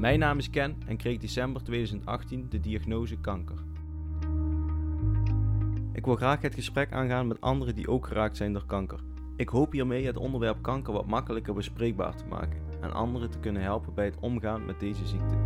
Mijn 0.00 0.18
naam 0.18 0.38
is 0.38 0.50
Ken 0.50 0.76
en 0.86 0.96
kreeg 0.96 1.18
december 1.18 1.62
2018 1.62 2.46
de 2.48 2.60
diagnose 2.60 3.16
kanker. 3.16 3.56
Ik 5.92 6.04
wil 6.04 6.16
graag 6.16 6.40
het 6.40 6.54
gesprek 6.54 6.92
aangaan 6.92 7.26
met 7.26 7.40
anderen 7.40 7.74
die 7.74 7.88
ook 7.88 8.06
geraakt 8.06 8.36
zijn 8.36 8.52
door 8.52 8.66
kanker. 8.66 9.00
Ik 9.36 9.48
hoop 9.48 9.72
hiermee 9.72 10.06
het 10.06 10.16
onderwerp 10.16 10.62
kanker 10.62 10.92
wat 10.92 11.06
makkelijker 11.06 11.54
bespreekbaar 11.54 12.16
te 12.16 12.24
maken 12.24 12.62
en 12.80 12.92
anderen 12.92 13.30
te 13.30 13.38
kunnen 13.38 13.62
helpen 13.62 13.94
bij 13.94 14.04
het 14.04 14.16
omgaan 14.20 14.64
met 14.64 14.80
deze 14.80 15.06
ziekte. 15.06 15.39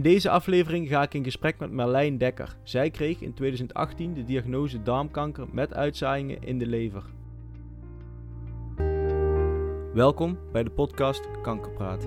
In 0.00 0.06
deze 0.06 0.30
aflevering 0.30 0.88
ga 0.88 1.02
ik 1.02 1.14
in 1.14 1.24
gesprek 1.24 1.58
met 1.58 1.72
Marlijn 1.72 2.18
Dekker. 2.18 2.56
Zij 2.62 2.90
kreeg 2.90 3.20
in 3.20 3.34
2018 3.34 4.14
de 4.14 4.24
diagnose 4.24 4.82
darmkanker 4.82 5.46
met 5.52 5.74
uitzaaiingen 5.74 6.42
in 6.42 6.58
de 6.58 6.66
lever. 6.66 7.02
Welkom 9.94 10.38
bij 10.52 10.62
de 10.62 10.70
podcast 10.70 11.28
Kankerpraat. 11.42 12.06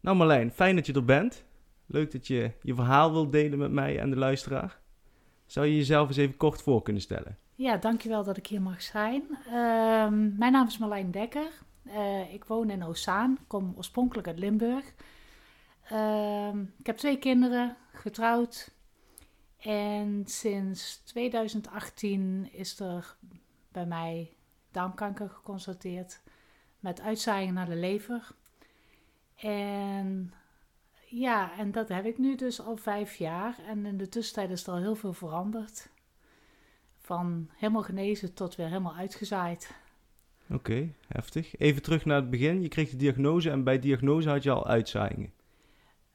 Nou 0.00 0.16
Marlijn, 0.16 0.50
fijn 0.52 0.76
dat 0.76 0.86
je 0.86 0.92
er 0.92 1.04
bent. 1.04 1.48
Leuk 1.90 2.12
dat 2.12 2.26
je 2.26 2.50
je 2.62 2.74
verhaal 2.74 3.12
wilt 3.12 3.32
delen 3.32 3.58
met 3.58 3.70
mij 3.70 3.98
en 3.98 4.10
de 4.10 4.16
luisteraar. 4.16 4.78
Zou 5.46 5.66
je 5.66 5.76
jezelf 5.76 6.08
eens 6.08 6.16
even 6.16 6.36
kort 6.36 6.62
voor 6.62 6.82
kunnen 6.82 7.02
stellen? 7.02 7.38
Ja, 7.54 7.76
dankjewel 7.76 8.24
dat 8.24 8.36
ik 8.36 8.46
hier 8.46 8.62
mag 8.62 8.82
zijn. 8.82 9.22
Ehm, 9.46 10.36
mijn 10.36 10.52
naam 10.52 10.66
is 10.66 10.78
Marlijn 10.78 11.10
Dekker. 11.10 11.50
Uh, 11.86 12.32
ik 12.32 12.44
woon 12.44 12.70
in 12.70 12.84
Ozaan, 12.84 13.38
kom 13.46 13.72
oorspronkelijk 13.76 14.26
uit 14.26 14.38
Limburg. 14.38 14.94
Ehm, 15.84 16.60
ik 16.78 16.86
heb 16.86 16.96
twee 16.96 17.18
kinderen, 17.18 17.76
getrouwd. 17.92 18.74
En 19.58 20.22
sinds 20.26 21.02
2018 21.04 22.48
is 22.52 22.80
er 22.80 23.16
bij 23.72 23.86
mij 23.86 24.36
darmkanker 24.70 25.28
geconstateerd 25.30 26.22
met 26.80 27.00
uitzaaiing 27.00 27.52
naar 27.52 27.68
de 27.68 27.76
lever. 27.76 28.28
En 29.36 30.32
ja, 31.10 31.58
en 31.58 31.72
dat 31.72 31.88
heb 31.88 32.04
ik 32.04 32.18
nu 32.18 32.34
dus 32.34 32.60
al 32.60 32.76
vijf 32.76 33.14
jaar. 33.14 33.58
En 33.66 33.86
in 33.86 33.96
de 33.96 34.08
tussentijd 34.08 34.50
is 34.50 34.66
er 34.66 34.72
al 34.72 34.78
heel 34.78 34.94
veel 34.94 35.12
veranderd. 35.12 35.88
Van 36.98 37.50
helemaal 37.56 37.82
genezen 37.82 38.34
tot 38.34 38.56
weer 38.56 38.66
helemaal 38.66 38.94
uitgezaaid. 38.94 39.74
Oké, 40.50 40.94
heftig. 41.08 41.56
Even 41.56 41.82
terug 41.82 42.04
naar 42.04 42.20
het 42.20 42.30
begin. 42.30 42.62
Je 42.62 42.68
kreeg 42.68 42.90
de 42.90 42.96
diagnose 42.96 43.50
en 43.50 43.64
bij 43.64 43.78
diagnose 43.78 44.28
had 44.28 44.42
je 44.42 44.50
al 44.50 44.66
uitzaaiingen. 44.66 45.32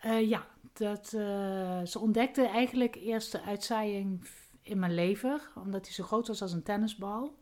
Uh, 0.05 0.29
ja, 0.29 0.47
dat, 0.73 1.13
uh, 1.15 1.81
ze 1.83 1.99
ontdekte 1.99 2.47
eigenlijk 2.47 2.95
eerst 2.95 3.31
de 3.31 3.41
uitzaaiing 3.41 4.27
in 4.61 4.79
mijn 4.79 4.93
lever, 4.93 5.51
omdat 5.55 5.83
die 5.83 5.93
zo 5.93 6.03
groot 6.03 6.27
was 6.27 6.41
als 6.41 6.53
een 6.53 6.63
tennisbal. 6.63 7.35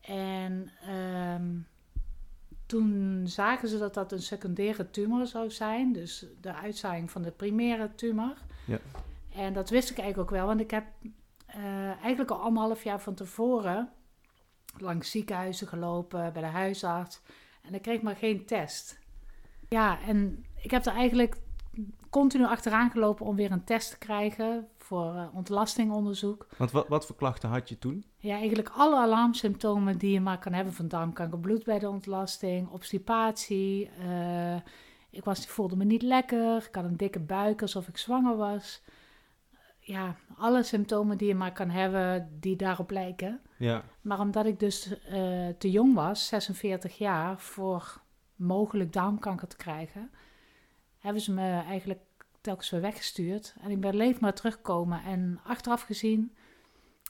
En 0.00 0.70
uh, 0.88 1.34
toen 2.70 3.22
zagen 3.24 3.68
ze 3.68 3.78
dat 3.78 3.94
dat 3.94 4.12
een 4.12 4.22
secundaire 4.22 4.90
tumor 4.90 5.26
zou 5.26 5.50
zijn, 5.50 5.92
dus 5.92 6.26
de 6.40 6.54
uitzaaiing 6.54 7.10
van 7.10 7.22
de 7.22 7.30
primaire 7.30 7.94
tumor. 7.94 8.34
Ja. 8.66 8.78
En 9.34 9.52
dat 9.52 9.70
wist 9.70 9.90
ik 9.90 9.98
eigenlijk 9.98 10.30
ook 10.30 10.36
wel, 10.36 10.46
want 10.46 10.60
ik 10.60 10.70
heb 10.70 10.84
uh, 11.56 11.86
eigenlijk 11.86 12.30
al 12.30 12.40
anderhalf 12.40 12.84
jaar 12.84 13.00
van 13.00 13.14
tevoren 13.14 13.92
langs 14.78 15.10
ziekenhuizen 15.10 15.66
gelopen, 15.66 16.32
bij 16.32 16.42
de 16.42 16.48
huisarts. 16.48 17.20
En 17.62 17.74
ik 17.74 17.82
kreeg 17.82 18.02
maar 18.02 18.16
geen 18.16 18.46
test. 18.46 18.98
Ja, 19.68 20.00
en 20.00 20.44
ik 20.62 20.70
heb 20.70 20.86
er 20.86 20.92
eigenlijk 20.92 21.36
continu 22.10 22.44
achteraan 22.44 22.90
gelopen 22.90 23.26
om 23.26 23.36
weer 23.36 23.50
een 23.50 23.64
test 23.64 23.90
te 23.90 23.98
krijgen 23.98 24.68
voor 24.78 25.14
uh, 25.14 25.26
ontlastingonderzoek. 25.34 26.46
Want 26.56 26.70
wat, 26.70 26.88
wat 26.88 27.06
voor 27.06 27.16
klachten 27.16 27.48
had 27.48 27.68
je 27.68 27.78
toen? 27.78 28.04
Ja, 28.16 28.34
eigenlijk 28.34 28.68
alle 28.68 28.96
alarmsymptomen 28.96 29.98
die 29.98 30.12
je 30.12 30.20
maar 30.20 30.38
kan 30.38 30.52
hebben 30.52 30.74
van 30.74 30.88
darmkanker. 30.88 31.38
Bloed 31.38 31.64
bij 31.64 31.78
de 31.78 31.88
ontlasting, 31.88 32.68
obstipatie. 32.68 33.90
Uh, 34.00 34.56
ik 35.10 35.24
was, 35.24 35.46
voelde 35.46 35.76
me 35.76 35.84
niet 35.84 36.02
lekker. 36.02 36.56
Ik 36.56 36.74
had 36.74 36.84
een 36.84 36.96
dikke 36.96 37.20
buik 37.20 37.62
alsof 37.62 37.88
ik 37.88 37.96
zwanger 37.96 38.36
was. 38.36 38.82
Ja, 39.78 40.16
alle 40.36 40.62
symptomen 40.62 41.18
die 41.18 41.28
je 41.28 41.34
maar 41.34 41.52
kan 41.52 41.70
hebben 41.70 42.36
die 42.40 42.56
daarop 42.56 42.90
lijken. 42.90 43.40
Ja. 43.56 43.82
Maar 44.00 44.20
omdat 44.20 44.46
ik 44.46 44.58
dus 44.58 44.88
uh, 45.12 45.48
te 45.58 45.70
jong 45.70 45.94
was, 45.94 46.26
46 46.26 46.98
jaar, 46.98 47.38
voor 47.38 48.00
mogelijk 48.36 48.92
darmkanker 48.92 49.48
te 49.48 49.56
krijgen, 49.56 50.10
hebben 51.00 51.22
ze 51.22 51.32
me 51.32 51.60
eigenlijk 51.60 52.00
telkens 52.40 52.70
weer 52.70 52.80
weggestuurd. 52.80 53.54
En 53.60 53.70
ik 53.70 53.80
ben 53.80 53.96
leef 53.96 54.20
maar 54.20 54.34
teruggekomen. 54.34 55.02
En 55.02 55.40
achteraf 55.44 55.82
gezien 55.82 56.34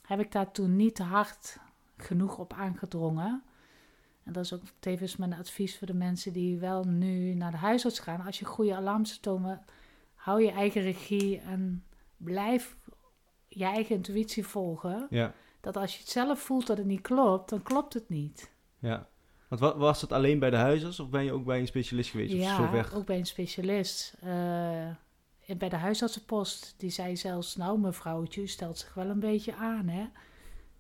heb 0.03 0.21
ik 0.21 0.33
daar 0.33 0.51
toen 0.51 0.77
niet 0.77 0.95
te 0.95 1.03
hard 1.03 1.59
genoeg 1.97 2.39
op 2.39 2.53
aangedrongen. 2.53 3.43
En 4.23 4.33
dat 4.33 4.45
is 4.45 4.53
ook 4.53 4.63
tevens 4.79 5.17
mijn 5.17 5.33
advies 5.33 5.79
voor 5.79 5.87
de 5.87 5.95
mensen 5.95 6.33
die 6.33 6.59
wel 6.59 6.85
nu 6.85 7.35
naar 7.35 7.51
de 7.51 7.57
huisarts 7.57 7.99
gaan. 7.99 8.21
Als 8.27 8.39
je 8.39 8.45
goede 8.45 8.77
alarmsymptomen, 8.77 9.65
hou 10.15 10.43
je 10.43 10.51
eigen 10.51 10.83
regie 10.83 11.41
en 11.41 11.85
blijf 12.17 12.77
je 13.49 13.65
eigen 13.65 13.95
intuïtie 13.95 14.47
volgen. 14.47 15.07
Ja. 15.11 15.33
Dat 15.61 15.77
als 15.77 15.93
je 15.93 15.99
het 15.99 16.09
zelf 16.09 16.41
voelt 16.41 16.67
dat 16.67 16.79
het 16.79 16.87
niet 16.87 17.01
klopt, 17.01 17.51
dan 17.51 17.63
klopt 17.63 17.95
het 17.95 18.09
niet. 18.09 18.51
Ja. 18.79 19.09
Want 19.51 19.77
was 19.77 20.01
het 20.01 20.13
alleen 20.13 20.39
bij 20.39 20.51
de 20.51 20.57
huisarts 20.57 21.01
of 21.01 21.09
ben 21.09 21.25
je 21.25 21.33
ook 21.33 21.45
bij 21.45 21.61
een 21.61 21.67
specialist 21.67 22.11
geweest? 22.11 22.33
Ja, 22.33 22.85
ook 22.95 23.07
bij 23.07 23.19
een 23.19 23.27
specialist. 23.27 24.17
Uh, 24.25 24.91
bij 25.59 25.69
de 25.69 25.77
huisartsenpost, 25.77 26.75
die 26.77 26.91
zei 26.91 27.17
zelfs, 27.17 27.57
nou 27.57 27.79
mevrouwtje, 27.79 28.43
u 28.43 28.47
stelt 28.47 28.79
zich 28.79 28.95
wel 28.95 29.09
een 29.09 29.21
beetje 29.21 29.55
aan, 29.55 29.89
hè. 29.89 30.09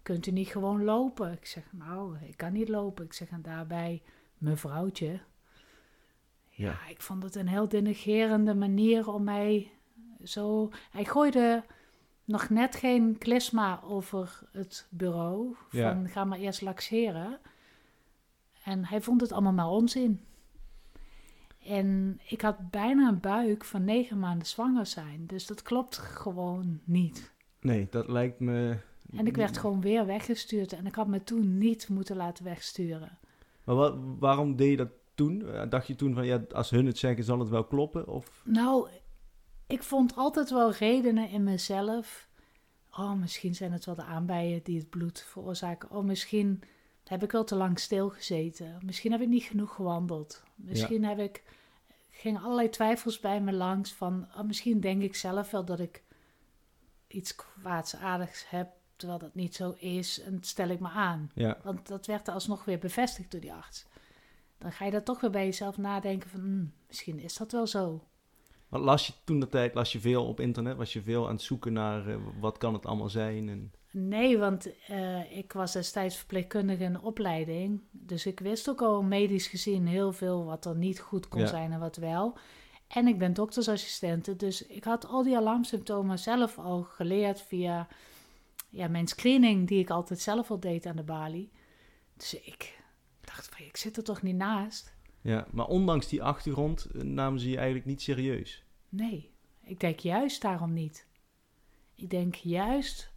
Kunt 0.03 0.27
u 0.27 0.31
niet 0.31 0.49
gewoon 0.49 0.85
lopen? 0.85 1.33
Ik 1.33 1.47
zeg, 1.47 1.63
nou, 1.71 2.17
ik 2.21 2.37
kan 2.37 2.53
niet 2.53 2.69
lopen. 2.69 3.05
Ik 3.05 3.13
zeg, 3.13 3.29
en 3.29 3.43
daarbij, 3.43 4.03
mevrouwtje. 4.39 5.21
Ja, 6.49 6.79
ik 6.89 7.03
vond 7.03 7.23
het 7.23 7.35
een 7.35 7.49
heel 7.49 7.69
denigerende 7.69 8.55
manier 8.55 9.13
om 9.13 9.25
mij 9.25 9.71
zo... 10.25 10.71
Hij 10.91 11.05
gooide 11.05 11.65
nog 12.25 12.49
net 12.49 12.77
geen 12.77 13.19
klisma 13.19 13.81
over 13.83 14.41
het 14.53 14.87
bureau, 14.91 15.57
van 15.69 16.09
ga 16.09 16.25
maar 16.25 16.39
eerst 16.39 16.61
laxeren. 16.61 17.39
En 18.71 18.85
hij 18.85 19.01
vond 19.01 19.21
het 19.21 19.33
allemaal 19.33 19.53
maar 19.53 19.69
onzin. 19.69 20.21
En 21.65 22.21
ik 22.29 22.41
had 22.41 22.71
bijna 22.71 23.09
een 23.09 23.21
buik 23.21 23.65
van 23.65 23.85
negen 23.85 24.19
maanden 24.19 24.47
zwanger 24.47 24.87
zijn. 24.87 25.27
Dus 25.27 25.47
dat 25.47 25.63
klopt 25.63 25.97
gewoon 25.97 26.81
niet. 26.85 27.33
Nee, 27.61 27.87
dat 27.91 28.09
lijkt 28.09 28.41
me. 28.41 28.77
En 29.17 29.27
ik 29.27 29.37
werd 29.37 29.59
gewoon 29.59 29.81
weer 29.81 30.07
weggestuurd. 30.07 30.73
En 30.73 30.87
ik 30.87 30.95
had 30.95 31.07
me 31.07 31.25
toen 31.25 31.59
niet 31.59 31.89
moeten 31.89 32.17
laten 32.17 32.45
wegsturen. 32.45 33.19
Maar 33.65 33.75
wat, 33.75 33.97
waarom 34.19 34.57
deed 34.57 34.71
je 34.71 34.77
dat 34.77 34.93
toen? 35.15 35.47
Eh, 35.47 35.71
dacht 35.71 35.87
je 35.87 35.95
toen 35.95 36.15
van 36.15 36.27
ja, 36.27 36.45
als 36.53 36.71
hun 36.71 36.87
het 36.87 36.99
zeggen, 36.99 37.25
zal 37.25 37.39
het 37.39 37.49
wel 37.49 37.65
kloppen? 37.65 38.09
Of? 38.09 38.43
Nou, 38.45 38.89
ik 39.67 39.83
vond 39.83 40.17
altijd 40.17 40.51
wel 40.51 40.73
redenen 40.73 41.29
in 41.29 41.45
mezelf. 41.45 42.29
Oh, 42.91 43.13
misschien 43.13 43.55
zijn 43.55 43.73
het 43.73 43.85
wel 43.85 43.95
de 43.95 44.05
aanbijen 44.05 44.61
die 44.63 44.79
het 44.79 44.91
bloed 44.91 45.25
veroorzaken. 45.29 45.91
Oh, 45.91 46.05
misschien 46.05 46.63
heb 47.11 47.23
ik 47.23 47.33
wel 47.33 47.45
te 47.45 47.55
lang 47.55 47.79
stilgezeten. 47.79 48.79
Misschien 48.83 49.13
heb 49.13 49.21
ik 49.21 49.29
niet 49.29 49.43
genoeg 49.43 49.75
gewandeld. 49.75 50.43
Misschien 50.55 51.05
heb 51.05 51.19
ik, 51.19 51.43
ging 52.11 52.43
allerlei 52.43 52.69
twijfels 52.69 53.21
bij 53.21 53.41
me 53.41 53.53
langs 53.53 53.93
van, 53.93 54.27
oh, 54.37 54.43
misschien 54.43 54.81
denk 54.81 55.03
ik 55.03 55.15
zelf 55.15 55.51
wel 55.51 55.65
dat 55.65 55.81
ik 55.81 56.03
iets 57.07 57.35
kwaadsaardigs 57.35 58.49
heb, 58.49 58.69
terwijl 58.97 59.19
dat 59.19 59.35
niet 59.35 59.55
zo 59.55 59.75
is. 59.79 60.21
En 60.21 60.39
stel 60.41 60.69
ik 60.69 60.81
me 60.81 60.89
aan. 60.89 61.31
Ja. 61.35 61.59
Want 61.63 61.89
dat 61.89 62.07
werd 62.07 62.29
er 62.29 62.35
alsnog 62.35 62.65
weer 62.65 62.79
bevestigd 62.79 63.31
door 63.31 63.41
die 63.41 63.53
arts. 63.53 63.87
Dan 64.59 64.73
ga 64.73 64.85
je 64.85 64.91
daar 64.91 65.03
toch 65.03 65.21
weer 65.21 65.31
bij 65.31 65.45
jezelf 65.45 65.77
nadenken 65.77 66.31
van, 66.31 66.41
hmm, 66.41 66.73
misschien 66.89 67.19
is 67.19 67.37
dat 67.37 67.53
wel 67.53 67.67
zo. 67.67 68.05
Wat 68.69 68.81
las 68.81 69.07
je 69.07 69.13
toen 69.25 69.41
de 69.41 69.49
tijd? 69.49 69.75
Las 69.75 69.93
je 69.93 70.01
veel 70.01 70.27
op 70.27 70.41
internet? 70.41 70.77
Was 70.77 70.93
je 70.93 71.03
veel 71.03 71.27
aan 71.27 71.35
het 71.35 71.43
zoeken 71.43 71.73
naar 71.73 72.09
uh, 72.09 72.17
wat 72.41 72.59
kan 72.59 72.75
het 72.75 72.87
allemaal 72.87 73.09
zijn? 73.09 73.49
En... 73.49 73.73
Nee, 73.93 74.39
want 74.39 74.69
uh, 74.91 75.37
ik 75.37 75.53
was 75.53 75.73
destijds 75.73 76.17
verpleegkundige 76.17 76.85
in 76.85 77.01
opleiding. 77.01 77.81
Dus 77.91 78.27
ik 78.27 78.41
wist 78.41 78.69
ook 78.69 78.83
al 78.83 79.03
medisch 79.03 79.47
gezien 79.47 79.87
heel 79.87 80.13
veel 80.13 80.45
wat 80.45 80.65
er 80.65 80.77
niet 80.77 81.01
goed 81.01 81.29
kon 81.29 81.47
zijn 81.47 81.73
en 81.73 81.81
wat 81.81 81.97
wel. 81.97 82.39
En 82.89 83.07
ik 83.07 83.19
ben 83.19 83.33
doktersassistente, 83.33 84.37
dus 84.37 84.67
ik 84.67 84.85
had 84.85 85.07
al 85.07 85.23
die 85.23 85.37
alarmsymptomen 85.37 86.19
zelf 86.19 86.59
al 86.59 86.83
geleerd 86.83 87.41
via 87.41 87.89
ja, 88.69 88.89
mijn 88.89 89.07
screening, 89.07 89.69
die 89.69 89.79
ik 89.79 89.91
altijd 89.91 90.21
zelf 90.21 90.51
al 90.51 90.61
deed 90.61 90.87
aan 90.87 90.97
de 90.97 91.03
balie. 91.03 91.51
Dus 92.17 92.35
ik 92.35 92.79
dacht 93.21 93.49
van, 93.49 93.67
ik 93.67 93.77
zit 93.77 93.97
er 93.97 94.05
toch 94.05 94.23
niet 94.23 94.37
naast. 94.37 94.95
Ja, 95.21 95.47
maar 95.51 95.67
ondanks 95.67 96.09
die 96.09 96.23
achtergrond 96.23 96.85
eh, 96.85 97.03
namen 97.03 97.41
ze 97.41 97.49
je 97.49 97.57
eigenlijk 97.57 97.87
niet 97.87 98.03
serieus. 98.03 98.65
Nee, 98.89 99.31
ik 99.65 99.81
denk 99.81 99.99
juist 99.99 100.43
daarom 100.43 100.73
niet. 100.73 101.07
Ik 101.95 102.11
denk 102.11 102.35
juist, 102.35 103.10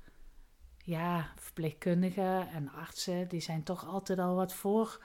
ja, 0.83 1.31
verpleegkundigen 1.35 2.49
en 2.49 2.71
artsen, 2.71 3.27
die 3.27 3.39
zijn 3.39 3.63
toch 3.63 3.87
altijd 3.87 4.19
al 4.19 4.35
wat 4.35 4.53
voor 4.53 4.99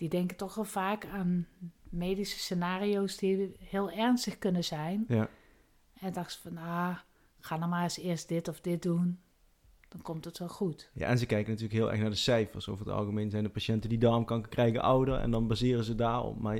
die 0.00 0.08
denken 0.08 0.36
toch 0.36 0.54
wel 0.54 0.64
vaak 0.64 1.06
aan 1.06 1.46
medische 1.88 2.38
scenario's 2.38 3.16
die 3.16 3.54
heel 3.58 3.90
ernstig 3.90 4.38
kunnen 4.38 4.64
zijn. 4.64 5.04
Ja. 5.08 5.28
En 6.00 6.12
dachten 6.12 6.32
ze 6.32 6.48
van, 6.48 6.56
ah, 6.56 6.96
ga 7.40 7.58
dan 7.58 7.68
maar 7.68 7.82
eens 7.82 7.98
eerst 7.98 8.28
dit 8.28 8.48
of 8.48 8.60
dit 8.60 8.82
doen. 8.82 9.18
Dan 9.88 10.02
komt 10.02 10.24
het 10.24 10.38
wel 10.38 10.48
goed. 10.48 10.90
ja, 10.94 11.06
en 11.06 11.18
ze 11.18 11.26
kijken 11.26 11.50
natuurlijk 11.50 11.80
heel 11.80 11.90
erg 11.90 12.00
naar 12.00 12.10
de 12.10 12.16
cijfers. 12.16 12.68
Over 12.68 12.86
het 12.86 12.94
algemeen 12.94 13.30
zijn 13.30 13.42
de 13.42 13.50
patiënten 13.50 13.88
die 13.88 13.98
darmkanker 13.98 14.50
krijgen 14.50 14.82
ouder 14.82 15.18
en 15.18 15.30
dan 15.30 15.46
baseren 15.46 15.84
ze 15.84 15.94
daarop. 15.94 16.40
Maar 16.40 16.58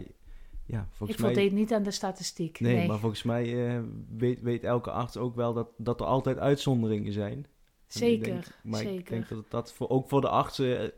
ja, 0.67 0.89
volgens 0.91 1.19
ik 1.19 1.25
mij... 1.25 1.35
voldeed 1.35 1.53
niet 1.53 1.73
aan 1.73 1.83
de 1.83 1.91
statistiek. 1.91 2.61
Nee, 2.61 2.75
Nee, 2.75 2.89
maar 2.89 2.99
volgens 2.99 3.23
mij 3.23 3.69
eh, 3.69 3.83
weet, 4.17 4.41
weet 4.41 4.65
elke 4.65 4.91
arts 4.91 5.17
ook 5.17 5.35
wel 5.35 5.53
dat, 5.53 5.69
dat 5.77 6.01
er 6.01 6.07
altijd 6.07 6.39
uitzonderingen 6.39 7.13
zijn. 7.13 7.47
Ik 7.95 7.97
zeker, 7.97 8.25
denk- 8.33 8.45
maar 8.63 8.81
ik 8.83 8.89
zeker. 8.89 9.11
denk 9.11 9.29
dat 9.29 9.51
dat 9.51 9.73
voor, 9.73 9.89
ook 9.89 10.09
voor 10.09 10.21
de 10.21 10.29
artsen... 10.29 10.79
eh, 10.81 10.89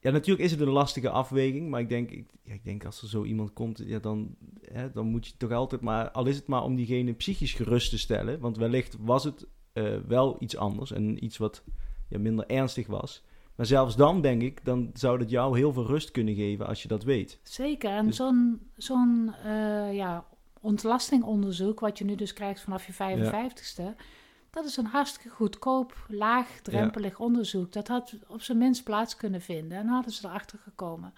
ja, 0.00 0.10
natuurlijk 0.10 0.44
is 0.44 0.50
het 0.50 0.60
een 0.60 0.68
lastige 0.68 1.10
afweging, 1.10 1.70
maar 1.70 1.80
ik 1.80 1.88
denk, 1.88 2.10
ik, 2.10 2.26
ja, 2.42 2.52
ik 2.54 2.64
denk 2.64 2.84
als 2.84 3.02
er 3.02 3.08
zo 3.08 3.24
iemand 3.24 3.52
komt, 3.52 3.82
ja, 3.86 3.98
dan, 3.98 4.34
hè, 4.72 4.90
dan 4.90 5.06
moet 5.06 5.26
je 5.26 5.32
toch 5.36 5.52
altijd 5.52 5.80
maar, 5.80 6.10
al 6.10 6.26
is 6.26 6.36
het 6.36 6.46
maar 6.46 6.62
om 6.62 6.76
diegene 6.76 7.12
psychisch 7.12 7.52
gerust 7.52 7.90
te 7.90 7.98
stellen, 7.98 8.40
want 8.40 8.56
wellicht 8.56 8.96
was 9.00 9.24
het 9.24 9.46
eh, 9.72 9.96
wel 10.06 10.36
iets 10.38 10.56
anders 10.56 10.92
en 10.92 11.24
iets 11.24 11.36
wat 11.36 11.62
ja, 12.08 12.18
minder 12.18 12.46
ernstig 12.46 12.86
was. 12.86 13.22
Maar 13.54 13.66
zelfs 13.66 13.96
dan 13.96 14.20
denk 14.20 14.42
ik, 14.42 14.64
dan 14.64 14.90
zou 14.94 15.18
dat 15.18 15.30
jou 15.30 15.56
heel 15.58 15.72
veel 15.72 15.86
rust 15.86 16.10
kunnen 16.10 16.34
geven 16.34 16.66
als 16.66 16.82
je 16.82 16.88
dat 16.88 17.02
weet. 17.04 17.38
Zeker, 17.42 17.90
en 17.90 18.06
Dus- 18.06 18.16
zo'n 18.16 18.60
zo'n 18.76 19.34
eh, 19.44 19.94
ja, 19.94 20.26
ontlastingonderzoek, 20.60 21.80
wat 21.80 21.98
je 21.98 22.04
nu 22.04 22.14
dus 22.14 22.32
krijgt 22.32 22.60
vanaf 22.60 22.86
je 22.86 22.92
55ste, 22.92 23.82
dat 24.52 24.64
is 24.64 24.76
een 24.76 24.86
hartstikke 24.86 25.28
goedkoop, 25.28 26.06
laagdrempelig 26.08 27.18
onderzoek. 27.18 27.72
Dat 27.72 27.88
had 27.88 28.14
op 28.26 28.42
zijn 28.42 28.58
minst 28.58 28.84
plaats 28.84 29.16
kunnen 29.16 29.40
vinden 29.40 29.78
en 29.78 29.86
hadden 29.86 30.12
ze 30.12 30.26
erachter 30.26 30.58
gekomen. 30.58 31.14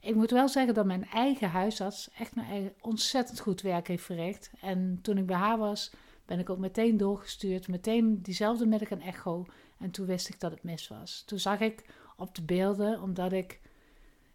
Ik 0.00 0.14
moet 0.14 0.30
wel 0.30 0.48
zeggen 0.48 0.74
dat 0.74 0.86
mijn 0.86 1.04
eigen 1.04 1.50
huisarts 1.50 2.10
echt 2.18 2.34
mijn 2.34 2.48
eigen 2.48 2.74
ontzettend 2.80 3.40
goed 3.40 3.60
werk 3.60 3.88
heeft 3.88 4.04
verricht. 4.04 4.50
En 4.60 4.98
toen 5.02 5.18
ik 5.18 5.26
bij 5.26 5.36
haar 5.36 5.58
was, 5.58 5.92
ben 6.26 6.38
ik 6.38 6.50
ook 6.50 6.58
meteen 6.58 6.96
doorgestuurd, 6.96 7.68
meteen 7.68 8.22
diezelfde 8.22 8.66
middag 8.66 8.90
een 8.90 9.02
echo. 9.02 9.46
En 9.78 9.90
toen 9.90 10.06
wist 10.06 10.28
ik 10.28 10.40
dat 10.40 10.50
het 10.50 10.62
mis 10.62 10.88
was. 10.88 11.22
Toen 11.26 11.38
zag 11.38 11.60
ik 11.60 11.84
op 12.16 12.34
de 12.34 12.42
beelden, 12.42 13.02
omdat 13.02 13.32
ik 13.32 13.60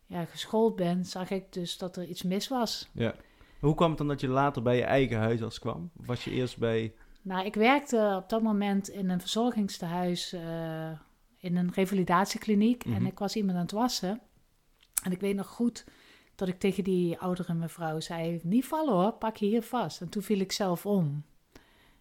ja, 0.06 0.26
geschoold 0.26 0.76
ben, 0.76 1.06
zag 1.06 1.30
ik 1.30 1.54
dus 1.54 1.78
dat 1.78 1.98
er 1.98 2.06
iets 2.06 2.24
mis 2.24 2.48
was. 2.48 2.90
Ja. 2.92 3.16
Hoe 3.60 3.76
kwam 3.76 3.90
het 3.90 3.98
dan 3.98 4.08
dat 4.08 4.22
je 4.22 4.28
later 4.28 4.62
bij 4.62 4.76
je 4.76 4.84
eigen 4.84 5.18
huisarts 5.18 5.60
kwam? 5.60 5.92
Of 6.00 6.06
was 6.06 6.24
je 6.24 6.32
eerst 6.32 6.58
bij... 6.58 6.94
Nou, 7.28 7.46
ik 7.46 7.56
werkte 7.56 8.14
op 8.24 8.30
dat 8.30 8.42
moment 8.42 8.90
in 8.90 9.10
een 9.10 9.20
verzorgingstehuis, 9.20 10.34
eh, 10.34 10.92
in 11.38 11.56
een 11.56 11.72
revalidatiekliniek. 11.74 12.84
En 12.86 12.92
Mhm. 12.92 13.06
ik 13.06 13.20
was 13.20 13.36
iemand 13.36 13.56
aan 13.58 13.64
het 13.64 13.72
wassen. 13.72 14.22
En 15.04 15.12
ik 15.12 15.20
weet 15.20 15.36
nog 15.36 15.48
goed 15.48 15.86
dat 16.36 16.48
ik 16.48 16.60
tegen 16.60 16.84
die 16.84 17.18
oudere 17.20 17.54
mevrouw 17.54 18.00
zei, 18.00 18.40
niet 18.44 18.66
vallen 18.66 18.94
hoor, 18.94 19.12
pak 19.12 19.36
je 19.38 19.46
hier 19.46 19.62
vast. 19.62 20.02
En 20.02 20.10
toen 20.10 20.22
viel 20.24 20.40
ik 20.40 20.52
zelf 20.52 20.86
om. 20.86 21.24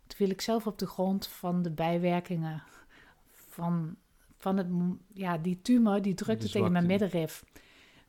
Toen 0.07 0.17
viel 0.17 0.31
ik 0.31 0.41
zelf 0.41 0.67
op 0.67 0.79
de 0.79 0.87
grond 0.87 1.27
van 1.27 1.63
de 1.63 1.71
bijwerkingen 1.71 2.63
van, 3.33 3.97
van 4.37 4.57
het, 4.57 4.67
ja, 5.13 5.39
die 5.39 5.63
tumor, 5.63 6.03
die 6.03 6.15
drukte 6.15 6.49
tegen 6.49 6.73
mijn 6.73 6.87
middenrif. 6.87 7.45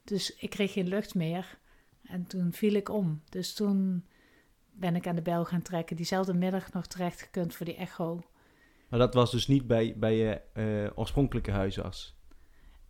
Dus 0.03 0.35
ik 0.35 0.49
kreeg 0.49 0.71
geen 0.73 0.87
lucht 0.87 1.15
meer. 1.15 1.57
En 2.03 2.27
toen 2.27 2.53
viel 2.53 2.73
ik 2.73 2.89
om. 2.89 3.21
Dus 3.29 3.53
toen 3.53 4.05
ben 4.79 4.95
ik 4.95 5.07
aan 5.07 5.15
de 5.15 5.21
bel 5.21 5.45
gaan 5.45 5.61
trekken. 5.61 5.95
Diezelfde 5.95 6.33
middag 6.33 6.71
nog 6.73 6.87
terecht 6.87 7.21
gekund 7.21 7.55
voor 7.55 7.65
die 7.65 7.75
echo. 7.75 8.21
Maar 8.89 8.99
dat 8.99 9.13
was 9.13 9.31
dus 9.31 9.47
niet 9.47 9.67
bij, 9.67 9.93
bij 9.97 10.17
je 10.17 10.41
eh, 10.53 10.97
oorspronkelijke 10.99 11.51
huisarts? 11.51 12.15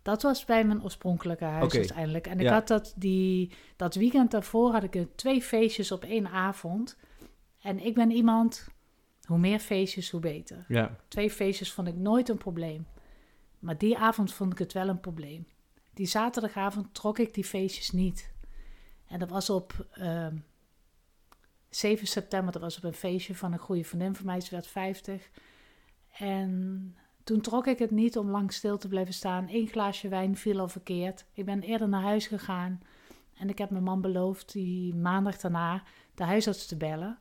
Dat 0.01 0.21
was 0.21 0.45
bij 0.45 0.65
mijn 0.65 0.83
oorspronkelijke 0.83 1.43
huis 1.43 1.73
uiteindelijk. 1.73 2.27
En 2.27 2.39
ik 2.39 2.45
Ja. 2.45 2.53
had 2.53 2.67
dat, 2.67 2.93
die, 2.95 3.51
dat 3.75 3.95
weekend 3.95 4.31
daarvoor 4.31 4.71
had 4.71 4.83
ik 4.83 5.07
twee 5.15 5.41
feestjes 5.41 5.91
op 5.91 6.03
één 6.03 6.27
avond. 6.27 6.97
En 7.61 7.79
ik 7.79 7.93
ben 7.93 8.11
iemand, 8.11 8.67
hoe 9.23 9.37
meer 9.37 9.59
feestjes, 9.59 10.09
hoe 10.09 10.19
beter. 10.19 10.65
Ja. 10.67 10.95
Twee 11.07 11.29
feestjes 11.29 11.73
vond 11.73 11.87
ik 11.87 11.95
nooit 11.95 12.29
een 12.29 12.37
probleem. 12.37 12.87
Maar 13.59 13.77
die 13.77 13.97
avond 13.97 14.33
vond 14.33 14.51
ik 14.51 14.57
het 14.57 14.73
wel 14.73 14.87
een 14.87 14.99
probleem. 14.99 15.47
Die 15.93 16.05
zaterdagavond 16.05 16.93
trok 16.93 17.19
ik 17.19 17.33
die 17.33 17.43
feestjes 17.43 17.91
niet. 17.91 18.31
En 19.07 19.19
dat 19.19 19.29
was 19.29 19.49
op 19.49 19.85
ehm 19.91 20.35
7 21.77 22.07
september, 22.07 22.51
dat 22.51 22.61
was 22.61 22.77
op 22.77 22.83
een 22.83 22.93
feestje 22.93 23.35
van 23.35 23.53
een 23.53 23.59
goede 23.59 23.83
vriendin 23.83 24.15
van 24.15 24.25
mij, 24.25 24.41
ze 24.41 24.49
werd 24.51 24.67
50. 24.67 25.29
En 26.17 26.95
toen 27.23 27.41
trok 27.41 27.67
ik 27.67 27.79
het 27.79 27.91
niet 27.91 28.17
om 28.17 28.29
lang 28.29 28.53
stil 28.53 28.77
te 28.77 28.87
blijven 28.87 29.13
staan. 29.13 29.47
Eén 29.49 29.67
glaasje 29.67 30.07
wijn 30.07 30.37
viel 30.37 30.59
al 30.59 30.67
verkeerd. 30.67 31.25
Ik 31.33 31.45
ben 31.45 31.61
eerder 31.61 31.89
naar 31.89 32.01
huis 32.01 32.27
gegaan. 32.27 32.81
En 33.37 33.49
ik 33.49 33.57
heb 33.57 33.69
mijn 33.69 33.83
man 33.83 34.01
beloofd 34.01 34.51
die 34.51 34.95
maandag 34.95 35.37
daarna 35.37 35.83
de 36.15 36.23
huisarts 36.23 36.65
te 36.65 36.77
bellen. 36.77 37.19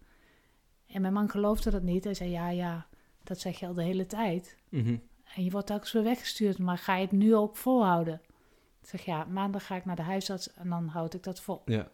En 0.87 1.01
mijn 1.01 1.13
man 1.13 1.31
geloofde 1.31 1.71
dat 1.71 1.83
niet. 1.83 2.05
Hij 2.05 2.15
zei, 2.15 2.31
ja, 2.31 2.49
ja, 2.49 2.87
dat 3.23 3.41
zeg 3.41 3.59
je 3.59 3.67
al 3.67 3.75
de 3.75 3.83
hele 3.83 4.07
tijd. 4.07 4.57
Mhm. 4.69 4.97
En 5.35 5.45
je 5.45 5.51
wordt 5.51 5.67
telkens 5.67 5.93
weer 5.93 6.03
weggestuurd, 6.03 6.59
maar 6.59 6.79
ga 6.79 6.97
je 6.97 7.03
het 7.03 7.13
nu 7.13 7.35
ook 7.35 7.57
volhouden? 7.57 8.21
Ik 8.83 8.89
zeg, 8.89 9.05
ja, 9.05 9.25
maandag 9.25 9.67
ga 9.67 9.77
ik 9.77 9.85
naar 9.85 9.97
de 9.97 10.03
huisarts 10.03 10.53
en 10.53 10.69
dan 10.69 10.87
houd 10.87 11.15
ik 11.15 11.23
dat 11.23 11.41
vol. 11.41 11.63
Ja. 11.65 11.89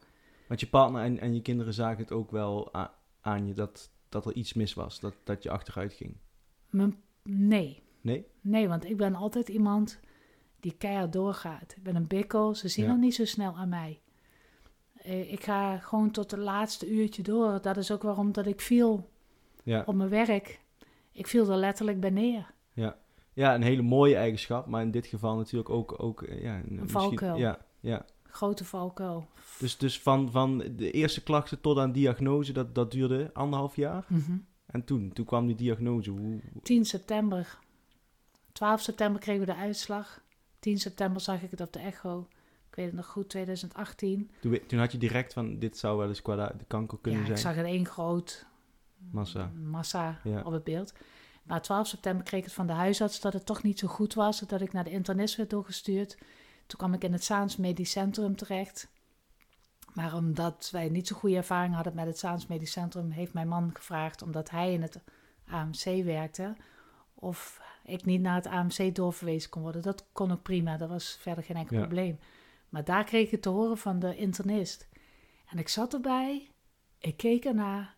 Want 0.52 0.64
je 0.64 0.70
partner 0.70 1.02
en, 1.02 1.18
en 1.18 1.34
je 1.34 1.42
kinderen 1.42 1.74
zagen 1.74 1.98
het 1.98 2.12
ook 2.12 2.30
wel 2.30 2.74
aan 3.20 3.46
je 3.46 3.54
dat, 3.54 3.90
dat 4.08 4.26
er 4.26 4.32
iets 4.34 4.52
mis 4.52 4.74
was, 4.74 5.00
dat, 5.00 5.14
dat 5.24 5.42
je 5.42 5.50
achteruit 5.50 5.92
ging. 5.92 6.16
Mijn- 6.70 6.96
nee, 7.22 7.82
Nee? 8.00 8.26
nee, 8.40 8.68
want 8.68 8.84
ik 8.84 8.96
ben 8.96 9.14
altijd 9.14 9.48
iemand 9.48 10.00
die 10.60 10.72
keihard 10.72 11.12
doorgaat. 11.12 11.74
Ik 11.76 11.82
ben 11.82 11.96
een 11.96 12.06
bikkel, 12.06 12.54
ze 12.54 12.68
zien 12.68 12.84
Ja. 12.84 12.90
dat 12.90 13.00
niet 13.00 13.14
zo 13.14 13.24
snel 13.24 13.56
aan 13.56 13.68
mij. 13.68 14.00
Eh, 14.96 15.32
Ik 15.32 15.44
ga 15.44 15.78
gewoon 15.78 16.10
tot 16.10 16.30
het 16.30 16.40
laatste 16.40 16.90
uurtje 16.90 17.22
door. 17.22 17.60
Dat 17.62 17.76
is 17.76 17.90
ook 17.90 18.02
waarom 18.02 18.32
dat 18.32 18.46
ik 18.46 18.60
viel 18.60 19.10
Ja. 19.64 19.82
op 19.86 19.94
mijn 19.94 20.08
werk. 20.10 20.60
Ik 21.12 21.26
viel 21.26 21.50
er 21.50 21.56
letterlijk 21.56 22.00
bij 22.00 22.10
neer. 22.10 22.54
ja, 23.34 23.54
een 23.54 23.62
hele 23.62 23.82
mooie 23.82 24.16
eigenschap, 24.16 24.66
maar 24.66 24.82
in 24.82 24.90
dit 24.90 25.06
geval 25.06 25.36
natuurlijk 25.36 25.70
ook... 25.70 26.02
ook 26.02 26.22
eh, 26.22 26.42
ja, 26.42 26.60
misschien- 26.64 26.88
valkuil. 26.88 27.36
Ja, 27.36 27.58
ja. 27.80 28.04
Grote 28.32 28.64
valkuil. 28.64 29.26
Dus, 29.58 29.76
dus 29.78 30.00
van, 30.00 30.30
van 30.30 30.58
de 30.58 30.90
eerste 30.90 31.22
klachten 31.22 31.60
tot 31.60 31.78
aan 31.78 31.92
diagnose, 31.92 32.52
dat, 32.52 32.74
dat 32.74 32.90
duurde 32.90 33.30
anderhalf 33.32 33.76
jaar. 33.76 34.04
Mhm. 34.08 34.36
En 34.66 34.84
toen, 34.84 35.12
toen 35.12 35.24
kwam 35.24 35.46
die 35.46 35.56
diagnose. 35.56 36.10
Hoe, 36.10 36.40
10 36.62 36.84
september. 36.84 37.58
12 38.52 38.80
september 38.80 39.20
kregen 39.20 39.40
we 39.46 39.52
de 39.52 39.58
uitslag. 39.58 40.22
10 40.58 40.78
september 40.78 41.20
zag 41.20 41.42
ik 41.42 41.50
het 41.50 41.60
op 41.60 41.72
de 41.72 41.78
echo. 41.78 42.26
Ik 42.68 42.74
weet 42.74 42.86
het 42.86 42.94
nog 42.94 43.06
goed, 43.06 43.28
2018. 43.28 44.30
toen, 44.66 44.78
had 44.78 44.92
je 44.92 44.98
direct 44.98 45.32
van, 45.32 45.58
dit 45.58 45.78
zou 45.78 45.98
wel 45.98 46.08
eens 46.08 46.22
qua 46.22 46.46
de 46.58 46.64
kanker 46.66 46.98
kunnen 47.00 47.20
ja, 47.20 47.26
ik 47.30 47.38
zijn. 47.38 47.54
zag 47.54 47.62
het 47.64 47.72
één 47.72 47.86
groot 47.86 48.46
Massa. 49.10 49.52
massa 49.62 50.20
Ja. 50.24 50.42
op 50.42 50.52
het 50.52 50.64
beeld. 50.64 50.92
Maar 51.42 51.62
12 51.62 51.86
september 51.86 52.24
kreeg 52.24 52.38
ik 52.40 52.44
het 52.46 52.54
van 52.54 52.66
de 52.66 52.72
huisarts 52.72 53.20
dat 53.20 53.32
het 53.32 53.46
toch 53.46 53.62
niet 53.62 53.78
zo 53.78 53.88
goed 53.88 54.14
was. 54.14 54.40
Dat 54.40 54.60
ik 54.60 54.72
naar 54.72 54.84
de 54.84 54.90
internist 54.90 55.36
werd 55.36 55.50
doorgestuurd. 55.50 56.18
Toen 56.72 56.80
kwam 56.80 56.94
ik 56.94 57.04
in 57.04 57.12
het 57.12 57.24
Zaans 57.24 57.56
Medisch 57.56 57.90
Centrum 57.90 58.36
terecht. 58.36 58.88
Maar 59.94 60.14
omdat 60.14 60.68
wij 60.72 60.88
niet 60.88 61.06
zo 61.06 61.16
goede 61.16 61.36
ervaring 61.36 61.74
hadden 61.74 61.94
met 61.94 62.06
het 62.06 62.18
Zaans 62.18 62.46
Medisch 62.46 62.72
Centrum, 62.72 63.10
heeft 63.10 63.32
mijn 63.32 63.48
man 63.48 63.70
gevraagd, 63.74 64.22
omdat 64.22 64.50
hij 64.50 64.72
in 64.72 64.82
het 64.82 65.00
AMC 65.46 65.84
werkte, 66.04 66.56
of 67.14 67.60
ik 67.84 68.04
niet 68.04 68.20
naar 68.20 68.34
het 68.34 68.46
AMC 68.46 68.94
doorverwezen 68.94 69.50
kon 69.50 69.62
worden. 69.62 69.82
Dat 69.82 70.06
kon 70.12 70.32
ook 70.32 70.42
prima, 70.42 70.76
dat 70.76 70.88
was 70.88 71.18
verder 71.20 71.44
geen 71.44 71.56
enkel 71.56 71.76
Ja. 71.76 71.82
probleem. 71.82 72.18
Maar 72.68 72.84
daar 72.84 73.04
kreeg 73.04 73.24
ik 73.24 73.30
het 73.30 73.42
te 73.42 73.48
horen 73.48 73.78
van 73.78 73.98
de 73.98 74.16
internist. 74.16 74.88
En 75.46 75.58
ik 75.58 75.68
zat 75.68 75.94
erbij, 75.94 76.50
ik 76.98 77.16
keek 77.16 77.44
ernaar 77.44 77.96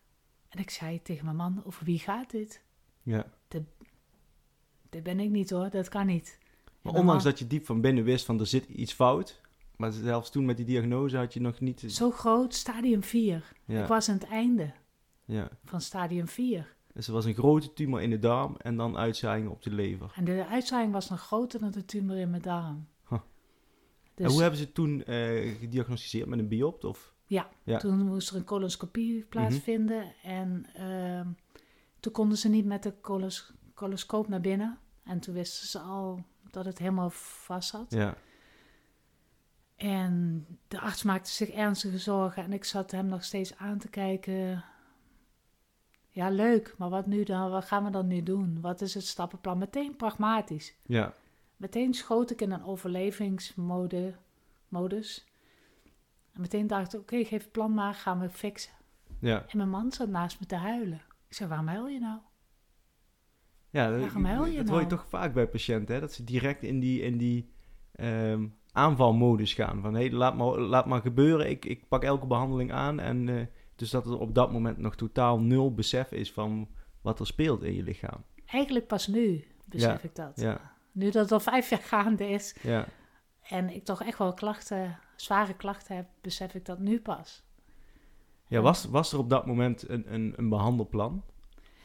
en 0.49 0.59
ik 0.59 0.69
zei 0.69 1.01
tegen 1.01 1.25
mijn 1.25 1.37
man, 1.37 1.61
over 1.65 1.85
wie 1.85 1.99
gaat 1.99 2.31
dit? 2.31 2.63
Ja. 3.03 3.25
Dit 4.89 5.03
ben 5.03 5.19
ik 5.19 5.29
niet 5.29 5.49
hoor, 5.49 5.69
dat 5.69 5.89
kan 5.89 6.05
niet. 6.05 6.39
En 6.85 6.91
Maar 6.91 6.99
ondanks 7.01 7.23
dat 7.23 7.39
je 7.39 7.47
diep 7.47 7.65
van 7.65 7.81
binnen 7.81 8.03
wist 8.03 8.25
van, 8.25 8.39
er 8.39 8.47
zit 8.47 8.65
iets 8.65 8.93
fout. 8.93 9.41
Maar 9.75 9.91
zelfs 9.91 10.29
toen 10.29 10.45
met 10.45 10.57
die 10.57 10.65
diagnose 10.65 11.17
had 11.17 11.33
je 11.33 11.41
nog 11.41 11.59
niet... 11.59 11.83
Zo 11.87 12.11
groot, 12.11 12.53
stadium 12.53 13.03
4. 13.03 13.53
ja, 13.65 13.81
Ik 13.81 13.87
was 13.87 14.09
aan 14.09 14.15
het 14.15 14.27
einde 14.27 14.73
ja. 15.25 15.49
van 15.63 15.81
stadium 15.81 16.27
4. 16.27 16.75
Dus 16.93 17.07
er 17.07 17.13
was 17.13 17.25
een 17.25 17.33
grote 17.33 17.73
tumor 17.73 18.01
in 18.01 18.09
de 18.09 18.19
darm 18.19 18.55
en 18.57 18.75
dan 18.77 18.97
uitzaaiingen 18.97 19.51
op 19.51 19.61
de 19.61 19.71
lever. 19.71 20.11
En 20.15 20.25
de 20.25 20.45
uitzaaiing 20.47 20.93
was 20.93 21.09
nog 21.09 21.21
groter 21.21 21.59
dan 21.59 21.71
de 21.71 21.85
tumor 21.85 22.17
in 22.17 22.29
mijn 22.29 22.41
darm. 22.41 22.87
Huh. 23.09 23.19
Dus 24.13 24.25
en 24.25 24.31
hoe 24.31 24.41
hebben 24.41 24.59
ze 24.59 24.65
het 24.65 24.73
toen 24.73 25.03
eh, 25.03 25.55
gediagnosticeerd? 25.59 26.27
Met 26.27 26.39
een 26.39 26.47
biopt? 26.47 26.83
Of? 26.83 27.13
ja. 27.63 27.77
toen 27.77 28.05
moest 28.05 28.29
er 28.29 28.35
een 28.35 28.43
coloscopie 28.43 29.25
plaatsvinden. 29.29 30.13
En 30.23 30.65
ehm, 30.73 31.27
toen 31.99 32.11
konden 32.11 32.37
ze 32.37 32.49
niet 32.49 32.65
met 32.65 32.83
de 32.83 32.93
colos 33.01 33.53
coloscoop 33.73 34.27
naar 34.27 34.41
binnen. 34.41 34.79
En 35.03 35.19
toen 35.19 35.33
wisten 35.33 35.67
ze 35.67 35.79
al 35.79 36.25
dat 36.55 36.65
het 36.65 36.77
helemaal 36.77 37.09
vast 37.09 37.69
zat. 37.69 37.85
Ja. 37.89 38.15
En 39.75 40.45
de 40.67 40.79
arts 40.79 41.03
maakte 41.03 41.31
zich 41.31 41.49
ernstige 41.49 41.97
zorgen. 41.97 42.43
En 42.43 42.53
ik 42.53 42.63
zat 42.63 42.91
hem 42.91 43.05
nog 43.05 43.23
steeds 43.23 43.57
aan 43.57 43.77
te 43.77 43.89
kijken. 43.89 44.63
Ja, 46.09 46.29
leuk, 46.29 46.75
maar 46.77 46.89
wat 46.89 47.05
nu 47.05 47.23
dan? 47.23 47.49
Wat 47.49 47.65
gaan 47.65 47.83
we 47.83 47.89
dan 47.89 48.07
nu 48.07 48.23
doen? 48.23 48.61
Wat 48.61 48.81
is 48.81 48.93
het 48.93 49.05
stappenplan? 49.05 49.57
Meteen 49.57 49.95
pragmatisch. 49.95 50.73
Ja. 50.85 51.13
Meteen 51.57 51.93
schoot 51.93 52.31
ik 52.31 52.41
in 52.41 52.51
een 52.51 52.65
overlevingsmode, 52.65 54.13
modus. 54.67 55.25
En 56.33 56.41
meteen 56.41 56.67
dacht 56.67 56.93
ik, 56.93 56.99
oké, 56.99 57.23
geef 57.23 57.43
het 57.43 57.51
plan 57.51 57.73
maar, 57.73 57.93
gaan 57.93 58.19
we 58.19 58.29
fixen. 58.29 58.73
Ja, 59.19 59.45
En 59.47 59.57
mijn 59.57 59.69
man 59.69 59.91
zat 59.91 60.07
naast 60.07 60.39
me 60.39 60.45
te 60.45 60.55
huilen. 60.55 61.01
Ik 61.27 61.35
zei, 61.35 61.49
waarom 61.49 61.67
huil 61.67 61.87
je 61.87 61.99
nou? 61.99 62.19
Ja 63.75 63.89
dat 63.89 64.11
hoor 64.11 64.51
je 64.51 64.63
nou? 64.63 64.87
toch 64.87 65.05
vaak 65.07 65.33
bij 65.33 65.47
patiënten, 65.47 65.95
hè? 65.95 66.01
dat 66.01 66.13
ze 66.13 66.23
direct 66.23 66.63
in 66.63 66.79
die, 66.79 67.01
in 67.01 67.17
die 67.17 67.49
ehm, 67.91 68.47
aanvalmodus 68.71 69.53
gaan. 69.53 69.81
Van, 69.81 69.95
hé, 69.95 70.09
laat, 70.11 70.35
maar, 70.35 70.59
laat 70.59 70.85
maar 70.85 71.01
gebeuren, 71.01 71.49
ik, 71.49 71.65
ik 71.65 71.87
pak 71.87 72.03
elke 72.03 72.27
behandeling 72.27 72.71
aan. 72.71 72.99
En 72.99 73.29
eh, 73.29 73.45
dus 73.75 73.89
dat 73.89 74.05
er 74.05 74.19
op 74.19 74.35
dat 74.35 74.51
moment 74.51 74.77
nog 74.77 74.95
totaal 74.95 75.39
nul 75.39 75.73
besef 75.73 76.11
is 76.11 76.31
van 76.31 76.67
wat 77.01 77.19
er 77.19 77.25
speelt 77.25 77.63
in 77.63 77.73
je 77.73 77.83
lichaam. 77.83 78.23
Eigenlijk 78.45 78.87
pas 78.87 79.07
nu 79.07 79.45
besef 79.65 80.01
Ja, 80.01 80.07
ik 80.07 80.15
dat. 80.15 80.31
Ja, 80.35 80.73
Nu 80.91 81.05
dat 81.05 81.21
het 81.21 81.31
al 81.31 81.39
vijf 81.39 81.69
jaar 81.69 81.79
gaande 81.79 82.29
is 82.29 82.55
ja. 82.61 82.85
en 83.41 83.75
ik 83.75 83.83
toch 83.83 84.03
echt 84.03 84.17
wel 84.17 84.33
klachten, 84.33 84.99
zware 85.15 85.53
klachten 85.53 85.95
heb, 85.95 86.07
besef 86.21 86.53
ik 86.53 86.65
dat 86.65 86.79
nu 86.79 86.99
pas. 86.99 87.43
ja 88.47 88.61
was, 88.61 88.85
was 88.85 89.13
er 89.13 89.19
op 89.19 89.29
dat 89.29 89.45
moment 89.45 89.89
een, 89.89 90.13
een, 90.13 90.33
een 90.35 90.49
behandelplan? 90.49 91.23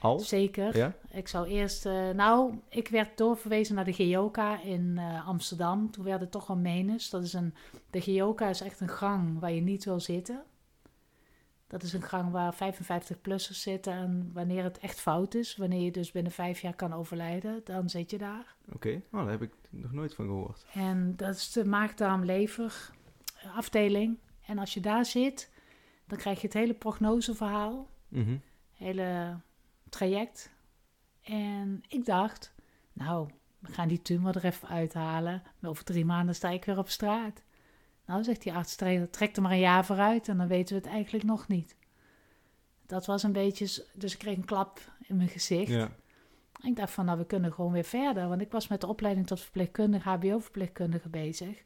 Al? 0.00 0.18
Zeker. 0.18 0.76
Ja? 0.76 0.94
Ik 1.10 1.28
zou 1.28 1.46
eerst, 1.48 1.86
eh, 1.86 2.10
nou, 2.10 2.54
ik 2.68 2.88
werd 2.88 3.18
doorverwezen 3.18 3.74
naar 3.74 3.84
de 3.84 3.92
Geoka 3.92 4.60
in 4.62 4.98
eh, 4.98 5.28
Amsterdam. 5.28 5.90
Toen 5.90 6.04
werd 6.04 6.20
het 6.20 6.30
toch 6.30 6.46
wel 6.46 6.56
menus. 6.56 7.10
Dat 7.10 7.22
is 7.22 7.32
een, 7.32 7.54
de 7.90 8.00
Geoka 8.00 8.48
is 8.48 8.60
echt 8.60 8.80
een 8.80 8.88
gang 8.88 9.38
waar 9.38 9.52
je 9.52 9.60
niet 9.60 9.84
wil 9.84 10.00
zitten. 10.00 10.42
Dat 11.66 11.82
is 11.82 11.92
een 11.92 12.02
gang 12.02 12.30
waar 12.30 12.54
55-plussers 12.54 13.60
zitten 13.62 13.92
en 13.92 14.30
wanneer 14.32 14.62
het 14.64 14.78
echt 14.78 15.00
fout 15.00 15.34
is, 15.34 15.56
wanneer 15.56 15.80
je 15.80 15.90
dus 15.90 16.12
binnen 16.12 16.32
vijf 16.32 16.60
jaar 16.60 16.74
kan 16.74 16.92
overlijden, 16.92 17.60
dan 17.64 17.88
zit 17.90 18.10
je 18.10 18.18
daar. 18.18 18.54
Oké, 18.72 19.02
oh, 19.12 19.20
daar 19.20 19.30
heb 19.30 19.42
ik 19.42 19.52
nog 19.70 19.92
nooit 19.92 20.14
van 20.14 20.24
gehoord. 20.26 20.66
En 20.74 21.16
dat 21.16 21.34
is 21.34 21.52
de 21.52 21.64
maagdarm-lever 21.64 22.90
afdeling. 23.54 24.18
En 24.46 24.58
als 24.58 24.74
je 24.74 24.80
daar 24.80 25.04
zit, 25.04 25.50
dan 26.06 26.18
krijg 26.18 26.40
je 26.40 26.46
het 26.46 26.56
hele 26.56 26.74
prognoseverhaal, 26.74 27.86
Mhm. 28.08 28.36
hele 28.76 29.36
traject. 29.90 30.50
En 31.22 31.82
ik 31.88 32.04
dacht, 32.04 32.54
nou, 32.92 33.28
we 33.58 33.72
gaan 33.72 33.88
die 33.88 34.02
tumor 34.02 34.36
er 34.36 34.44
even 34.44 34.68
uithalen. 34.68 35.42
Over 35.62 35.84
drie 35.84 36.04
maanden 36.04 36.34
sta 36.34 36.48
ik 36.48 36.64
weer 36.64 36.78
op 36.78 36.88
straat. 36.88 37.42
Nou, 38.06 38.24
zegt 38.24 38.42
die 38.42 38.52
arts, 38.52 38.76
tre- 38.76 39.08
trek 39.10 39.36
er 39.36 39.42
maar 39.42 39.52
een 39.52 39.58
jaar 39.58 39.84
vooruit 39.84 40.28
en 40.28 40.36
dan 40.36 40.46
weten 40.48 40.76
we 40.76 40.82
het 40.82 40.92
eigenlijk 40.92 41.24
nog 41.24 41.48
niet. 41.48 41.76
Dat 42.86 43.06
was 43.06 43.22
een 43.22 43.32
beetje, 43.32 43.84
dus 43.94 44.12
ik 44.12 44.18
kreeg 44.18 44.36
een 44.36 44.44
klap 44.44 44.80
in 45.00 45.16
mijn 45.16 45.28
gezicht. 45.28 45.70
Ja. 45.70 45.90
En 46.60 46.68
ik 46.68 46.76
dacht 46.76 46.92
van, 46.92 47.04
nou, 47.04 47.18
we 47.18 47.26
kunnen 47.26 47.52
gewoon 47.52 47.72
weer 47.72 47.84
verder. 47.84 48.28
Want 48.28 48.40
ik 48.40 48.50
was 48.50 48.68
met 48.68 48.80
de 48.80 48.86
opleiding 48.86 49.26
tot 49.26 49.40
verpleegkundige, 49.40 50.08
hbo-verpleegkundige 50.08 51.08
bezig. 51.08 51.62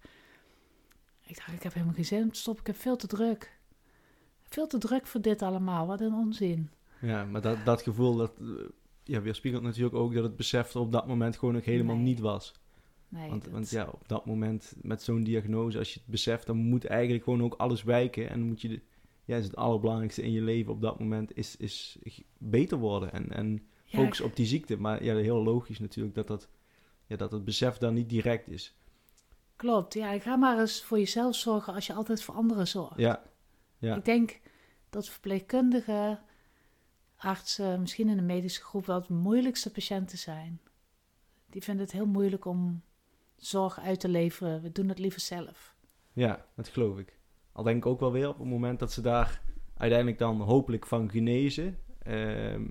Ik 1.26 1.36
dacht, 1.36 1.52
ik 1.52 1.62
heb 1.62 1.72
helemaal 1.72 1.94
geen 1.94 2.04
zin 2.04 2.22
om 2.22 2.32
te 2.32 2.38
stoppen. 2.38 2.64
Ik 2.64 2.72
heb 2.72 2.80
veel 2.80 2.96
te 2.96 3.06
druk. 3.06 3.58
Veel 4.42 4.66
te 4.66 4.78
druk 4.78 5.06
voor 5.06 5.20
dit 5.20 5.42
allemaal. 5.42 5.86
Wat 5.86 6.00
een 6.00 6.14
onzin. 6.14 6.70
Ja, 7.04 7.24
maar 7.24 7.40
dat, 7.40 7.64
dat 7.64 7.82
gevoel, 7.82 8.16
dat 8.16 8.32
eh, 8.40 8.46
ja, 9.04 9.20
weerspiegelt 9.20 9.62
natuurlijk 9.62 9.94
ook 9.94 10.14
dat 10.14 10.22
het 10.22 10.36
besef 10.36 10.76
op 10.76 10.92
dat 10.92 11.06
moment 11.06 11.36
gewoon 11.36 11.54
nog 11.54 11.64
helemaal 11.64 11.94
Nee. 11.96 12.04
niet 12.04 12.20
was. 12.20 12.54
Nee, 13.08 13.30
Want, 13.30 13.44
dat- 13.44 13.52
want 13.52 13.70
ja, 13.70 13.88
op 13.92 14.08
dat 14.08 14.26
moment 14.26 14.74
met 14.82 15.02
zo'n 15.02 15.22
diagnose, 15.22 15.78
als 15.78 15.92
je 15.94 15.98
het 16.00 16.08
beseft, 16.08 16.46
dan 16.46 16.56
moet 16.56 16.84
eigenlijk 16.84 17.24
gewoon 17.24 17.42
ook 17.42 17.54
alles 17.54 17.82
wijken. 17.82 18.30
En 18.30 18.38
dan 18.38 18.48
moet 18.48 18.60
je, 18.60 18.68
de, 18.68 18.80
ja, 19.24 19.36
is 19.36 19.44
het 19.44 19.56
allerbelangrijkste 19.56 20.22
in 20.22 20.32
je 20.32 20.40
leven 20.42 20.72
op 20.72 20.80
dat 20.80 20.98
moment, 21.00 21.36
is, 21.36 21.56
is 21.56 21.98
beter 22.38 22.78
worden. 22.78 23.12
En, 23.12 23.30
en 23.32 23.66
ja, 23.84 23.98
focus 23.98 24.20
op 24.20 24.36
die 24.36 24.46
ziekte. 24.46 24.76
Maar 24.76 25.04
ja, 25.04 25.16
heel 25.16 25.42
logisch 25.42 25.78
natuurlijk 25.78 26.14
dat, 26.14 26.26
dat, 26.26 26.48
ja, 27.06 27.16
dat 27.16 27.32
het 27.32 27.44
besef 27.44 27.78
dan 27.78 27.94
niet 27.94 28.08
direct 28.08 28.48
is. 28.48 28.74
Klopt, 29.56 29.94
ja. 29.94 30.18
Ga 30.18 30.36
maar 30.36 30.60
eens 30.60 30.82
voor 30.84 30.98
jezelf 30.98 31.34
zorgen 31.34 31.74
als 31.74 31.86
je 31.86 31.92
altijd 31.92 32.22
voor 32.22 32.34
anderen 32.34 32.68
zorgt. 32.68 32.96
Ja, 32.98 33.22
ja. 33.78 33.96
Ik 33.96 34.04
denk 34.04 34.40
dat 34.90 35.08
verpleegkundigen, 35.08 36.20
artsen, 37.24 37.80
misschien 37.80 38.08
in 38.08 38.16
de 38.16 38.22
medische 38.22 38.62
groep 38.62 38.86
wel 38.86 39.00
het 39.00 39.08
moeilijkste 39.08 39.70
patiënten 39.70 40.18
zijn. 40.18 40.60
Die 41.50 41.62
vinden 41.62 41.84
het 41.84 41.94
heel 41.94 42.06
moeilijk 42.06 42.44
om 42.44 42.82
zorg 43.36 43.80
uit 43.80 44.00
te 44.00 44.08
leveren. 44.08 44.62
We 44.62 44.72
doen 44.72 44.88
het 44.88 44.98
liever 44.98 45.20
zelf. 45.20 45.74
ja, 46.12 46.46
dat 46.56 46.68
geloof 46.68 46.98
ik. 46.98 47.18
Al 47.52 47.62
denk 47.62 47.76
ik 47.76 47.86
ook 47.86 48.00
wel 48.00 48.12
weer 48.12 48.28
op 48.28 48.38
het 48.38 48.48
moment 48.48 48.78
dat 48.78 48.92
ze 48.92 49.00
daar 49.00 49.42
uiteindelijk 49.76 50.18
dan 50.18 50.40
hopelijk 50.40 50.86
van 50.86 51.10
genezen, 51.10 51.78
ehm, 51.98 52.66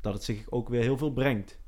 dat 0.00 0.14
het 0.14 0.22
zich 0.22 0.50
ook 0.50 0.68
weer 0.68 0.82
heel 0.82 0.98
veel 0.98 1.12
brengt. 1.12 1.60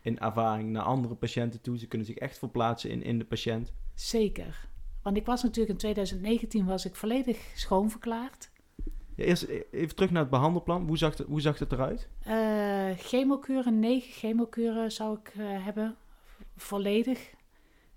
In 0.00 0.18
ervaring 0.18 0.70
naar 0.70 0.82
andere 0.82 1.14
patiënten 1.14 1.60
toe. 1.60 1.78
Ze 1.78 1.86
kunnen 1.86 2.06
zich 2.06 2.16
echt 2.16 2.38
verplaatsen 2.38 2.90
in, 2.90 3.02
in 3.02 3.18
de 3.18 3.24
patiënt. 3.24 3.72
Zeker. 3.94 4.68
Want 5.02 5.16
ik 5.16 5.26
was 5.26 5.42
natuurlijk 5.42 5.70
in 5.70 5.76
2019 5.76 6.64
was 6.66 6.84
ik 6.84 6.94
volledig 6.94 7.52
schoonverklaard. 7.54 8.50
Ja, 9.18 9.24
eerst 9.24 9.42
e- 9.42 9.62
even 9.70 9.94
terug 9.94 10.10
naar 10.10 10.22
het 10.22 10.30
behandelplan. 10.30 10.86
Hoe 10.86 10.98
zag 10.98 11.16
het, 11.16 11.26
hoe 11.26 11.40
zag 11.40 11.58
het 11.58 11.72
eruit? 11.72 12.08
Eh 12.22 12.90
chemokuren, 12.96 13.78
negen 13.78 14.12
chemokuren 14.12 14.92
zou 14.92 15.18
ik 15.18 15.28
eh, 15.28 15.64
hebben. 15.64 15.96
Volledig. 16.56 17.34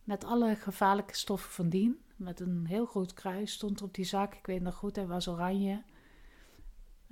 Met 0.04 0.24
alle 0.24 0.56
gevaarlijke 0.56 1.16
stoffen 1.16 1.52
van 1.52 1.70
dien. 1.70 2.00
Met 2.16 2.40
een 2.40 2.66
heel 2.68 2.86
groot 2.86 3.14
kruis 3.14 3.52
stond 3.52 3.82
op 3.82 3.94
die 3.94 4.06
zak. 4.06 4.34
Ik 4.34 4.46
weet 4.46 4.62
nog 4.62 4.76
goed, 4.76 4.96
hij 4.96 5.08
was 5.08 5.28
oranje. 5.28 5.84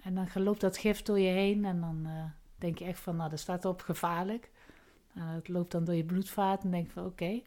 En 0.01 0.15
dan 0.15 0.27
loopt 0.43 0.61
dat 0.61 0.77
gif 0.77 1.01
door 1.01 1.19
je 1.19 1.31
heen. 1.31 1.65
En 1.65 1.79
dan 1.79 2.01
eh, 2.05 2.23
denk 2.57 2.77
je 2.77 2.85
echt 2.85 2.99
van, 2.99 3.15
nou, 3.15 3.29
daar 3.29 3.37
staat 3.37 3.65
op 3.65 3.81
gevaarlijk. 3.81 4.51
Nou, 5.13 5.35
het 5.35 5.47
loopt 5.47 5.71
dan 5.71 5.83
door 5.83 5.95
je 5.95 6.05
bloedvaat 6.05 6.63
en 6.63 6.71
denk 6.71 6.85
je 6.85 6.93
van, 6.93 7.05
oké. 7.05 7.41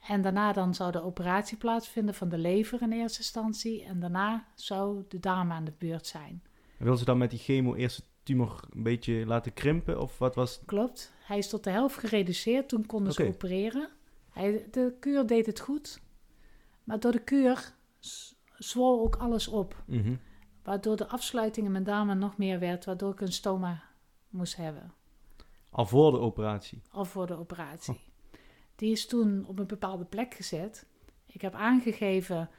En 0.00 0.22
daarna 0.22 0.52
dan 0.52 0.74
zou 0.74 0.92
de 0.92 1.02
operatie 1.02 1.56
plaatsvinden 1.56 2.14
van 2.14 2.28
de 2.28 2.38
lever 2.38 2.82
in 2.82 2.92
eerste 2.92 3.18
instantie. 3.18 3.84
En 3.84 4.00
daarna 4.00 4.46
zou 4.54 5.04
de 5.08 5.20
darm 5.20 5.52
aan 5.52 5.64
de 5.64 5.72
beurt 5.78 6.06
zijn. 6.06 6.42
Wil 6.76 6.96
ze 6.96 7.04
dan 7.04 7.18
met 7.18 7.30
die 7.30 7.38
chemo 7.38 7.74
eerst 7.74 7.96
de 7.96 8.04
tumor 8.22 8.60
een 8.70 8.82
beetje 8.82 9.26
laten 9.26 9.52
krimpen? 9.52 10.00
Of 10.00 10.18
wat 10.18 10.34
was? 10.34 10.60
Klopt. 10.66 11.12
Hij 11.24 11.38
is 11.38 11.48
tot 11.48 11.64
de 11.64 11.70
helft 11.70 11.96
gereduceerd. 11.96 12.68
Toen 12.68 12.86
konden 12.86 13.12
ze 13.12 13.26
opereren. 13.26 13.88
Hij, 14.30 14.66
de 14.70 14.96
kuur 15.00 15.26
deed 15.26 15.46
het 15.46 15.60
goed. 15.60 16.00
Maar 16.84 17.00
door 17.00 17.12
de 17.12 17.24
kuur 17.24 17.74
zwol 18.58 19.00
ook 19.00 19.16
alles 19.16 19.48
op. 19.48 19.82
Mhm. 19.86 20.16
Waardoor 20.62 20.96
de 20.96 21.08
afsluiting 21.08 21.66
in 21.66 21.72
mijn 21.72 21.84
darmen 21.84 22.18
nog 22.18 22.36
meer 22.36 22.58
werd. 22.58 22.84
Waardoor 22.84 23.12
ik 23.12 23.20
een 23.20 23.32
stoma 23.32 23.82
moest 24.28 24.56
hebben. 24.56 24.92
Al 25.70 25.86
voor 25.86 26.10
de 26.10 26.18
operatie. 26.18 26.82
Al 26.90 27.04
voor 27.04 27.26
de 27.26 27.38
operatie. 27.38 28.00
Die 28.78 28.90
is 28.90 29.06
toen 29.06 29.44
op 29.46 29.58
een 29.58 29.66
bepaalde 29.66 30.04
plek 30.04 30.34
gezet. 30.34 30.86
Ik 31.26 31.40
heb 31.40 31.54
aangegeven, 31.54 32.50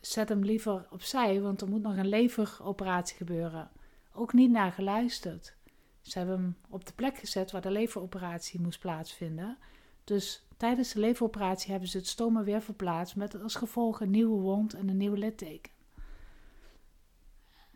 zet 0.00 0.28
hem 0.28 0.44
liever 0.44 0.86
opzij, 0.90 1.40
want 1.40 1.60
er 1.60 1.68
moet 1.68 1.82
nog 1.82 1.96
een 1.96 2.08
leveroperatie 2.08 3.16
gebeuren. 3.16 3.70
Ook 4.12 4.32
niet 4.32 4.50
naar 4.50 4.72
geluisterd. 4.72 5.54
Ze 6.00 6.18
hebben 6.18 6.36
hem 6.36 6.56
op 6.68 6.86
de 6.86 6.92
plek 6.92 7.18
gezet 7.18 7.50
waar 7.50 7.60
de 7.60 7.70
leveroperatie 7.70 8.60
moest 8.60 8.80
plaatsvinden. 8.80 9.58
Dus 10.04 10.46
tijdens 10.56 10.92
de 10.92 11.00
leveroperatie 11.00 11.70
hebben 11.70 11.88
ze 11.88 11.96
het 11.96 12.06
stoma 12.06 12.42
weer 12.42 12.62
verplaatst 12.62 13.16
met 13.16 13.42
als 13.42 13.54
gevolg 13.54 14.00
een 14.00 14.10
nieuwe 14.10 14.40
wond 14.40 14.74
en 14.74 14.88
een 14.88 14.96
nieuw 14.96 15.14
litteken. 15.14 15.72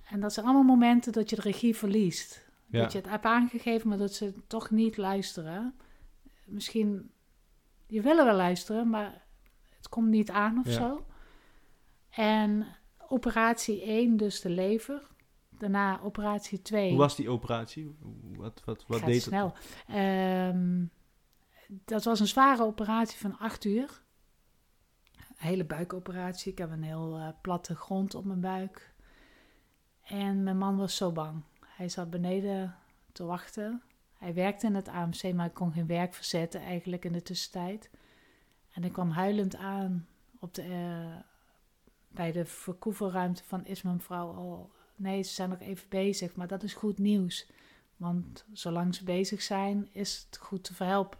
En 0.04 0.20
dat 0.20 0.32
zijn 0.32 0.46
allemaal 0.46 0.76
momenten 0.76 1.12
dat 1.12 1.30
je 1.30 1.36
de 1.36 1.42
regie 1.42 1.76
verliest. 1.76 2.46
Ja. 2.66 2.82
Dat 2.82 2.92
je 2.92 2.98
het 2.98 3.08
hebt 3.08 3.24
aangegeven, 3.24 3.88
maar 3.88 3.98
dat 3.98 4.14
ze 4.14 4.32
toch 4.46 4.70
niet 4.70 4.96
luisteren. 4.96 5.74
Misschien, 6.44 7.10
je 7.88 8.02
willen 8.02 8.24
wel 8.24 8.36
luisteren, 8.36 8.90
maar 8.90 9.22
het 9.76 9.88
komt 9.88 10.08
niet 10.08 10.30
aan 10.30 10.58
of 10.58 10.66
Ja. 10.66 10.72
zo. 10.72 11.06
En 12.10 12.66
operatie 13.08 13.82
1, 13.82 14.16
dus 14.16 14.40
de 14.40 14.50
lever. 14.50 15.02
Daarna 15.58 16.00
operatie 16.00 16.62
2. 16.62 16.88
Hoe 16.88 16.98
was 16.98 17.16
die 17.16 17.30
operatie? 17.30 17.96
Wat, 18.36 18.62
wat, 18.64 18.84
wat 18.86 19.00
deed 19.04 19.14
het? 19.14 19.22
snel. 19.22 19.54
Ehm, 19.86 20.84
dat 21.68 22.04
was 22.04 22.20
een 22.20 22.26
zware 22.26 22.62
operatie 22.62 23.18
van 23.18 23.38
acht 23.38 23.64
uur. 23.64 24.02
Een 25.16 25.46
hele 25.46 25.64
buikoperatie. 25.64 26.52
Ik 26.52 26.58
heb 26.58 26.70
een 26.70 26.82
heel 26.82 27.16
eh, 27.18 27.28
platte 27.42 27.74
grond 27.76 28.14
op 28.14 28.24
mijn 28.24 28.40
buik. 28.40 28.94
En 30.02 30.42
mijn 30.42 30.58
man 30.58 30.76
was 30.76 30.96
zo 30.96 31.12
bang. 31.12 31.42
Hij 31.66 31.88
zat 31.88 32.10
beneden 32.10 32.76
te 33.12 33.24
wachten. 33.24 33.82
Hij 34.18 34.34
werkte 34.34 34.66
in 34.66 34.74
het 34.74 34.88
AMC, 34.88 35.32
maar 35.34 35.50
kon 35.50 35.72
geen 35.72 35.86
werk 35.86 36.14
verzetten 36.14 36.60
eigenlijk 36.60 37.04
in 37.04 37.12
de 37.12 37.22
tussentijd. 37.22 37.90
En 38.72 38.84
ik 38.84 38.92
kwam 38.92 39.10
huilend 39.10 39.56
aan 39.56 40.06
op 40.38 40.54
de, 40.54 40.62
eh, 40.62 41.16
bij 42.08 42.32
de 42.32 42.44
verkoevelruimte 42.44 43.44
van 43.44 43.64
is 43.64 43.82
mijn 43.82 44.00
vrouw 44.00 44.34
al... 44.34 44.70
Nee, 44.96 45.22
ze 45.22 45.34
zijn 45.34 45.48
nog 45.48 45.60
even 45.60 45.88
bezig, 45.88 46.34
maar 46.34 46.46
dat 46.46 46.62
is 46.62 46.74
goed 46.74 46.98
nieuws. 46.98 47.50
Want 47.96 48.44
zolang 48.52 48.94
ze 48.94 49.04
bezig 49.04 49.42
zijn, 49.42 49.88
is 49.92 50.26
het 50.26 50.38
goed 50.38 50.64
te 50.64 50.74
verhelpen. 50.74 51.18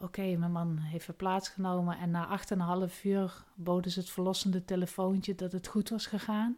Oké, 0.00 0.36
mijn 0.36 0.52
man 0.52 0.78
heeft 0.78 1.08
er 1.08 1.14
plaatsgenomen 1.14 1.98
en 1.98 2.10
na 2.10 2.26
acht 2.26 2.50
en 2.50 2.60
een 2.60 2.66
half 2.66 3.04
uur 3.04 3.44
boden 3.54 3.90
ze 3.90 4.00
het 4.00 4.10
verlossende 4.10 4.64
telefoontje 4.64 5.34
dat 5.34 5.52
het 5.52 5.66
goed 5.66 5.88
was 5.88 6.06
gegaan. 6.06 6.56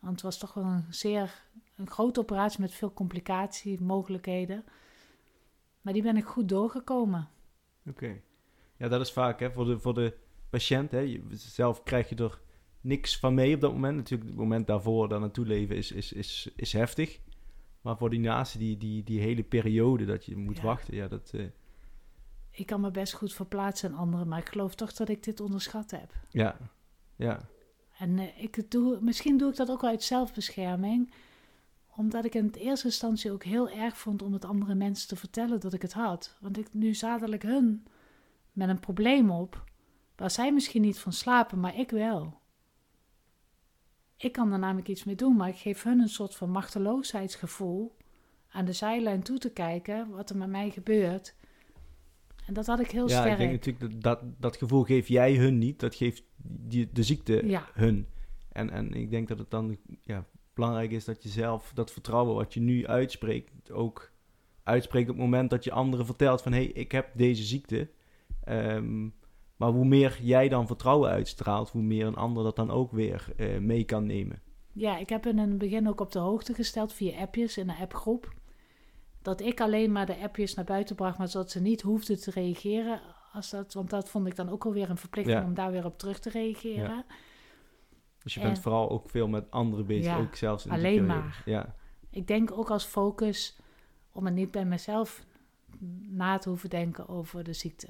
Want 0.00 0.12
het 0.12 0.22
was 0.22 0.38
toch 0.38 0.54
wel 0.54 0.64
een 0.64 0.84
zeer 0.90 1.42
een 1.78 1.90
grote 1.90 2.20
operatie 2.20 2.60
met 2.60 2.74
veel 2.74 2.92
complicatiemogelijkheden. 2.92 4.64
Maar 5.80 5.92
die 5.92 6.02
ben 6.02 6.16
ik 6.16 6.24
goed 6.24 6.48
doorgekomen. 6.48 7.28
Oké. 7.86 8.20
Ja, 8.76 8.88
dat 8.88 9.00
is 9.00 9.12
vaak 9.12 9.40
hè, 9.40 9.52
voor, 9.52 9.64
de, 9.64 9.78
voor 9.78 9.94
de 9.94 10.16
patiënt. 10.50 10.90
Hè, 10.90 11.20
zelf 11.30 11.82
krijg 11.82 12.08
je 12.08 12.14
er 12.16 12.40
niks 12.80 13.18
van 13.18 13.34
mee 13.34 13.54
op 13.54 13.60
dat 13.60 13.72
moment. 13.72 13.96
Natuurlijk, 13.96 14.30
het 14.30 14.38
moment 14.38 14.66
daarvoor 14.66 15.08
daar 15.08 15.20
naartoe 15.20 15.46
leven 15.46 15.76
is, 15.76 15.92
is, 15.92 16.12
is, 16.12 16.50
is 16.56 16.72
heftig. 16.72 17.20
Maar 17.80 17.96
voor 17.96 18.10
die 18.10 18.20
naast 18.20 18.58
die, 18.58 18.76
die, 18.76 19.04
die 19.04 19.20
hele 19.20 19.42
periode 19.42 20.04
dat 20.04 20.24
je 20.24 20.36
moet 20.36 20.56
Ja. 20.56 20.62
wachten, 20.62 20.94
ja, 20.94 21.08
dat... 21.08 21.30
eh, 21.34 21.46
Ik 22.50 22.66
kan 22.66 22.80
me 22.80 22.90
best 22.90 23.12
goed 23.12 23.34
verplaatsen 23.34 23.90
in 23.90 23.96
anderen, 23.96 24.28
maar 24.28 24.38
ik 24.38 24.48
geloof 24.48 24.74
toch 24.74 24.92
dat 24.92 25.08
ik 25.08 25.22
dit 25.22 25.40
onderschat 25.40 25.90
heb. 25.90 26.12
ja, 26.30 26.56
ja, 27.16 27.40
En 27.98 28.18
eh, 28.18 28.42
ik 28.42 28.70
doe, 28.70 28.98
misschien 29.00 29.38
doe 29.38 29.50
ik 29.50 29.56
dat 29.56 29.70
ook 29.70 29.80
wel 29.80 29.90
uit 29.90 30.02
zelfbescherming. 30.02 31.12
Omdat 31.98 32.24
ik 32.24 32.34
in 32.34 32.44
het 32.44 32.56
eerste 32.56 32.86
instantie 32.86 33.32
ook 33.32 33.44
heel 33.44 33.70
erg 33.70 33.96
vond 33.96 34.22
om 34.22 34.32
het 34.32 34.44
andere 34.44 34.74
mensen 34.74 35.08
te 35.08 35.16
vertellen 35.16 35.60
dat 35.60 35.72
ik 35.72 35.82
het 35.82 35.92
had. 35.92 36.36
Want 36.40 36.58
ik 36.58 36.74
nu 36.74 36.94
zadelijk 36.94 37.42
hun 37.42 37.86
met 38.52 38.68
een 38.68 38.80
probleem 38.80 39.30
op, 39.30 39.64
waar 40.16 40.30
zij 40.30 40.52
misschien 40.52 40.82
niet 40.82 40.98
van 40.98 41.12
slapen, 41.12 41.60
maar 41.60 41.78
ik 41.78 41.90
wel. 41.90 42.40
Ik 44.16 44.32
kan 44.32 44.52
er 44.52 44.58
namelijk 44.58 44.88
iets 44.88 45.04
mee 45.04 45.14
doen, 45.14 45.36
maar 45.36 45.48
ik 45.48 45.56
geef 45.56 45.82
hun 45.82 46.00
een 46.00 46.08
soort 46.08 46.34
van 46.34 46.50
machteloosheidsgevoel 46.50 47.96
aan 48.48 48.64
de 48.64 48.72
zijlijn 48.72 49.22
toe 49.22 49.38
te 49.38 49.52
kijken 49.52 50.08
wat 50.08 50.30
er 50.30 50.36
met 50.36 50.48
mij 50.48 50.70
gebeurt. 50.70 51.34
En 52.46 52.54
dat 52.54 52.66
had 52.66 52.80
ik 52.80 52.90
heel 52.90 53.08
ja 53.08 53.20
sterk. 53.20 53.32
ik 53.32 53.38
denk 53.38 53.50
natuurlijk 53.50 54.02
dat, 54.02 54.20
dat 54.20 54.40
dat 54.40 54.56
gevoel 54.56 54.82
geef 54.82 55.08
jij 55.08 55.36
hun 55.36 55.58
niet. 55.58 55.80
Dat 55.80 55.94
geeft 55.94 56.22
die, 56.36 56.88
de 56.92 57.02
ziekte 57.02 57.46
Ja. 57.46 57.68
hun. 57.72 58.06
En, 58.52 58.70
en 58.70 58.92
ik 58.92 59.10
denk 59.10 59.28
dat 59.28 59.38
het 59.38 59.50
dan 59.50 59.76
ja, 60.04 60.26
belangrijk 60.58 60.90
is 60.90 61.04
dat 61.04 61.22
je 61.22 61.28
zelf 61.28 61.70
dat 61.74 61.92
vertrouwen 61.92 62.34
wat 62.34 62.54
je 62.54 62.60
nu 62.60 62.86
uitspreekt, 62.86 63.70
ook 63.70 64.10
uitspreekt 64.62 65.08
op 65.08 65.14
het 65.14 65.24
moment 65.24 65.50
dat 65.50 65.64
je 65.64 65.72
anderen 65.72 66.06
vertelt 66.06 66.42
van 66.42 66.52
hé, 66.52 66.58
hey, 66.58 66.68
ik 66.68 66.92
heb 66.92 67.10
deze 67.14 67.42
ziekte. 67.42 67.90
Ehm, 68.44 69.08
maar 69.56 69.70
hoe 69.70 69.84
meer 69.84 70.18
jij 70.22 70.48
dan 70.48 70.66
vertrouwen 70.66 71.10
uitstraalt, 71.10 71.70
hoe 71.70 71.82
meer 71.82 72.06
een 72.06 72.16
ander 72.16 72.44
dat 72.44 72.56
dan 72.56 72.70
ook 72.70 72.92
weer 72.92 73.32
eh, 73.36 73.58
mee 73.58 73.84
kan 73.84 74.06
nemen. 74.06 74.42
Ja, 74.72 74.98
ik 74.98 75.08
heb 75.08 75.26
in 75.26 75.38
het 75.38 75.58
begin 75.58 75.88
ook 75.88 76.00
op 76.00 76.12
de 76.12 76.18
hoogte 76.18 76.54
gesteld 76.54 76.92
via 76.92 77.18
appjes 77.20 77.56
in 77.56 77.68
een 77.68 77.76
appgroep. 77.76 78.34
Dat 79.22 79.40
ik 79.40 79.60
alleen 79.60 79.92
maar 79.92 80.06
de 80.06 80.16
appjes 80.16 80.54
naar 80.54 80.64
buiten 80.64 80.96
bracht, 80.96 81.18
maar 81.18 81.28
zodat 81.28 81.50
ze 81.50 81.60
niet 81.60 81.82
hoefden 81.82 82.20
te 82.20 82.30
reageren. 82.30 83.00
Als 83.32 83.50
dat, 83.50 83.74
want 83.74 83.90
dat 83.90 84.08
vond 84.08 84.26
ik 84.26 84.36
dan 84.36 84.48
ook 84.48 84.64
alweer 84.64 84.90
een 84.90 84.96
verplichting 84.96 85.38
Ja. 85.38 85.44
om 85.44 85.54
daar 85.54 85.70
weer 85.70 85.84
op 85.84 85.98
terug 85.98 86.18
te 86.18 86.30
reageren. 86.30 87.04
Dus 88.28 88.36
je 88.36 88.42
bent 88.42 88.56
En- 88.56 88.62
vooral 88.62 88.90
ook 88.90 89.10
veel 89.10 89.28
met 89.28 89.50
anderen 89.50 89.86
bezig, 89.86 90.12
Ja, 90.12 90.18
ook 90.18 90.34
zelfs 90.34 90.64
in 90.66 90.70
alleen 90.72 91.06
maar. 91.06 91.42
Ja, 91.44 91.74
Ik 92.10 92.26
denk 92.26 92.52
ook 92.52 92.70
als 92.70 92.84
focus 92.84 93.56
om 94.12 94.24
het 94.24 94.34
niet 94.34 94.50
bij 94.50 94.64
mezelf 94.64 95.24
na 96.08 96.38
te 96.38 96.48
hoeven 96.48 96.70
denken 96.70 97.08
over 97.08 97.44
de 97.44 97.52
ziekte. 97.52 97.86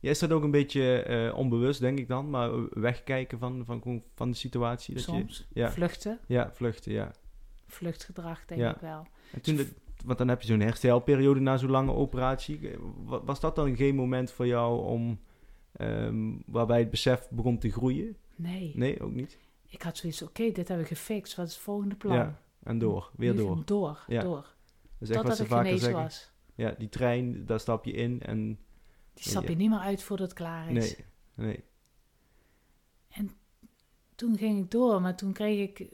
Ja, 0.00 0.10
is 0.10 0.18
dat 0.18 0.32
ook 0.32 0.42
een 0.42 0.50
beetje 0.50 1.02
eh, 1.02 1.36
onbewust, 1.38 1.80
denk 1.80 1.98
ik 1.98 2.08
dan, 2.08 2.30
maar 2.30 2.80
wegkijken 2.80 3.38
van, 3.38 3.62
van, 3.64 4.02
van 4.14 4.30
de 4.30 4.36
situatie? 4.36 4.94
Dat 4.94 5.02
Soms 5.02 5.46
Je, 5.52 5.60
ja, 5.60 5.70
vluchten, 5.70 6.18
ja, 6.26 6.50
vluchten, 6.52 6.92
ja. 6.92 7.10
vluchtgedrag 7.66 8.44
denk 8.44 8.60
Ja. 8.60 8.74
ik 8.74 8.80
wel. 8.80 9.06
En 9.32 9.40
toen 9.40 9.56
de- 9.56 9.72
want 10.04 10.18
dan 10.18 10.28
heb 10.28 10.40
je 10.40 10.46
zo'n 10.46 10.60
herstelperiode 10.60 11.40
na 11.40 11.56
zo'n 11.56 11.70
lange 11.70 11.92
operatie. 11.92 12.70
Eh, 12.70 12.78
wa- 13.04 13.24
Was 13.24 13.40
dat 13.40 13.56
dan 13.56 13.76
geen 13.76 13.94
moment 13.94 14.30
voor 14.30 14.46
jou 14.46 14.84
om, 14.86 15.20
ehm, 15.72 16.32
waarbij 16.46 16.78
het 16.78 16.90
besef 16.90 17.28
begon 17.30 17.58
te 17.58 17.70
groeien? 17.70 18.16
Nee, 18.36 18.72
Nee, 18.76 19.00
ook 19.00 19.12
niet? 19.12 19.38
ik 19.66 19.82
had 19.82 19.96
zoiets, 19.96 20.22
oké, 20.22 20.42
dit 20.52 20.68
hebben 20.68 20.78
we 20.88 20.94
gefixt, 20.94 21.34
wat 21.36 21.46
is 21.46 21.54
het 21.54 21.62
volgende 21.62 21.94
plan? 21.94 22.14
Ja, 22.16 22.40
en 22.62 22.78
door, 22.78 23.10
weer 23.16 23.32
Nu- 23.34 23.38
door. 23.38 23.62
Door, 23.64 24.04
Ja. 24.06 24.22
door. 24.22 24.54
Echt 25.00 25.08
wat 25.14 25.16
Totdat 25.16 25.36
ze 25.36 25.42
ik 25.42 25.48
genezen 25.48 25.78
zeggen. 25.78 26.02
was. 26.02 26.30
Ja, 26.54 26.70
die 26.78 26.88
trein, 26.88 27.46
daar 27.46 27.60
stap 27.60 27.84
je 27.84 27.92
in 27.92 28.20
en 28.22 28.58
Die 29.14 29.24
stap 29.24 29.42
Ja. 29.42 29.48
je 29.50 29.56
niet 29.56 29.70
meer 29.70 29.78
uit 29.78 30.02
voordat 30.02 30.28
het 30.28 30.36
klaar 30.38 30.70
is. 30.70 30.96
nee, 30.96 31.04
nee. 31.34 31.64
toen 34.14 34.36
ging 34.38 34.58
ik 34.64 34.70
door, 34.70 35.00
maar 35.00 35.16
toen 35.16 35.32
kreeg 35.32 35.68
ik 35.68 35.88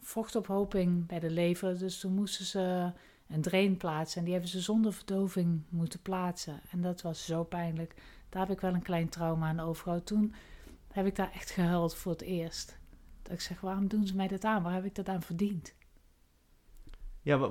vochtophoping 0.00 1.06
bij 1.06 1.20
de 1.20 1.30
lever. 1.30 1.78
Dus 1.78 2.00
toen 2.00 2.12
moesten 2.14 2.44
ze 2.44 2.92
een 3.28 3.42
drain 3.42 3.76
plaatsen. 3.76 4.18
En 4.18 4.24
die 4.24 4.32
hebben 4.32 4.50
ze 4.50 4.60
zonder 4.60 4.92
verdoving 4.92 5.62
moeten 5.68 6.00
plaatsen. 6.02 6.60
En 6.70 6.80
dat 6.80 7.02
was 7.02 7.24
zo 7.24 7.44
pijnlijk. 7.44 7.94
Daar 8.28 8.46
heb 8.46 8.56
ik 8.56 8.60
wel 8.62 8.74
een 8.74 8.82
klein 8.82 9.08
trauma 9.08 9.48
aan 9.48 9.60
overgehouden. 9.60 10.06
Toen 10.06 10.34
heb 10.96 11.06
ik 11.06 11.16
daar 11.16 11.32
echt 11.32 11.50
gehuild 11.50 11.94
voor 11.94 12.12
het 12.12 12.22
eerst. 12.22 12.78
Dat 13.22 13.32
ik 13.32 13.40
zeg, 13.40 13.60
waarom 13.60 13.88
doen 13.88 14.06
ze 14.06 14.16
mij 14.16 14.28
dit 14.28 14.44
aan? 14.44 14.62
Waar 14.62 14.72
heb 14.74 14.84
ik 14.84 14.94
dat 14.94 15.08
aan 15.08 15.22
verdiend? 15.22 15.74
Ja, 17.22 17.38
wa- 17.38 17.50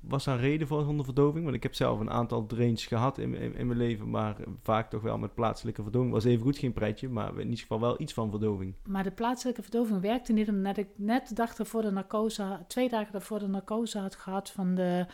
was 0.00 0.24
daar 0.24 0.34
een 0.34 0.40
reden 0.40 0.66
voor 0.66 0.84
zonder 0.84 1.04
verdoving? 1.04 1.44
Want 1.44 1.56
ik 1.56 1.62
heb 1.62 1.74
zelf 1.74 2.00
een 2.00 2.10
aantal 2.10 2.46
drains 2.46 2.86
gehad 2.86 3.18
in, 3.18 3.34
in, 3.34 3.54
in 3.54 3.66
mijn 3.66 3.78
leven, 3.78 4.10
maar 4.10 4.36
vaak 4.62 4.90
toch 4.90 5.02
wel 5.02 5.18
met 5.18 5.34
plaatselijke 5.34 5.82
verdoving. 5.82 6.12
Was 6.12 6.24
even 6.24 6.42
goed 6.42 6.58
geen 6.58 6.72
pretje, 6.72 7.08
maar 7.08 7.32
in 7.34 7.40
ieder 7.44 7.58
geval 7.58 7.80
wel 7.80 8.00
iets 8.00 8.12
van 8.12 8.30
verdoving. 8.30 8.74
Maar 8.86 9.02
de 9.02 9.10
plaatselijke 9.10 9.62
verdoving 9.62 10.00
werkte 10.00 10.32
niet, 10.32 10.48
omdat 10.48 10.76
ik 10.76 10.88
net 10.96 11.28
de 11.28 11.34
dag 11.34 11.54
daarvoor 11.54 11.82
de 11.82 11.90
narcose, 11.90 12.64
twee 12.66 12.88
dagen 12.88 13.12
daarvoor 13.12 13.38
de 13.38 13.46
narcose 13.48 13.98
had 13.98 14.16
gehad 14.16 14.50
van 14.50 14.74
de 14.74 15.06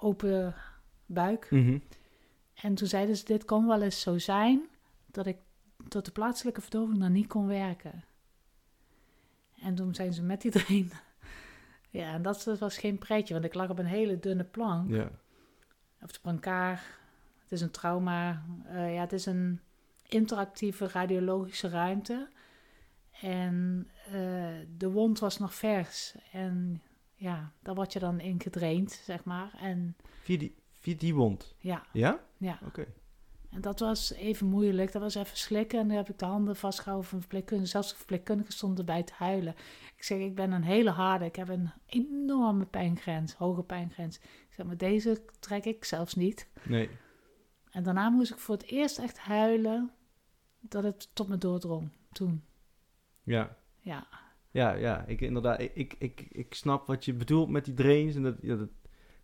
open 0.00 0.54
buik. 1.06 1.46
En 2.54 2.74
toen 2.74 2.88
zeiden 2.88 3.16
ze, 3.16 3.24
dit 3.24 3.44
kon 3.44 3.66
wel 3.66 3.82
eens 3.82 4.00
zo 4.00 4.18
zijn 4.18 4.68
dat 5.06 5.26
ik 5.26 5.36
tot 5.88 6.04
de 6.04 6.10
plaatselijke 6.10 6.60
verdoving 6.60 6.98
dan 6.98 7.12
niet 7.12 7.26
kon 7.26 7.46
werken. 7.46 8.04
En 9.62 9.74
toen 9.74 9.94
zijn 9.94 10.12
ze 10.12 10.22
met 10.22 10.40
die 10.40 10.50
drain. 10.50 10.90
Ja, 11.92 12.12
en 12.12 12.22
dat 12.22 12.44
was 12.58 12.78
geen 12.78 12.98
pretje, 12.98 13.32
want 13.32 13.44
ik 13.46 13.54
lag 13.54 13.68
op 13.70 13.78
een 13.78 13.86
hele 13.86 14.18
dunne 14.18 14.44
plank. 14.44 14.90
Ja, 14.90 15.10
Of 16.02 16.12
de 16.12 16.18
brancard. 16.20 16.80
Het 17.42 17.52
is 17.52 17.60
een 17.60 17.70
trauma. 17.70 18.44
eh, 18.66 18.94
ja, 18.94 19.00
het 19.00 19.12
is 19.12 19.26
een 19.26 19.60
interactieve 20.08 20.88
radiologische 20.88 21.68
ruimte. 21.68 22.28
En 23.20 23.88
eh, 24.06 24.12
de 24.76 24.90
wond 24.90 25.18
was 25.18 25.38
nog 25.38 25.54
vers. 25.54 26.14
En 26.32 26.82
ja, 27.14 27.52
daar 27.62 27.74
word 27.74 27.92
je 27.92 27.98
dan 27.98 28.20
in 28.20 28.40
gedraind, 28.40 28.92
zeg 28.92 29.24
maar. 29.24 29.50
En 29.60 29.96
via 30.22 30.38
die, 30.38 30.54
via 30.72 30.94
die 30.98 31.14
wond. 31.14 31.54
ja, 31.58 31.82
Ja? 31.92 32.20
ja. 32.36 32.58
Oké. 32.66 32.86
En 33.50 33.60
dat 33.60 33.80
was 33.80 34.12
even 34.12 34.46
moeilijk. 34.46 34.92
Dat 34.92 35.02
was 35.02 35.14
even 35.14 35.36
slikken. 35.36 35.78
En 35.78 35.88
dan 35.88 35.96
heb 35.96 36.08
ik 36.08 36.18
de 36.18 36.24
handen 36.24 36.56
vastgehouden 36.56 37.08
van 37.08 37.18
de 37.18 37.24
verpleegkundige. 37.24 37.70
Zelfs 37.70 37.88
de 37.90 37.96
verpleegkundige 37.96 38.52
stond 38.52 38.78
erbij 38.78 39.02
te 39.02 39.12
huilen. 39.16 39.54
Ik 39.96 40.02
zeg, 40.02 40.18
ik 40.18 40.34
ben 40.34 40.52
een 40.52 40.62
hele 40.62 40.90
harde. 40.90 41.24
Ik 41.24 41.36
heb 41.36 41.48
een 41.48 41.70
enorme 41.86 42.64
pijngrens, 42.64 43.34
hoge 43.34 43.62
pijngrens. 43.62 44.16
Ik 44.18 44.48
zeg, 44.56 44.66
maar 44.66 44.76
deze 44.76 45.24
trek 45.38 45.64
ik 45.64 45.84
zelfs 45.84 46.14
niet. 46.14 46.48
Nee. 46.62 46.90
En 47.70 47.82
daarna 47.82 48.08
moest 48.08 48.32
ik 48.32 48.38
voor 48.38 48.54
het 48.54 48.66
eerst 48.66 48.98
echt 48.98 49.18
huilen 49.18 49.90
dat 50.60 50.82
het 50.82 51.14
tot 51.14 51.28
me 51.28 51.38
doordrong. 51.38 51.90
Toen, 52.12 52.44
Ja. 53.22 53.56
ja. 53.80 54.06
Ja, 54.50 54.72
ja. 54.72 55.04
Ik, 55.06 55.20
inderdaad, 55.20 55.60
ik, 55.60 55.74
ik, 55.74 55.94
ik, 55.98 56.26
ik 56.30 56.54
snap 56.54 56.86
wat 56.86 57.04
je 57.04 57.14
bedoelt 57.14 57.48
met 57.48 57.64
die 57.64 57.74
drains. 57.74 58.14
En 58.14 58.22
dat, 58.22 58.36
ja, 58.40 58.56
dat, 58.56 58.68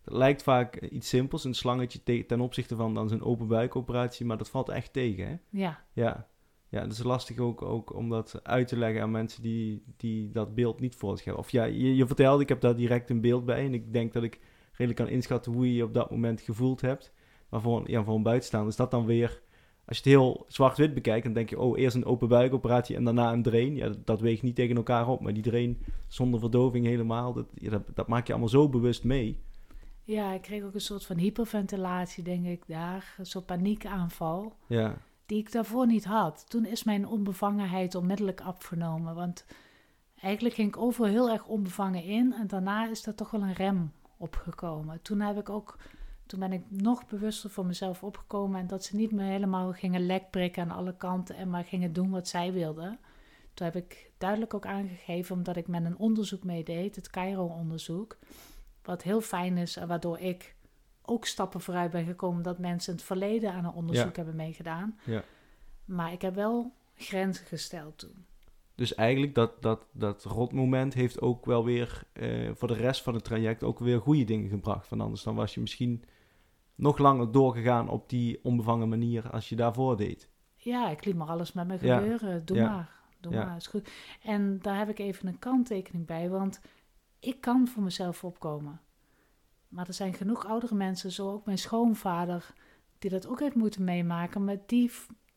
dat 0.07 0.17
lijkt 0.17 0.43
vaak 0.43 0.81
iets 0.81 1.09
simpels, 1.09 1.43
een 1.43 1.53
slangetje 1.53 2.03
te- 2.03 2.23
ten 2.27 2.39
opzichte 2.41 2.75
van 2.75 2.93
dan 2.93 3.09
zo'n 3.09 3.23
open 3.23 3.47
buikoperatie. 3.47 4.25
Maar 4.25 4.37
dat 4.37 4.49
valt 4.49 4.69
echt 4.69 4.93
tegen, 4.93 5.27
hè? 5.27 5.35
Ja, 5.49 5.83
Ja. 5.93 6.27
Ja, 6.69 6.81
dat 6.81 6.91
is 6.91 7.03
lastig 7.03 7.37
ook, 7.37 7.61
ook 7.61 7.95
om 7.95 8.09
dat 8.09 8.39
uit 8.43 8.67
te 8.67 8.77
leggen 8.77 9.01
aan 9.01 9.11
mensen 9.11 9.41
die, 9.41 9.83
die 9.97 10.31
dat 10.31 10.55
beeld 10.55 10.79
niet 10.79 10.95
voor 10.95 11.15
zich 11.15 11.25
hebben. 11.25 11.43
Of 11.43 11.51
ja, 11.51 11.63
je, 11.63 11.95
je 11.95 12.07
vertelde, 12.07 12.41
ik 12.43 12.49
heb 12.49 12.61
daar 12.61 12.75
direct 12.75 13.09
een 13.09 13.21
beeld 13.21 13.45
bij. 13.45 13.65
En 13.65 13.73
ik 13.73 13.93
denk 13.93 14.13
dat 14.13 14.23
ik 14.23 14.39
redelijk 14.71 14.95
kan 15.01 15.09
inschatten 15.09 15.53
hoe 15.53 15.65
je 15.67 15.73
je 15.75 15.83
op 15.83 15.93
dat 15.93 16.11
moment 16.11 16.41
gevoeld 16.41 16.81
hebt. 16.81 17.13
Maar 17.49 17.61
voor, 17.61 17.77
een- 17.79 17.85
ja, 17.91 18.03
voor 18.03 18.15
een 18.15 18.23
buitenstaander 18.23 18.69
is 18.69 18.75
dat 18.75 18.91
dan 18.91 19.05
weer... 19.05 19.41
Als 19.85 19.97
je 19.97 20.03
het 20.03 20.11
heel 20.19 20.45
zwart-wit 20.47 20.93
bekijkt, 20.93 21.23
dan 21.23 21.33
denk 21.33 21.49
je... 21.49 21.59
Oh, 21.59 21.77
eerst 21.79 21.95
een 21.95 22.05
open 22.05 22.27
buikoperatie 22.27 22.95
en 22.95 23.03
daarna 23.03 23.33
een 23.33 23.43
drain. 23.43 23.75
Ja, 23.75 23.87
dat, 23.87 24.05
dat 24.05 24.21
weegt 24.21 24.41
niet 24.43 24.55
tegen 24.55 24.75
elkaar 24.75 25.07
op. 25.07 25.21
Maar 25.21 25.33
die 25.33 25.43
drain 25.43 25.77
zonder 26.07 26.39
verdoving 26.39 26.85
helemaal... 26.85 27.33
Dat, 27.33 27.45
ja, 27.53 27.69
dat, 27.69 27.83
dat 27.93 28.07
maak 28.07 28.25
je 28.25 28.31
allemaal 28.31 28.49
zo 28.51 28.69
bewust 28.69 29.03
mee. 29.03 29.39
Ja, 30.07 30.33
ik 30.33 30.41
kreeg 30.41 30.63
ook 30.63 30.73
een 30.73 30.81
soort 30.81 31.05
van 31.05 31.17
hyperventilatie, 31.17 32.23
denk 32.23 32.45
ik, 32.45 32.63
daar. 32.67 33.15
Een 33.17 33.25
soort 33.25 33.45
paniekaanval. 33.45 34.55
Ja, 34.67 34.97
die 35.27 35.37
ik 35.37 35.51
daarvoor 35.51 35.87
niet 35.87 36.05
had. 36.05 36.49
Toen 36.49 36.65
is 36.65 36.83
mijn 36.83 37.07
onbevangenheid 37.07 37.95
onmiddellijk 37.95 38.41
afgenomen. 38.41 39.15
Want 39.15 39.45
eigenlijk 40.19 40.55
ging 40.55 40.67
ik 40.67 40.77
overal 40.77 41.11
heel 41.11 41.29
erg 41.29 41.45
onbevangen 41.45 42.03
in. 42.03 42.33
En 42.33 42.47
daarna 42.47 42.89
is 42.89 43.05
er 43.05 43.15
toch 43.15 43.31
wel 43.31 43.41
een 43.41 43.53
rem 43.53 43.91
opgekomen. 44.17 45.01
Toen 45.01 45.19
heb 45.21 45.37
ik 45.37 45.49
ook... 45.49 45.77
Toen 46.25 46.39
ben 46.39 46.53
ik 46.53 46.63
nog 46.67 47.07
bewuster 47.07 47.49
voor 47.49 47.65
mezelf 47.65 48.03
opgekomen. 48.03 48.59
En 48.59 48.67
dat 48.67 48.83
ze 48.83 48.95
niet 48.95 49.11
meer 49.11 49.25
helemaal 49.25 49.73
gingen 49.73 50.05
lekprikken 50.05 50.63
aan 50.63 50.77
alle 50.77 50.95
kanten. 50.97 51.35
En 51.35 51.49
maar 51.49 51.63
gingen 51.63 51.93
doen 51.93 52.09
wat 52.09 52.27
zij 52.27 52.53
wilden. 52.53 52.99
Toen 53.53 53.65
heb 53.65 53.75
ik 53.75 54.11
duidelijk 54.17 54.53
ook 54.53 54.65
aangegeven, 54.65 55.35
omdat 55.35 55.55
ik 55.55 55.67
met 55.67 55.85
een 55.85 55.97
onderzoek 55.97 56.43
meedeed. 56.43 56.95
Het 56.95 57.09
Cairo-onderzoek. 57.09 58.17
Wat 58.87 59.03
heel 59.03 59.21
fijn 59.21 59.57
is 59.57 59.75
en 59.77 59.87
waardoor 59.87 60.19
ik 60.19 60.55
ook 61.01 61.25
stappen 61.25 61.61
vooruit 61.61 61.91
ben 61.91 62.05
gekomen. 62.05 62.43
Dat 62.43 62.59
mensen 62.59 62.91
in 62.91 62.97
het 62.97 63.07
verleden 63.07 63.53
aan 63.53 63.65
een 63.65 63.71
onderzoek 63.71 64.05
Ja. 64.15 64.15
hebben 64.15 64.35
meegedaan. 64.35 64.99
ja. 65.05 65.23
Maar 65.85 66.11
ik 66.11 66.21
heb 66.21 66.35
wel 66.35 66.71
grenzen 66.95 67.45
gesteld 67.45 67.97
toen. 67.97 68.25
Dus 68.75 68.95
eigenlijk 68.95 69.35
dat, 69.35 69.61
dat, 69.61 69.85
dat 69.91 70.23
rotmoment 70.23 70.93
heeft 70.93 71.21
ook 71.21 71.45
wel 71.45 71.65
weer 71.65 72.03
eh, 72.13 72.51
voor 72.53 72.67
de 72.67 72.73
rest 72.73 73.01
van 73.01 73.13
het 73.13 73.23
traject 73.23 73.63
ook 73.63 73.79
weer 73.79 73.99
goede 73.99 74.23
dingen 74.23 74.49
gebracht. 74.49 74.87
Van 74.87 75.01
anders 75.01 75.23
dan 75.23 75.35
was 75.35 75.53
je 75.53 75.59
misschien 75.59 76.03
nog 76.75 76.97
langer 76.97 77.31
doorgegaan 77.31 77.89
op 77.89 78.09
die 78.09 78.39
onbevangen 78.43 78.89
manier 78.89 79.29
als 79.29 79.49
je 79.49 79.55
daarvoor 79.55 79.97
deed. 79.97 80.29
Ja, 80.55 80.89
ik 80.89 81.05
liet 81.05 81.15
maar 81.15 81.27
alles 81.27 81.53
met 81.53 81.67
me 81.67 81.77
Ja. 81.81 81.97
gebeuren. 81.99 82.45
Doe 82.45 82.61
maar. 82.61 82.91
doe 83.19 83.33
maar, 83.33 83.55
is 83.55 83.67
goed. 83.67 83.89
En 84.23 84.59
daar 84.61 84.77
heb 84.77 84.89
ik 84.89 84.99
even 84.99 85.27
een 85.27 85.39
kanttekening 85.39 86.05
bij, 86.05 86.29
want 86.29 86.61
ik 87.19 87.41
kan 87.41 87.67
voor 87.67 87.83
mezelf 87.83 88.23
opkomen. 88.23 88.81
Maar 89.67 89.87
er 89.87 89.93
zijn 89.93 90.13
genoeg 90.13 90.45
oudere 90.45 90.75
mensen, 90.75 91.11
zo 91.11 91.31
ook 91.31 91.45
mijn 91.45 91.57
schoonvader, 91.57 92.53
die 92.99 93.09
dat 93.09 93.27
ook 93.27 93.39
heeft 93.39 93.55
moeten 93.55 93.83
meemaken. 93.83 94.43
Maar 94.43 94.57
die, 94.65 94.91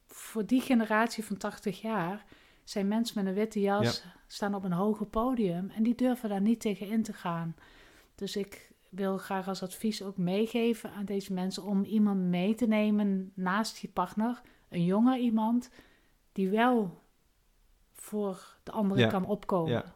voor 0.07 0.47
die 0.47 0.61
generatie 0.61 1.25
van 1.25 1.37
80 1.37 1.81
jaar 1.81 2.25
zijn 2.65 2.89
mensen 2.89 3.19
met 3.19 3.27
een 3.27 3.39
witte 3.39 3.61
jas, 3.61 4.05
staan 4.27 4.55
op 4.55 4.65
een 4.65 4.73
hoger 4.73 5.07
podium 5.07 5.71
en 5.71 5.83
die 5.83 5.95
durven 5.95 6.29
daar 6.29 6.41
niet 6.41 6.61
tegen 6.61 6.89
in 6.89 7.03
te 7.03 7.13
gaan. 7.13 7.55
Dus 8.15 8.37
ik 8.37 8.73
wil 8.89 9.19
graag 9.19 9.49
als 9.49 9.63
advies 9.63 10.03
ook 10.03 10.17
meegeven 10.17 10.93
aan 10.93 11.05
deze 11.05 11.33
mensen 11.33 11.63
om 11.63 11.85
iemand 11.85 12.21
mee 12.21 12.55
te 12.55 12.67
nemen 12.67 13.33
naast 13.35 13.79
je 13.79 13.89
partner, 13.89 14.41
een 14.69 14.85
jonger 14.85 15.19
iemand, 15.19 15.71
die 16.33 16.51
wel 16.51 17.03
voor 17.93 18.57
de 18.63 18.71
andere 18.71 19.01
Ja, 19.01 19.09
kan 19.09 19.27
opkomen. 19.27 19.73
ja. 19.73 19.95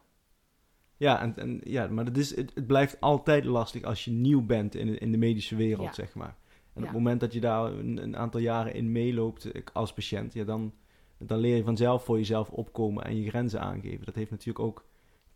Ja, 0.97 1.21
en, 1.21 1.37
en, 1.37 1.61
ja 1.65 1.89
maar 1.89 2.05
het, 2.05 2.17
is, 2.19 2.37
het, 2.37 2.53
het 2.55 2.67
blijft 2.67 3.01
altijd 3.01 3.45
lastig 3.45 3.83
als 3.83 4.05
je 4.05 4.11
nieuw 4.11 4.43
bent 4.47 4.75
in, 4.75 4.87
de- 4.87 4.99
in 4.99 5.13
de 5.13 5.19
medische 5.19 5.57
wereld, 5.57 5.87
Ja. 5.87 5.93
zeg 5.93 6.15
maar. 6.15 6.37
En 6.73 6.81
op 6.81 6.89
het 6.89 6.93
moment 6.97 7.21
dat 7.21 7.33
je 7.33 7.41
daar 7.41 7.73
een, 7.73 8.03
een 8.03 8.17
aantal 8.17 8.41
jaren 8.41 8.75
in 8.75 8.93
meeloopt 8.93 9.45
eh, 9.53 9.63
als 9.73 9.93
patiënt, 9.93 10.33
ja, 10.33 10.45
dan, 10.45 10.73
dan 11.19 11.39
leer 11.39 11.57
je 11.57 11.65
vanzelf 11.65 12.05
voor 12.05 12.17
jezelf 12.17 12.51
opkomen 12.51 13.05
en 13.05 13.17
je 13.23 13.29
grenzen 13.29 13.61
aangeven. 13.61 14.05
Dat 14.05 14.15
heeft 14.15 14.31
natuurlijk 14.31 14.65
ook 14.65 14.85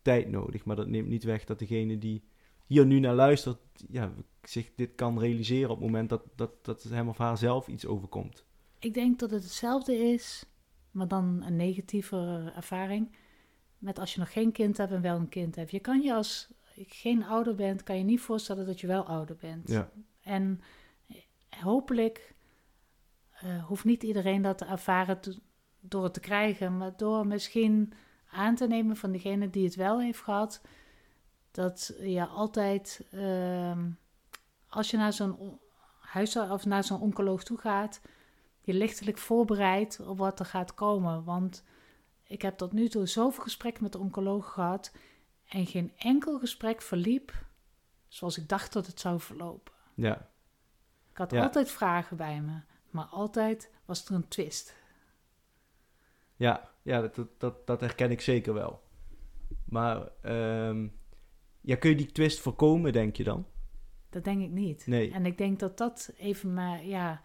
tijd 0.02 0.28
nodig, 0.30 0.64
maar 0.64 0.76
dat 0.76 0.88
neemt 0.88 1.08
niet 1.08 1.24
weg 1.24 1.44
dat 1.44 1.58
degene 1.58 1.98
die 1.98 2.22
hier 2.66 2.86
nu 2.86 2.98
naar 2.98 3.14
luistert, 3.14 3.58
ja, 3.90 4.12
zich 4.42 4.70
dit 4.74 4.94
kan 4.94 5.18
realiseren 5.18 5.70
op 5.70 5.76
het 5.76 5.84
moment 5.86 6.08
dat, 6.08 6.22
dat, 6.34 6.50
dat 6.64 6.82
hem 6.82 7.08
of 7.08 7.18
haar 7.18 7.38
zelf 7.38 7.68
iets 7.68 7.86
overkomt. 7.86 8.44
Ik 8.78 8.94
denk 8.94 9.18
dat 9.18 9.30
het 9.30 9.42
hetzelfde 9.42 9.94
is, 9.96 10.44
maar 10.90 11.08
dan 11.08 11.42
een 11.46 11.56
negatieve 11.56 12.52
ervaring. 12.56 13.10
Met 13.78 13.98
als 13.98 14.14
je 14.14 14.20
nog 14.20 14.32
geen 14.32 14.52
kind 14.52 14.76
hebt 14.76 14.92
en 14.92 15.00
wel 15.00 15.16
een 15.16 15.28
kind 15.28 15.56
hebt. 15.56 15.70
Je 15.70 15.80
kan 15.80 16.00
je 16.00 16.14
als 16.14 16.48
geen 16.86 17.24
ouder 17.24 17.54
bent, 17.54 17.82
kan 17.82 17.98
je 17.98 18.04
niet 18.04 18.20
voorstellen 18.20 18.66
dat 18.66 18.80
je 18.80 18.86
wel 18.86 19.06
ouder 19.06 19.36
bent. 19.36 19.68
Ja, 19.68 19.90
En 20.22 20.60
eh, 21.06 21.16
hopelijk 21.60 22.34
eh, 23.30 23.64
hoeft 23.64 23.84
niet 23.84 24.02
iedereen 24.02 24.42
dat 24.42 24.58
te 24.58 24.64
ervaren 24.64 25.18
door 25.80 26.04
het 26.04 26.14
te 26.14 26.20
krijgen, 26.20 26.76
maar 26.76 26.96
door 26.96 27.26
misschien 27.26 27.92
aan 28.30 28.54
te 28.54 28.66
nemen 28.66 28.96
van 28.96 29.12
degene 29.12 29.50
die 29.50 29.64
het 29.64 29.74
wel 29.74 30.00
heeft 30.00 30.20
gehad, 30.20 30.60
dat 31.50 31.94
je 32.00 32.26
altijd, 32.26 33.06
ehm, 33.10 33.90
als 34.68 34.90
je 34.90 34.96
naar 34.96 35.12
zo'n 35.12 35.60
huisarts 35.98 36.52
of 36.52 36.64
naar 36.64 36.84
zo'n 36.84 37.00
oncoloog 37.00 37.44
toe 37.44 37.58
gaat, 37.58 38.00
je 38.60 38.74
lichtelijk 38.74 39.18
voorbereidt 39.18 40.00
op 40.00 40.18
wat 40.18 40.38
er 40.38 40.46
gaat 40.46 40.74
komen. 40.74 41.24
Want 41.24 41.64
ik 42.28 42.42
heb 42.42 42.56
tot 42.56 42.72
nu 42.72 42.88
toe 42.88 43.06
zoveel 43.06 43.42
gesprekken 43.42 43.82
met 43.82 43.92
de 43.92 43.98
oncoloog 43.98 44.52
gehad 44.52 44.92
en 45.48 45.66
geen 45.66 45.92
enkel 45.96 46.38
gesprek 46.38 46.82
verliep 46.82 47.32
zoals 48.08 48.38
ik 48.38 48.48
dacht 48.48 48.72
dat 48.72 48.86
het 48.86 49.00
zou 49.00 49.20
verlopen. 49.20 49.72
ja, 49.94 50.30
Ik 51.10 51.16
had 51.16 51.30
Ja. 51.30 51.42
altijd 51.42 51.70
vragen 51.70 52.16
bij 52.16 52.40
me, 52.40 52.60
maar 52.90 53.04
altijd 53.04 53.70
was 53.84 54.08
er 54.08 54.14
een 54.14 54.28
twist. 54.28 54.76
Ja, 56.36 56.70
ja 56.82 57.00
dat, 57.00 57.14
dat, 57.14 57.40
dat, 57.40 57.66
dat 57.66 57.80
herken 57.80 58.10
ik 58.10 58.20
zeker 58.20 58.54
wel. 58.54 58.82
Maar 59.64 60.08
ehm, 60.22 60.88
ja, 61.60 61.76
kun 61.76 61.90
je 61.90 61.96
die 61.96 62.12
twist 62.12 62.40
voorkomen, 62.40 62.92
denk 62.92 63.16
je 63.16 63.24
dan? 63.24 63.46
Dat 64.10 64.24
denk 64.24 64.42
ik 64.42 64.50
niet. 64.50 64.86
Nee. 64.86 65.12
En 65.12 65.26
ik 65.26 65.38
denk 65.38 65.58
dat 65.58 65.78
dat 65.78 66.12
even 66.16 66.54
maar, 66.54 66.84
ja, 66.84 67.22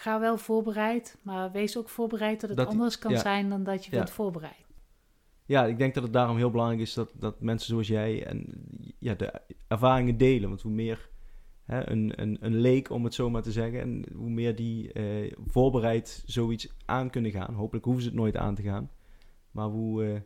ga 0.00 0.20
wel 0.20 0.38
voorbereid, 0.38 1.16
maar 1.22 1.52
wees 1.52 1.76
ook 1.78 1.88
voorbereid 1.88 2.40
dat 2.40 2.48
het 2.48 2.58
Dat- 2.58 2.68
anders 2.68 2.98
kan 2.98 3.12
ja. 3.12 3.18
zijn 3.18 3.48
dan 3.48 3.64
dat 3.64 3.84
je 3.84 3.90
Ja. 3.90 3.96
bent 3.96 4.10
voorbereid. 4.10 4.66
Ja, 5.44 5.66
ik 5.66 5.78
denk 5.78 5.94
dat 5.94 6.02
het 6.02 6.12
daarom 6.12 6.36
heel 6.36 6.50
belangrijk 6.50 6.80
is 6.82 6.94
dat, 6.94 7.12
dat 7.14 7.40
mensen 7.40 7.68
zoals 7.68 7.86
jij 7.88 8.26
en 8.26 8.46
ja, 8.98 9.14
de 9.14 9.32
ervaringen 9.68 10.16
delen. 10.18 10.48
Want 10.48 10.62
hoe 10.62 10.72
meer 10.72 11.08
hè, 11.64 11.90
een, 11.90 12.12
een, 12.22 12.36
een 12.40 12.56
leek, 12.56 12.90
om 12.90 13.04
het 13.04 13.14
zo 13.14 13.30
maar 13.30 13.42
te 13.42 13.52
zeggen, 13.52 13.80
en 13.80 14.04
hoe 14.14 14.30
meer 14.30 14.56
die 14.56 14.92
eh, 14.92 15.32
voorbereid 15.46 16.22
zoiets 16.26 16.68
aan 16.84 17.10
kunnen 17.10 17.30
gaan. 17.30 17.54
Hopelijk 17.54 17.84
hoeven 17.84 18.02
ze 18.02 18.08
het 18.08 18.18
nooit 18.18 18.36
aan 18.36 18.54
te 18.54 18.62
gaan. 18.62 18.90
Maar 19.50 19.68
hoe 19.68 20.04
eh, 20.04 20.20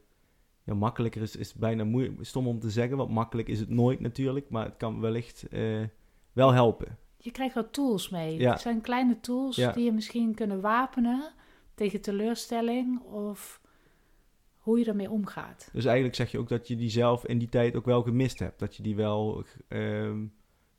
ja, 0.65 0.75
makkelijker 0.75 1.23
is, 1.23 1.37
is 1.37 1.49
het 1.49 1.59
bijna 1.61 1.85
moeilijk, 1.85 2.19
stom 2.21 2.47
om 2.47 2.61
te 2.61 2.71
zeggen, 2.71 2.97
want 2.97 3.11
makkelijk 3.11 3.49
is 3.49 3.61
het 3.61 3.69
nooit 3.71 4.01
natuurlijk. 4.01 4.51
Maar 4.51 4.65
het 4.65 4.77
kan 4.77 5.01
wellicht 5.01 5.49
eh, 5.49 5.81
wel 6.33 6.53
helpen. 6.53 6.99
Je 7.25 7.31
krijgt 7.31 7.55
wat 7.55 7.73
tools 7.73 8.09
mee. 8.09 8.39
Ja. 8.39 8.51
Het 8.51 8.61
zijn 8.61 8.81
kleine 8.81 9.21
tools 9.21 9.57
Ja. 9.57 9.73
die 9.73 9.85
je 9.85 9.93
misschien 9.93 10.35
kunnen 10.35 10.61
wapenen 10.61 11.33
tegen 11.75 12.01
teleurstelling 12.01 13.01
of 13.01 13.61
hoe 14.57 14.79
je 14.79 14.85
ermee 14.85 15.11
omgaat. 15.11 15.69
Dus 15.73 15.85
eigenlijk 15.85 16.15
zeg 16.17 16.31
je 16.31 16.39
ook 16.39 16.49
dat 16.49 16.69
je 16.69 16.77
die 16.77 16.91
zelf 16.91 17.27
in 17.27 17.39
die 17.39 17.49
tijd 17.49 17.77
ook 17.77 17.85
wel 17.85 18.03
gemist 18.03 18.39
hebt. 18.39 18.59
Dat 18.59 18.77
je 18.77 18.83
die 18.83 18.97
wel 18.97 19.45
ehm, 19.69 20.27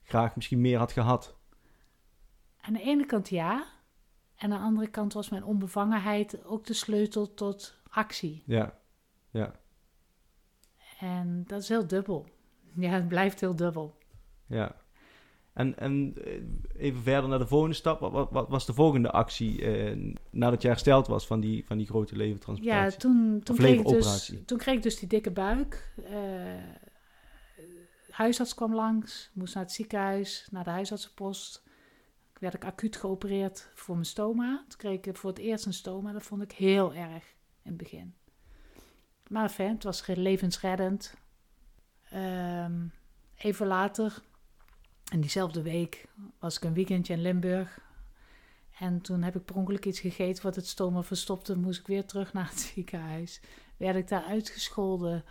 graag 0.04 0.36
misschien 0.36 0.62
meer 0.62 0.78
had 0.78 0.92
gehad. 0.92 1.36
Aan 2.62 2.74
de 2.74 2.82
ene 2.82 3.06
kant 3.06 3.30
ja, 3.30 3.66
en 4.36 4.52
aan 4.52 4.60
de 4.60 4.66
andere 4.66 4.88
kant 4.88 5.14
was 5.14 5.30
mijn 5.30 5.44
onbevangenheid 5.44 6.46
ook 6.46 6.66
de 6.66 6.74
sleutel 6.74 7.34
tot 7.34 7.80
actie. 7.90 8.44
Ja, 8.46 8.80
ja, 9.30 9.56
En 11.00 11.44
dat 11.48 11.62
is 11.62 11.70
heel 11.70 11.88
dubbel. 11.88 12.28
Ja, 12.76 12.90
het 12.90 13.08
blijft 13.08 13.40
heel 13.40 13.56
dubbel. 13.56 13.98
ja. 14.46 14.82
En, 15.54 15.80
en 15.80 16.14
eh, 16.24 16.34
even 16.86 17.02
verder 17.02 17.30
naar 17.30 17.40
de 17.40 17.48
volgende 17.48 17.76
stap. 17.76 18.00
Wat, 18.00 18.12
wat, 18.12 18.32
wat 18.32 18.50
was 18.50 18.66
de 18.66 18.74
volgende 18.74 19.12
actie 19.12 19.66
eh, 19.66 20.14
nadat 20.30 20.62
je 20.62 20.68
hersteld 20.68 21.08
was 21.08 21.28
van 21.28 21.40
die, 21.40 21.66
van 21.66 21.78
die 21.78 21.88
grote 21.88 22.14
Ja, 22.16 22.22
levertransplantatie? 22.22 23.00
toen, 23.00 23.42
toen, 23.44 23.56
Of 23.56 23.62
kreeg 23.62 23.80
ik 23.80 23.88
dus, 23.88 24.34
toen 24.46 24.58
kreeg 24.58 24.76
ik 24.76 24.84
dus 24.84 25.00
die 25.00 25.08
dikke 25.08 25.32
buik. 25.32 25.94
Eh 26.04 26.12
huisarts 28.14 28.54
kwam 28.54 28.76
langs, 28.76 29.30
moest 29.34 29.54
naar 29.54 29.64
het 29.64 29.72
ziekenhuis, 29.72 30.48
naar 30.52 30.64
de 30.64 30.70
huisartsenpost. 30.70 31.64
Werd 32.40 32.54
ik 32.54 32.66
acuut 32.66 32.96
geopereerd 32.96 33.70
voor 33.74 33.96
mijn 33.96 34.08
stoma. 34.08 34.66
Toen 34.68 34.78
kreeg 34.78 35.00
ik 35.00 35.18
voor 35.18 35.30
het 35.30 35.40
eerst 35.40 35.66
een 35.66 35.74
stoma. 35.74 36.12
Dat 36.12 36.24
vond 36.24 36.42
ik 36.42 36.52
heel 36.52 36.94
erg 36.94 37.24
in 37.64 37.72
het 37.72 37.78
begin. 37.78 38.16
Maar 39.28 39.50
fijn, 39.50 39.74
het 39.74 39.84
was 39.84 40.08
levensreddend. 40.08 41.14
Ehm, 42.10 42.88
even 43.36 43.68
later, 43.68 44.22
in 45.14 45.22
diezelfde 45.22 45.62
week, 45.62 46.06
was 46.40 46.56
ik 46.56 46.64
een 46.64 46.74
weekendje 46.74 47.14
in 47.14 47.22
Limburg. 47.22 47.80
En 48.80 49.02
toen 49.02 49.22
heb 49.24 49.36
ik 49.36 49.46
per 49.46 49.56
ongeluk 49.56 49.86
iets 49.86 50.00
gegeten 50.00 50.44
wat 50.44 50.56
het 50.56 50.68
stoma 50.68 51.04
verstopte. 51.04 51.58
Moest 51.58 51.80
ik 51.80 51.88
weer 51.88 52.06
terug 52.06 52.34
naar 52.34 52.50
het 52.50 52.60
ziekenhuis. 52.60 53.42
Werd 53.78 53.96
ik 53.96 54.08
daar 54.08 54.24
uitgescholden 54.24 55.24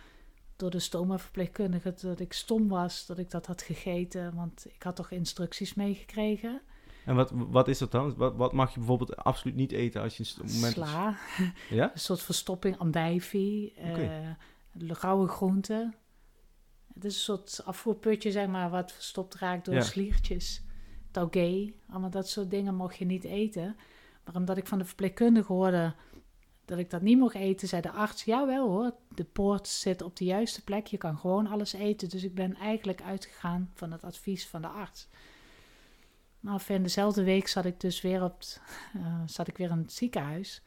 door 0.55 0.69
de 0.69 0.79
stoma-verpleegkundige 0.79 1.93
dat 2.01 2.19
ik 2.19 2.33
stom 2.33 2.67
was 2.67 3.05
dat 3.05 3.17
ik 3.17 3.31
dat 3.31 3.45
had 3.45 3.61
gegeten. 3.61 4.35
Want 4.35 4.65
ik 4.75 4.83
had 4.83 4.95
toch 4.95 5.11
instructies 5.11 5.73
meegekregen. 5.73 6.61
En 7.05 7.15
wat, 7.15 7.31
wat 7.33 7.67
is 7.67 7.77
dat 7.77 7.91
dan? 7.91 8.15
Wat, 8.15 8.35
wat 8.35 8.53
mag 8.53 8.73
je 8.73 8.77
bijvoorbeeld 8.77 9.15
absoluut 9.15 9.55
niet 9.55 9.71
eten 9.71 10.01
als 10.01 10.17
je 10.17 10.23
het 10.23 10.53
moment... 10.53 10.73
Sla, 10.73 11.17
Ja? 11.69 11.91
een 11.93 11.99
soort 11.99 12.21
verstopping, 12.21 12.77
andijvie, 12.77 13.73
Oké. 13.77 14.01
eh 14.01 14.89
rauwe 14.89 15.27
groenten. 15.27 15.95
Het 16.93 17.05
is 17.05 17.13
een 17.13 17.21
soort 17.21 17.61
afvoerputje, 17.65 18.31
zeg 18.31 18.47
maar, 18.47 18.69
wat 18.69 18.91
verstopt 18.91 19.35
raakt 19.35 19.65
door 19.65 19.73
Ja. 19.75 19.81
sliertjes. 19.81 20.61
Taugé, 21.11 21.73
allemaal 21.89 22.09
dat 22.09 22.29
soort 22.29 22.49
dingen 22.49 22.75
mocht 22.75 22.97
je 22.97 23.05
niet 23.05 23.23
eten. 23.23 23.75
Maar 24.25 24.35
omdat 24.35 24.57
ik 24.57 24.67
van 24.67 24.77
de 24.77 24.85
verpleegkundige 24.85 25.53
hoorde 25.53 25.93
dat 26.65 26.77
ik 26.77 26.89
dat 26.89 27.01
niet 27.01 27.17
mocht 27.17 27.35
eten, 27.35 27.67
zei 27.67 27.81
de 27.81 27.91
arts, 27.91 28.23
jawel 28.23 28.67
hoor, 28.69 28.93
de 29.15 29.23
poort 29.23 29.67
zit 29.67 30.01
op 30.01 30.15
de 30.15 30.25
juiste 30.25 30.63
plek, 30.63 30.87
je 30.87 30.97
kan 30.97 31.17
gewoon 31.17 31.47
alles 31.47 31.73
eten. 31.73 32.09
Dus 32.09 32.23
ik 32.23 32.35
ben 32.35 32.55
eigenlijk 32.55 33.01
uitgegaan 33.01 33.71
van 33.73 33.91
het 33.91 34.03
advies 34.03 34.47
van 34.47 34.61
de 34.61 34.67
arts. 34.67 35.07
Nou, 36.39 36.61
in 36.67 36.83
dezelfde 36.83 37.23
week 37.23 37.47
zat 37.47 37.65
ik 37.65 37.79
dus 37.79 38.01
weer, 38.01 38.23
op 38.23 38.41
eh, 38.93 39.21
zat 39.25 39.47
ik 39.47 39.57
weer 39.57 39.69
in 39.69 39.77
het 39.77 39.93
ziekenhuis. 39.93 40.61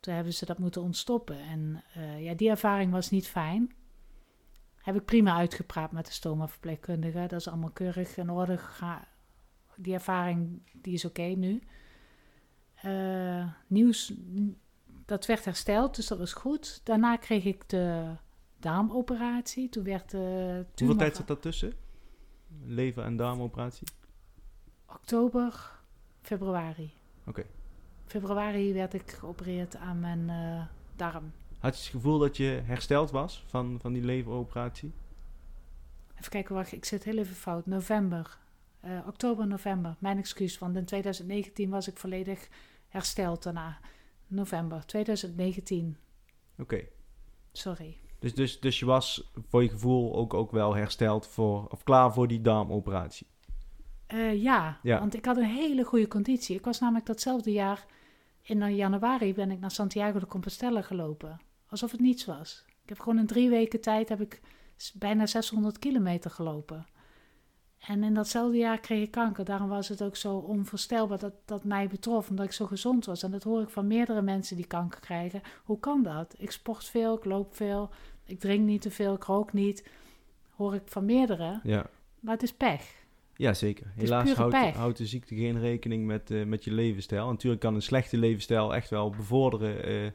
Toen 0.00 0.14
hebben 0.14 0.34
ze 0.34 0.44
dat 0.44 0.58
moeten 0.58 0.82
ontstoppen. 0.82 1.38
En 1.38 1.84
eh, 1.94 2.24
ja, 2.24 2.34
die 2.34 2.48
ervaring 2.50 2.92
was 2.92 3.10
niet 3.10 3.28
fijn. 3.28 3.72
Heb 4.82 4.94
ik 4.94 5.04
prima 5.04 5.36
uitgepraat 5.36 5.92
met 5.92 6.06
de 6.06 6.12
stoma-verpleegkundige. 6.12 7.26
Dat 7.28 7.40
is 7.40 7.48
allemaal 7.48 7.70
keurig 7.70 8.16
in 8.16 8.30
orde 8.30 8.58
gegaan. 8.58 9.04
Die 9.76 9.94
ervaring 9.94 10.62
die 10.72 10.92
is 10.92 11.04
oké 11.04 11.22
nu. 11.22 11.62
Eh, 12.74 13.46
nieuws, 13.66 14.12
dat 15.06 15.26
werd 15.26 15.44
hersteld, 15.44 15.96
dus 15.96 16.06
dat 16.06 16.18
was 16.18 16.32
goed. 16.32 16.80
Daarna 16.84 17.16
kreeg 17.16 17.44
ik 17.44 17.68
de 17.68 18.14
darmoperatie. 18.58 19.68
Toen 19.68 19.84
werd 19.84 20.10
de 20.10 20.64
Hoeveel 20.76 20.96
tijd 20.96 21.16
zit 21.16 21.26
daartussen? 21.26 21.72
Lever- 22.64 23.04
en 23.04 23.16
darmoperatie? 23.16 23.86
Oktober, 24.86 25.70
februari. 26.20 26.92
Oké. 27.26 27.44
Februari 28.06 28.72
werd 28.72 28.94
ik 28.94 29.10
geopereerd 29.10 29.76
aan 29.76 30.00
mijn 30.00 30.30
eh, 30.30 30.66
darm. 30.96 31.32
Had 31.62 31.76
je 31.76 31.82
het 31.82 31.90
gevoel 31.90 32.18
dat 32.18 32.36
je 32.36 32.60
hersteld 32.64 33.10
was 33.10 33.44
van, 33.46 33.78
van 33.80 33.92
die 33.92 34.02
leveroperatie? 34.04 34.92
Even 36.18 36.30
kijken, 36.30 36.54
wacht, 36.54 36.72
ik 36.72 36.84
zit 36.84 37.04
heel 37.04 37.18
even 37.18 37.34
fout. 37.34 37.66
November. 37.66 38.38
Eh, 38.80 38.98
oktober, 39.06 39.46
november. 39.46 39.96
Mijn 39.98 40.18
excuus, 40.18 40.58
want 40.58 40.76
in 40.76 40.84
2019 40.84 41.70
was 41.70 41.88
ik 41.88 41.96
volledig 41.96 42.48
hersteld 42.88 43.42
daarna. 43.42 43.78
November 44.26 44.86
2019 44.86 45.96
Oké. 46.58 46.84
Sorry. 47.52 47.96
Dus, 48.18 48.34
dus, 48.34 48.60
dus 48.60 48.78
je 48.78 48.84
was 48.84 49.30
voor 49.48 49.62
je 49.62 49.68
gevoel 49.68 50.14
ook, 50.14 50.34
ook 50.34 50.50
wel 50.50 50.74
hersteld 50.74 51.26
voor, 51.26 51.66
of 51.66 51.82
klaar 51.82 52.12
voor 52.12 52.28
die 52.28 52.40
darmoperatie? 52.40 53.26
Eh, 54.06 54.42
ja, 54.42 54.78
Ja. 54.82 54.98
want 54.98 55.14
ik 55.14 55.24
had 55.24 55.36
een 55.36 55.44
hele 55.44 55.84
goede 55.84 56.08
conditie. 56.08 56.56
Ik 56.56 56.64
was 56.64 56.80
namelijk 56.80 57.06
datzelfde 57.06 57.52
jaar, 57.52 57.86
in 58.42 58.74
januari 58.74 59.34
ben 59.34 59.50
ik 59.50 59.60
naar 59.60 59.70
Santiago 59.70 60.18
de 60.18 60.26
Compostela 60.26 60.82
gelopen. 60.82 61.40
Alsof 61.72 61.90
het 61.90 62.00
niets 62.00 62.24
was. 62.24 62.64
Ik 62.82 62.88
heb 62.88 63.00
gewoon 63.00 63.18
in 63.18 63.26
drie 63.26 63.48
weken 63.48 63.80
tijd 63.80 64.08
heb 64.08 64.20
ik 64.20 64.40
bijna 64.94 65.26
600 65.26 65.78
kilometer 65.78 66.30
gelopen. 66.30 66.86
En 67.78 68.02
in 68.02 68.14
datzelfde 68.14 68.56
jaar 68.56 68.80
kreeg 68.80 69.02
ik 69.02 69.10
kanker. 69.10 69.44
Daarom 69.44 69.68
was 69.68 69.88
het 69.88 70.02
ook 70.02 70.16
zo 70.16 70.36
onvoorstelbaar 70.36 71.18
dat 71.18 71.32
dat 71.44 71.64
mij 71.64 71.88
betrof, 71.88 72.30
omdat 72.30 72.44
ik 72.44 72.52
zo 72.52 72.66
gezond 72.66 73.04
was. 73.04 73.22
En 73.22 73.30
dat 73.30 73.42
hoor 73.42 73.62
ik 73.62 73.68
van 73.68 73.86
meerdere 73.86 74.22
mensen 74.22 74.56
die 74.56 74.66
kanker 74.66 75.00
krijgen. 75.00 75.42
Hoe 75.64 75.78
kan 75.80 76.02
dat? 76.02 76.34
Ik 76.38 76.50
sport 76.50 76.84
veel, 76.84 77.16
ik 77.16 77.24
loop 77.24 77.54
veel, 77.54 77.90
ik 78.24 78.40
drink 78.40 78.66
niet 78.66 78.82
te 78.82 78.90
veel, 78.90 79.14
ik 79.14 79.24
rook 79.24 79.52
niet. 79.52 79.88
Hoor 80.50 80.74
ik 80.74 80.82
van 80.84 81.04
meerdere. 81.04 81.60
Ja. 81.62 81.86
Maar 82.20 82.34
het 82.34 82.42
is 82.42 82.52
pech. 82.52 82.94
Ja, 83.36 83.54
zeker. 83.54 83.92
Helaas 83.94 84.32
houdt, 84.32 84.96
de 84.96 85.06
ziekte 85.06 85.34
geen 85.34 85.60
rekening 85.60 86.06
met, 86.06 86.30
eh, 86.30 86.44
met 86.44 86.64
je 86.64 86.72
levensstijl. 86.72 87.26
Natuurlijk 87.26 87.60
kan 87.60 87.74
een 87.74 87.82
slechte 87.82 88.16
levensstijl 88.16 88.74
echt 88.74 88.90
wel 88.90 89.10
bevorderen. 89.10 89.84
eh 89.84 90.10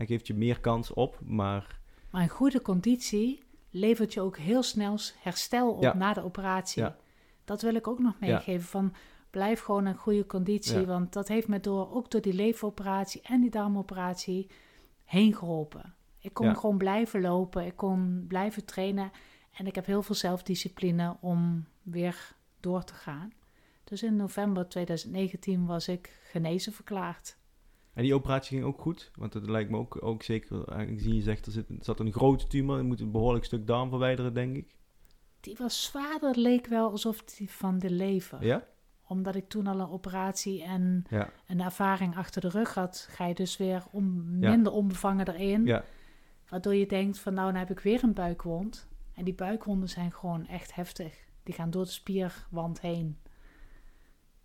hij 0.00 0.08
geeft 0.08 0.26
je 0.26 0.34
meer 0.34 0.60
kans 0.60 0.92
op, 0.92 1.18
maar 1.22 1.78
Maar 2.10 2.22
een 2.22 2.28
goede 2.28 2.62
conditie 2.62 3.42
levert 3.70 4.12
je 4.12 4.20
ook 4.20 4.36
heel 4.36 4.62
snel 4.62 4.98
herstel 5.18 5.72
op 5.72 5.82
Ja. 5.82 5.94
na 5.94 6.12
de 6.12 6.22
operatie. 6.24 6.82
Ja. 6.82 6.96
Dat 7.44 7.62
wil 7.62 7.74
ik 7.74 7.86
ook 7.88 7.98
nog 7.98 8.18
meegeven. 8.20 8.68
Van 8.68 8.94
blijf 9.30 9.60
gewoon 9.60 9.86
een 9.86 9.96
goede 9.96 10.26
conditie. 10.26 10.86
Want 10.86 11.12
dat 11.12 11.28
heeft 11.28 11.48
me 11.48 11.60
door, 11.60 11.94
ook 11.94 12.10
door 12.10 12.20
die 12.20 12.32
leveroperatie 12.32 13.20
en 13.22 13.40
die 13.40 13.50
darmoperatie 13.50 14.50
heen 15.04 15.34
geholpen. 15.34 15.94
Ik 16.18 16.34
kon 16.34 16.56
gewoon 16.56 16.78
blijven 16.78 17.20
lopen. 17.20 17.66
Ik 17.66 17.76
kon 17.76 18.24
blijven 18.28 18.64
trainen. 18.64 19.10
En 19.52 19.66
ik 19.66 19.74
heb 19.74 19.86
heel 19.86 20.02
veel 20.02 20.14
zelfdiscipline 20.14 21.16
om 21.20 21.66
weer 21.82 22.32
door 22.60 22.84
te 22.84 22.94
gaan. 22.94 23.32
Dus 23.84 24.02
in 24.02 24.16
november 24.16 24.68
2019 24.68 25.66
was 25.66 25.88
ik 25.88 26.18
genezen 26.22 26.72
verklaard. 26.72 27.38
En 27.94 28.02
die 28.02 28.14
operatie 28.14 28.56
ging 28.56 28.64
ook 28.68 28.80
goed, 28.80 29.10
want 29.14 29.32
dat 29.32 29.48
lijkt 29.48 29.70
me 29.70 29.76
ook, 29.76 30.02
ook 30.04 30.22
zeker, 30.22 30.72
aangezien 30.74 31.14
je 31.14 31.22
zegt 31.22 31.46
er 31.46 31.52
zit, 31.52 31.66
zat 31.80 32.00
een 32.00 32.12
grote 32.12 32.46
tumor, 32.46 32.76
je 32.76 32.82
moet 32.82 33.00
een 33.00 33.10
behoorlijk 33.10 33.44
stuk 33.44 33.66
darm 33.66 33.88
verwijderen, 33.88 34.34
denk 34.34 34.56
ik. 34.56 34.76
Die 35.40 35.56
was 35.58 35.82
zwaarder, 35.82 36.38
leek 36.38 36.66
wel 36.66 36.90
alsof 36.90 37.22
die 37.24 37.50
van 37.50 37.78
de 37.78 37.90
lever. 37.90 38.44
Ja? 38.44 38.66
Omdat 39.06 39.34
ik 39.34 39.48
toen 39.48 39.66
al 39.66 39.80
een 39.80 39.88
operatie 39.90 40.62
en 40.62 41.04
Ja, 41.10 41.30
een 41.46 41.60
ervaring 41.60 42.16
achter 42.16 42.40
de 42.40 42.48
rug 42.48 42.74
had, 42.74 43.06
ga 43.10 43.26
je 43.26 43.34
dus 43.34 43.56
weer 43.56 43.84
om, 43.90 44.36
Ja. 44.40 44.50
minder 44.50 44.72
onbevangen 44.72 45.28
erin. 45.28 45.66
ja, 45.66 45.84
Waardoor 46.48 46.74
je 46.74 46.86
denkt 46.86 47.18
van 47.18 47.34
nou, 47.34 47.50
dan 47.52 47.60
heb 47.60 47.70
ik 47.70 47.80
weer 47.80 48.02
een 48.02 48.12
buikwond. 48.14 48.88
En 49.14 49.24
die 49.24 49.34
buikwonden 49.34 49.88
zijn 49.88 50.12
gewoon 50.12 50.46
echt 50.46 50.74
heftig. 50.74 51.24
Die 51.42 51.54
gaan 51.54 51.70
door 51.70 51.84
de 51.84 51.90
spierwand 51.90 52.80
heen. 52.80 53.18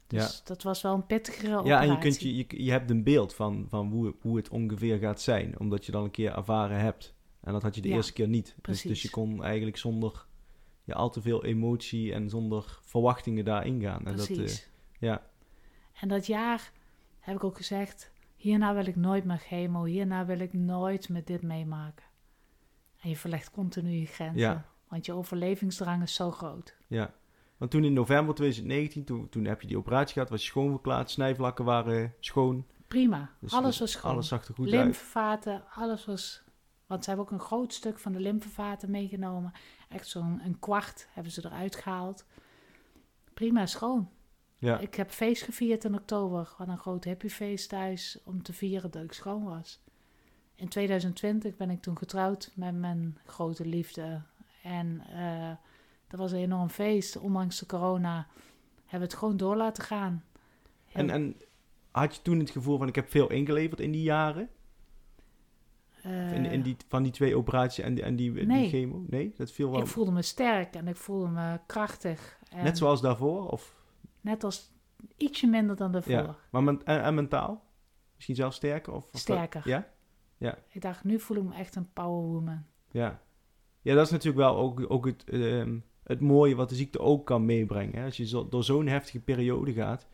Dus 0.08 0.44
dat 0.44 0.63
was 0.63 0.82
wel 0.82 0.94
een 0.94 1.06
pittigere 1.06 1.58
operatie. 1.58 1.70
ja 1.72 1.82
en 1.82 1.91
je, 1.91 1.98
kunt 1.98 2.22
je, 2.22 2.36
je, 2.36 2.63
je 2.63 2.72
hebt 2.72 2.89
een 2.89 3.04
beeld 3.04 3.34
van, 3.34 3.65
van 3.70 3.88
hoe, 3.91 4.15
hoe 4.22 4.38
het 4.38 4.50
ongeveer 4.50 4.98
gaat 4.98 5.22
zijn, 5.22 5.60
omdat 5.60 5.86
je 5.86 5.91
dan 5.91 6.04
een 6.04 6.12
keer 6.12 6.36
ervaren 6.36 6.80
hebt. 6.80 7.13
En 7.41 7.54
dat 7.54 7.62
had 7.62 7.76
je 7.76 7.82
de 7.82 7.88
Ja, 7.88 7.96
eerste 7.96 8.13
keer 8.13 8.28
niet. 8.28 8.46
Dus, 8.46 8.56
dus 8.56 8.82
precies. 8.82 9.02
je 9.02 9.10
kon 9.10 9.44
eigenlijk 9.44 9.78
zonder 9.78 10.26
ja, 10.84 10.94
al 10.94 11.10
te 11.10 11.22
veel 11.22 11.44
emotie 11.46 12.13
en 12.13 12.30
zonder 12.30 12.80
verwachtingen 12.82 13.46
daarin 13.46 13.82
gaan. 13.82 14.06
En 14.06 14.15
dat, 14.15 14.28
eh, 14.30 14.36
Precies. 14.36 14.70
ja, 15.00 15.22
En 15.94 16.08
dat 16.08 16.26
jaar 16.26 16.72
heb 17.20 17.36
ik 17.36 17.44
ook 17.44 17.58
gezegd, 17.58 18.12
hierna 18.36 18.74
wil 18.74 18.86
ik 18.86 18.96
nooit 18.96 19.24
meer 19.26 19.38
chemo. 19.38 19.84
Hierna 19.84 20.26
wil 20.26 20.39
ik 20.39 20.54
nooit 20.54 21.10
met 21.10 21.28
dit 21.28 21.41
meemaken. 21.41 22.06
En 23.02 23.10
je 23.10 23.15
verlegt 23.18 23.52
continu 23.52 23.91
je 23.91 24.06
grenzen. 24.06 24.39
Ja. 24.39 24.65
Want 24.88 25.06
je 25.06 25.13
overlevingsdrang 25.13 26.04
is 26.04 26.13
zo 26.15 26.32
groot. 26.32 26.76
ja. 26.88 27.13
Want 27.58 27.72
toen 27.72 27.84
in 27.84 27.94
november 27.94 28.36
2019, 28.36 29.04
toen, 29.04 29.30
toen 29.30 29.46
heb 29.46 29.62
je 29.62 29.68
die 29.68 29.78
operatie 29.78 30.13
gehad, 30.13 30.30
was 30.30 30.41
je 30.41 30.48
schoonverklaard, 30.48 31.10
snijvlakken 31.10 31.65
waren 31.65 32.13
schoon. 32.20 32.65
Prima, 32.88 33.30
Dus- 33.39 33.54
alles 33.54 33.70
dus 33.70 33.80
was 33.80 33.91
schoon. 33.91 34.12
Alles 34.12 34.28
zag 34.28 34.48
er 34.48 34.54
goed 34.54 34.65
uit. 34.65 34.84
lymfevaten, 34.84 35.63
alles 35.74 36.06
was... 36.06 36.44
Want 36.86 37.04
ze 37.04 37.10
hebben 37.10 37.28
ook 37.28 37.34
een 37.39 37.46
groot 37.46 37.74
stuk 37.74 38.00
van 38.00 38.12
de 38.12 38.20
lymfevaten 38.20 38.91
meegenomen. 38.91 39.52
Echt 39.89 40.08
zo'n 40.08 40.41
een 40.44 40.60
kwart 40.60 41.08
hebben 41.12 41.32
ze 41.32 41.46
eruit 41.46 41.76
gehaald. 41.76 42.26
Prima 43.34 43.65
schoon. 43.65 44.10
Ja, 44.58 44.78
Ik 44.78 44.96
heb 44.96 45.10
feest 45.12 45.44
gevierd 45.44 45.84
in 45.84 45.96
oktober. 45.96 46.54
Hadden 46.58 46.76
een 46.76 46.82
groot 46.82 47.06
happyfeest 47.06 47.70
thuis 47.70 48.20
om 48.24 48.44
te 48.44 48.54
vieren 48.54 48.91
dat 48.91 49.04
ik 49.04 49.13
schoon 49.13 49.44
was. 49.44 49.80
In 50.56 50.68
2020 50.70 51.56
ben 51.56 51.70
ik 51.70 51.82
toen 51.82 51.98
getrouwd 51.98 52.52
met 52.56 52.76
mijn 52.76 53.18
grote 53.26 53.65
liefde. 53.65 54.22
En 54.63 55.02
eh, 55.10 55.52
dat 56.17 56.23
was 56.30 56.32
een 56.39 56.45
enorm 56.45 56.69
feest. 56.69 57.17
Ondanks 57.17 57.60
de 57.60 57.65
corona 57.65 58.28
hebben 58.86 58.99
we 58.99 59.13
het 59.13 59.13
gewoon 59.23 59.38
door 59.38 59.56
laten 59.56 59.84
gaan. 59.84 60.23
En, 60.91 61.10
en 61.10 61.36
had 61.91 62.15
je 62.15 62.21
toen 62.21 62.39
het 62.39 62.49
gevoel 62.49 62.78
van 62.78 62.88
ik 62.88 62.95
heb 62.95 63.10
veel 63.10 63.30
ingeleverd 63.30 63.80
in 63.80 63.91
die 63.91 64.01
jaren? 64.04 64.49
in, 66.04 66.12
in 66.45 66.45
eh, 66.45 66.63
die, 66.63 66.75
van 66.88 67.04
die 67.04 67.12
twee 67.12 67.38
operaties 67.38 67.84
en 67.84 67.93
die, 67.95 68.04
en 68.04 68.15
die, 68.15 68.34
die 68.34 68.45
Nee. 68.45 68.69
chemo? 68.69 69.04
Nee, 69.08 69.34
dat 69.38 69.51
viel 69.51 69.71
wel. 69.71 69.80
Ik 69.82 69.88
voelde 69.88 70.12
me 70.12 70.21
sterk 70.21 70.73
en 70.75 70.88
ik 70.88 70.95
voelde 70.95 71.28
me 71.28 71.60
krachtig. 71.65 72.39
En 72.49 72.63
Net 72.63 72.78
zoals 72.78 73.01
daarvoor? 73.01 73.47
Of, 73.51 73.75
Net 74.21 74.43
als 74.43 74.71
ietsje 75.17 75.47
minder 75.47 75.75
dan 75.75 75.91
daarvoor. 75.91 76.12
ja. 76.13 76.36
Maar 76.51 76.63
men- 76.63 76.84
en, 76.86 77.04
en 77.04 77.15
mentaal? 77.15 77.63
Misschien 78.15 78.36
zelfs 78.36 78.56
sterker? 78.56 78.93
Of, 78.93 79.10
of 79.13 79.19
Sterker. 79.19 79.62
ja? 80.38 80.58
Ik 80.69 80.82
dacht, 80.82 81.04
nu 81.04 81.19
voel 81.19 81.38
ik 81.38 81.43
me 81.43 81.54
echt 81.56 81.75
een 81.75 81.93
powerwoman. 81.93 82.63
Ja. 82.91 83.21
Ja, 83.82 83.95
dat 83.95 84.06
is 84.06 84.12
natuurlijk 84.12 84.38
wel 84.38 84.58
ook, 84.58 84.86
ook 84.88 85.06
het, 85.06 85.23
ehm, 85.30 85.78
het 86.06 86.20
mooie 86.20 86.56
wat 86.56 86.70
de 86.70 86.76
ziekte 86.76 87.00
ook 87.00 87.26
kan 87.26 87.46
meebrengen. 87.46 88.00
Hè? 88.00 88.06
Als 88.06 88.18
je 88.18 88.28
zo, 88.28 88.50
door 88.50 88.63
zo'n 88.63 88.88
heftige 88.88 89.20
periode 89.20 89.74
gaat, 89.74 90.06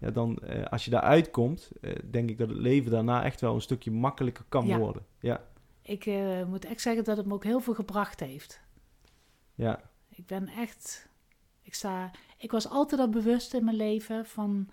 ja, 0.00 0.10
dan 0.10 0.38
eh, 0.38 0.64
als 0.64 0.84
je 0.84 0.90
daaruit 0.90 1.30
komt, 1.30 1.70
eh, 1.80 1.92
denk 2.10 2.30
ik 2.30 2.38
dat 2.38 2.48
het 2.48 2.58
leven 2.58 2.90
daarna 2.90 3.24
echt 3.24 3.40
wel 3.40 3.54
een 3.54 3.60
stukje 3.60 3.90
makkelijker 3.90 4.44
kan 4.48 4.66
Ja. 4.66 4.78
worden. 4.78 5.06
Ja, 5.20 5.44
Ik 5.82 6.06
eh, 6.06 6.44
moet 6.44 6.64
echt 6.64 6.80
zeggen 6.80 7.04
dat 7.04 7.16
het 7.16 7.26
me 7.26 7.34
ook 7.34 7.44
heel 7.44 7.60
veel 7.60 7.74
gebracht 7.74 8.20
heeft. 8.20 8.60
ja, 9.54 9.80
Ik 10.08 10.26
ben 10.26 10.48
echt. 10.48 11.08
Ik, 11.62 11.74
sta, 11.74 12.10
ik 12.38 12.50
was 12.50 12.68
altijd 12.68 13.00
al 13.00 13.08
bewust 13.08 13.54
in 13.54 13.64
mijn 13.64 13.76
leven 13.76 14.26
van. 14.26 14.68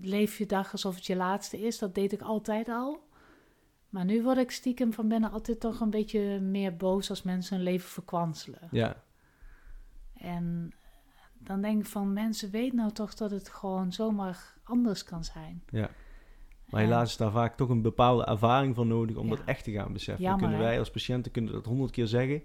Leef 0.00 0.38
je 0.38 0.46
dag 0.46 0.72
alsof 0.72 0.94
het 0.94 1.06
je 1.06 1.16
laatste 1.16 1.60
is. 1.60 1.78
Dat 1.78 1.94
deed 1.94 2.12
ik 2.12 2.20
altijd 2.22 2.68
al. 2.68 3.08
Maar 3.88 4.04
nu 4.04 4.22
word 4.22 4.38
ik 4.38 4.50
stiekem 4.50 4.92
van 4.92 5.08
binnen 5.08 5.30
altijd 5.30 5.60
toch 5.60 5.80
een 5.80 5.90
beetje 5.90 6.40
meer 6.40 6.76
boos 6.76 7.10
als 7.10 7.22
mensen 7.22 7.54
hun 7.56 7.64
leven 7.64 7.88
verkwanselen. 7.88 8.68
ja, 8.70 9.02
En 10.24 10.72
dan 11.38 11.60
denk 11.60 11.80
ik 11.80 11.86
van 11.86 12.12
mensen, 12.12 12.50
weet 12.50 12.72
nou 12.72 12.92
toch 12.92 13.14
dat 13.14 13.30
het 13.30 13.48
gewoon 13.48 13.92
zomaar 13.92 14.54
anders 14.64 15.04
kan 15.04 15.24
zijn. 15.24 15.62
ja. 15.70 15.90
Maar 16.64 16.80
En- 16.82 16.88
helaas 16.88 17.10
is 17.10 17.16
daar 17.16 17.30
vaak 17.30 17.56
toch 17.56 17.68
een 17.68 17.82
bepaalde 17.82 18.24
ervaring 18.24 18.74
voor 18.74 18.86
nodig 18.86 19.16
om 19.16 19.28
Ja. 19.28 19.36
dat 19.36 19.44
echt 19.44 19.64
te 19.64 19.72
gaan 19.72 19.92
beseffen. 19.92 20.24
Jammer, 20.24 20.42
kunnen 20.42 20.58
wij 20.66 20.78
als 20.78 20.90
patiënten 20.90 21.32
kunnen 21.32 21.52
dat 21.52 21.64
honderd 21.66 21.90
keer 21.90 22.06
zeggen, 22.06 22.42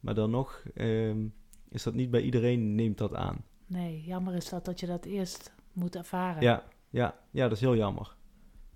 maar 0.00 0.14
dan 0.14 0.30
nog 0.30 0.62
ehm, 0.74 1.26
is 1.68 1.82
dat 1.82 1.94
niet 1.94 2.10
bij 2.10 2.20
iedereen 2.22 2.74
neemt 2.74 2.98
dat 2.98 3.14
aan. 3.14 3.44
Nee, 3.66 4.02
jammer 4.06 4.34
is 4.34 4.48
dat 4.48 4.64
dat 4.64 4.80
je 4.80 4.86
dat 4.86 5.04
eerst 5.04 5.54
moet 5.72 5.96
ervaren. 5.96 6.42
Ja, 6.42 6.62
ja, 6.90 7.14
ja, 7.30 7.42
dat 7.42 7.52
is 7.52 7.60
heel 7.60 7.76
jammer. 7.76 8.16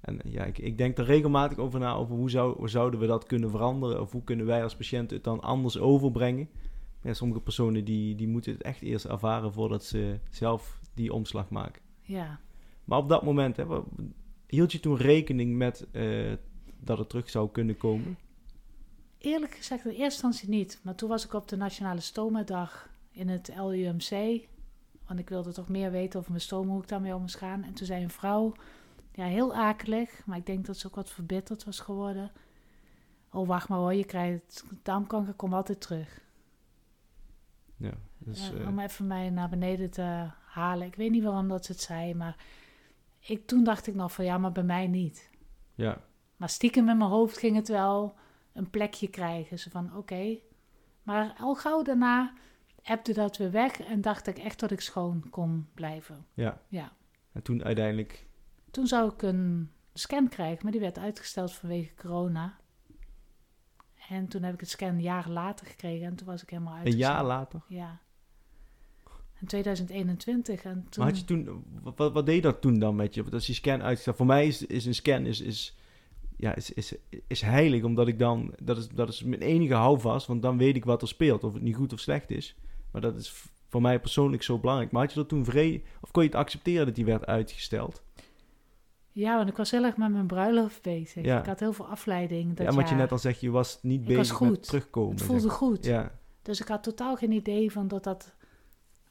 En 0.01 0.21
ja, 0.25 0.45
ik, 0.45 0.59
ik 0.59 0.79
denk 0.79 0.99
er 0.99 1.05
regelmatig 1.05 1.59
over 1.59 1.81
na, 1.81 1.93
over 1.95 2.15
hoe, 2.17 2.31
zou, 2.31 2.57
hoe 2.57 2.69
zouden 2.69 3.01
we 3.01 3.07
dat 3.07 3.27
kunnen 3.27 3.51
veranderen? 3.51 4.01
Of 4.01 4.13
hoe 4.13 4.25
kunnen 4.25 4.47
wij 4.47 4.63
als 4.63 4.77
patiënten 4.77 5.17
het 5.17 5.25
dan 5.25 5.41
anders 5.41 5.79
overbrengen? 5.79 6.49
Ja, 7.03 7.15
sommige 7.15 7.41
personen 7.41 7.85
die, 7.85 8.15
die 8.15 8.29
moeten 8.29 8.53
het 8.53 8.63
echt 8.63 8.83
eerst 8.83 9.05
ervaren 9.05 9.53
voordat 9.53 9.85
ze 9.85 10.19
zelf 10.31 10.81
die 10.95 11.13
omslag 11.13 11.51
maken. 11.51 11.83
ja. 12.03 12.41
Maar 12.85 12.99
op 12.99 13.09
dat 13.09 13.23
moment, 13.23 13.57
hè, 13.57 13.65
hield 14.47 14.73
je 14.73 14.81
toen 14.81 14.97
rekening 14.97 15.57
met 15.57 15.87
eh, 15.93 16.33
dat 16.81 16.99
het 16.99 17.09
terug 17.09 17.31
zou 17.31 17.51
kunnen 17.51 17.77
komen? 17.77 18.17
Eerlijk 19.19 19.55
gezegd, 19.55 19.85
in 19.85 19.91
eerste 19.91 20.05
instantie 20.05 20.49
niet. 20.49 20.81
Maar 20.83 20.95
toen 20.95 21.09
was 21.09 21.25
ik 21.25 21.33
op 21.33 21.49
de 21.49 21.57
Nationale 21.57 22.01
Stoma-dag 22.01 22.91
in 23.11 23.29
het 23.29 23.53
LUMC. 23.57 24.41
Want 25.07 25.19
ik 25.19 25.29
wilde 25.29 25.53
toch 25.53 25.69
meer 25.69 25.91
weten 25.91 26.19
over 26.19 26.31
mijn 26.31 26.43
stoom, 26.43 26.69
hoe 26.69 26.83
ik 26.83 26.89
daarmee 26.89 27.15
om 27.15 27.21
moest 27.21 27.37
gaan. 27.37 27.63
En 27.63 27.73
toen 27.73 27.87
zei 27.87 28.03
een 28.03 28.11
vrouw, 28.11 28.53
ja, 29.13 29.25
heel 29.25 29.55
akelig, 29.55 30.27
maar 30.27 30.39
ik 30.39 30.47
denk 30.47 30.67
dat 30.67 30.77
ze 30.77 30.87
ook 30.87 30.95
wat 30.95 31.11
verbitterd 31.11 31.65
was 31.65 31.81
geworden. 31.81 32.31
Oh, 33.31 33.47
wacht 33.49 33.69
maar 33.69 33.79
hoor, 33.79 33.95
je 33.95 34.05
krijgt 34.05 34.65
darmkanker, 34.83 35.35
komt 35.35 35.53
altijd 35.53 35.81
terug. 35.81 36.22
Ja, 37.83 37.93
dus, 38.19 38.53
om 38.67 38.79
even 38.79 39.07
mij 39.07 39.31
naar 39.31 39.49
beneden 39.49 39.91
te 39.91 40.31
halen. 40.45 40.87
Ik 40.87 40.95
weet 40.95 41.11
niet 41.11 41.23
waarom 41.23 41.49
dat 41.49 41.65
ze 41.65 41.73
het 41.73 41.81
zei, 41.81 42.15
maar 42.15 42.37
ik, 43.19 43.47
toen 43.47 43.65
dacht 43.65 43.87
ik 43.87 43.95
nog 43.95 44.13
van 44.13 44.25
ja, 44.25 44.39
maar 44.39 44.53
bij 44.53 44.63
mij 44.63 44.87
niet. 44.87 45.31
ja, 45.75 46.01
Maar 46.37 46.49
stiekem 46.49 46.89
in 46.89 46.97
mijn 46.99 47.11
hoofd 47.11 47.39
ging 47.39 47.57
het 47.57 47.69
wel 47.69 48.15
een 48.53 48.71
plekje 48.71 49.09
krijgen. 49.09 49.59
Zo 49.59 49.71
van, 49.71 49.97
oké. 49.97 50.39
Maar 51.03 51.35
al 51.39 51.55
gauw 51.55 51.83
daarna 51.83 52.33
appte 52.83 53.13
dat 53.13 53.37
weer 53.37 53.51
weg 53.51 53.81
en 53.81 54.01
dacht 54.01 54.27
ik 54.27 54.39
echt 54.39 54.61
dat 54.61 54.71
ik 54.71 54.81
schoon 54.81 55.25
kon 55.31 55.69
blijven. 55.75 56.27
ja. 56.35 56.61
Ja. 56.69 56.93
En 57.33 57.43
toen 57.43 57.65
uiteindelijk, 57.65 58.27
Toen 58.71 58.87
zou 58.87 59.13
ik 59.13 59.23
een 59.23 59.71
scan 59.95 60.29
krijgen, 60.29 60.59
maar 60.63 60.73
die 60.73 60.81
werd 60.81 60.99
uitgesteld 60.99 61.53
vanwege 61.53 61.95
corona. 61.95 62.57
En 64.13 64.29
toen 64.29 64.43
heb 64.43 64.55
ik 64.55 64.61
het 64.61 64.69
scan 64.71 65.01
jaren 65.01 65.33
later 65.33 65.67
gekregen 65.67 66.07
en 66.07 66.15
toen 66.15 66.27
was 66.27 66.43
ik 66.43 66.51
helemaal 66.51 66.75
uit. 66.75 66.87
Een 66.87 66.97
jaar 66.97 67.25
later. 67.25 67.61
Ja. 67.69 68.01
In 69.41 69.47
2021. 69.47 70.63
En 70.63 70.87
toen... 70.89 71.05
Maar 71.05 71.13
had 71.13 71.19
je 71.19 71.25
toen, 71.25 71.65
wat, 71.83 72.13
wat 72.13 72.27
deed 72.27 72.43
dat 72.43 72.61
toen 72.61 72.79
dan 72.79 72.97
met 72.97 73.15
je? 73.15 73.23
Want 73.23 73.35
als 73.35 73.47
je 73.47 73.53
scan 73.53 73.83
uitstelt, 73.83 74.17
voor 74.17 74.27
mij 74.27 74.47
is, 74.47 74.67
is 74.67 74.85
een 74.85 74.95
scan 74.95 75.27
is, 75.27 75.41
is, 75.41 75.77
ja, 76.37 76.55
is, 76.55 76.73
is, 76.73 76.95
is 77.27 77.41
heilig, 77.41 77.83
omdat 77.83 78.09
ik 78.09 78.19
dan, 78.19 78.55
dat 78.63 78.77
is, 78.77 78.89
dat 78.89 79.09
is 79.09 79.23
mijn 79.23 79.43
enige 79.43 79.75
houvast, 79.75 80.27
want 80.27 80.43
dan 80.43 80.59
weet 80.59 80.77
ik 80.77 80.85
wat 80.85 81.03
er 81.03 81.09
speelt, 81.09 81.45
of 81.45 81.53
het 81.53 81.63
niet 81.63 81.77
goed 81.77 81.93
of 81.93 82.01
slecht 82.01 82.31
is. 82.31 82.57
Maar 82.91 83.01
dat 83.01 83.17
is 83.17 83.33
voor 83.69 83.81
mij 83.81 84.01
persoonlijk 84.01 84.43
zo 84.43 84.59
belangrijk. 84.59 84.91
Maar 84.91 85.03
had 85.03 85.13
je 85.13 85.19
dat 85.19 85.29
toen 85.29 85.45
vrede, 85.45 85.83
of 86.01 86.11
kon 86.11 86.23
je 86.23 86.29
het 86.29 86.39
accepteren 86.39 86.87
dat 86.87 86.95
die 86.95 87.05
werd 87.05 87.27
uitgesteld? 87.27 88.03
Ja, 89.15 89.37
want 89.37 89.49
ik 89.49 89.57
was 89.57 89.71
heel 89.71 89.85
erg 89.85 89.97
met 89.97 90.11
mijn 90.13 90.27
bruiloft 90.27 90.83
bezig. 90.83 91.25
Ja. 91.25 91.39
Ik 91.41 91.47
had 91.47 91.61
heel 91.61 91.73
veel 91.73 91.87
afleiding. 91.87 92.57
Dat 92.57 92.67
ja, 92.67 92.73
wat 92.81 92.89
je 92.89 92.95
net 92.95 93.13
al 93.13 93.19
zegt, 93.19 93.41
je 93.41 93.51
was 93.51 93.79
niet 93.83 94.01
Ik 94.01 94.07
was 94.07 94.17
bezig 94.17 94.41
met 94.41 94.49
goed. 94.49 94.63
terugkomen. 94.63 95.15
Het 95.15 95.23
voelde 95.23 95.41
zeg. 95.43 95.53
goed. 95.53 95.85
Ja, 95.85 96.13
Dus 96.43 96.61
ik 96.61 96.69
had 96.69 96.83
totaal 96.83 97.17
geen 97.17 97.33
idee 97.33 97.73
van 97.73 97.89
dat 97.89 98.05
dat 98.05 98.35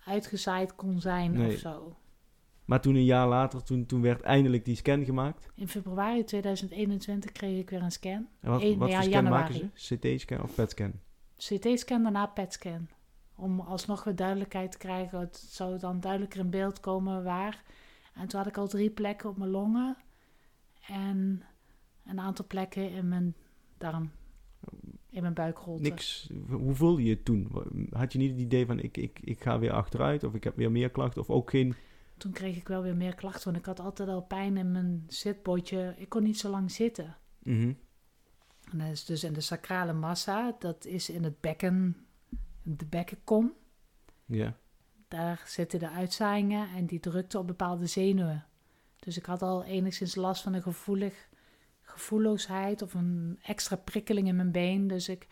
uitgezaaid 0.05 0.75
kon 0.75 0.99
zijn 1.01 1.31
Nee. 1.31 1.53
of 1.53 1.59
zo. 1.59 1.95
maar 2.65 2.81
toen 2.81 2.95
een 2.95 3.05
jaar 3.05 3.27
later, 3.27 3.63
toen, 3.63 3.85
toen 3.85 4.01
werd 4.01 4.21
eindelijk 4.21 4.65
die 4.65 4.75
scan 4.75 5.05
gemaakt. 5.05 5.49
In 5.55 5.67
februari 5.67 6.23
2021 6.23 7.31
kreeg 7.31 7.59
ik 7.59 7.69
weer 7.69 7.81
een 7.81 7.91
scan. 7.91 8.27
En 8.41 8.49
wat, 8.51 8.61
Eén- 8.61 8.77
wat 8.77 8.89
ja, 8.89 8.99
scan 9.01 9.11
januari. 9.11 9.53
maken 9.53 9.71
ze? 9.73 9.95
CT-scan 9.97 10.41
of 10.41 10.55
PET-scan? 10.55 10.91
CT-scan, 11.37 12.03
daarna 12.03 12.25
PET-scan. 12.25 12.87
Om 13.35 13.59
alsnog 13.59 14.03
weer 14.03 14.15
duidelijkheid 14.15 14.71
te 14.71 14.77
krijgen. 14.77 15.19
Het 15.19 15.37
zou 15.49 15.79
dan 15.79 15.99
duidelijker 15.99 16.39
in 16.39 16.49
beeld 16.49 16.79
komen 16.79 17.23
waar. 17.23 17.63
En 18.13 18.27
toen 18.27 18.39
had 18.39 18.49
ik 18.49 18.57
al 18.57 18.67
drie 18.67 18.89
plekken 18.89 19.29
op 19.29 19.37
mijn 19.37 19.49
longen. 19.49 19.97
En 20.87 21.43
een 22.05 22.19
aantal 22.19 22.45
plekken 22.47 22.91
in 22.91 23.07
mijn 23.07 23.35
darm. 23.77 24.11
In 25.09 25.21
mijn 25.21 25.33
buikrolte. 25.33 25.81
Niks. 25.81 26.29
Hoe 26.49 26.75
voelde 26.75 27.03
je 27.03 27.09
het 27.09 27.25
toen? 27.25 27.51
Had 27.89 28.11
je 28.13 28.17
niet 28.17 28.31
het 28.31 28.39
idee 28.39 28.65
van 28.65 28.79
ik, 28.79 28.97
ik, 28.97 29.19
ik 29.19 29.41
ga 29.41 29.59
weer 29.59 29.71
achteruit 29.71 30.23
of 30.23 30.33
ik 30.33 30.43
heb 30.43 30.55
weer 30.55 30.71
meer 30.71 30.89
klachten 30.89 31.21
of 31.21 31.29
ook 31.29 31.49
geen... 31.49 31.75
Toen 32.17 32.31
kreeg 32.31 32.57
ik 32.57 32.67
wel 32.67 32.81
weer 32.81 32.95
meer 32.95 33.15
klachten. 33.15 33.43
Want 33.43 33.57
ik 33.57 33.65
had 33.65 33.79
altijd 33.79 34.09
al 34.09 34.21
pijn 34.21 34.57
in 34.57 34.71
mijn 34.71 35.05
zitbotje. 35.07 35.95
Ik 35.97 36.09
kon 36.09 36.23
niet 36.23 36.39
zo 36.39 36.49
lang 36.49 36.71
zitten. 36.71 37.17
Mhm. 37.43 37.73
En 38.71 38.77
dat 38.77 38.87
is 38.87 39.05
dus 39.05 39.23
in 39.23 39.33
de 39.33 39.41
sacrale 39.41 39.93
massa. 39.93 40.55
Dat 40.59 40.85
is 40.85 41.09
in 41.09 41.23
het 41.23 41.41
bekken, 41.41 42.05
de 42.63 42.85
bekkenkom. 42.85 43.53
Ja. 44.25 44.57
Daar 45.11 45.43
zitten 45.45 45.79
de 45.79 45.89
uitzaaiingen 45.89 46.67
en 46.75 46.85
die 46.85 46.99
drukte 46.99 47.39
op 47.39 47.47
bepaalde 47.47 47.85
zenuwen. 47.85 48.45
Dus 48.99 49.17
ik 49.17 49.25
had 49.25 49.41
al 49.41 49.63
enigszins 49.63 50.15
last 50.15 50.41
van 50.41 50.53
een 50.53 50.61
gevoelig, 50.61 51.29
gevoelloosheid 51.81 52.81
of 52.81 52.93
een 52.93 53.39
extra 53.41 53.75
prikkeling 53.75 54.27
in 54.27 54.35
mijn 54.35 54.51
been. 54.51 54.87
Dus 54.87 55.09
ik 55.09 55.27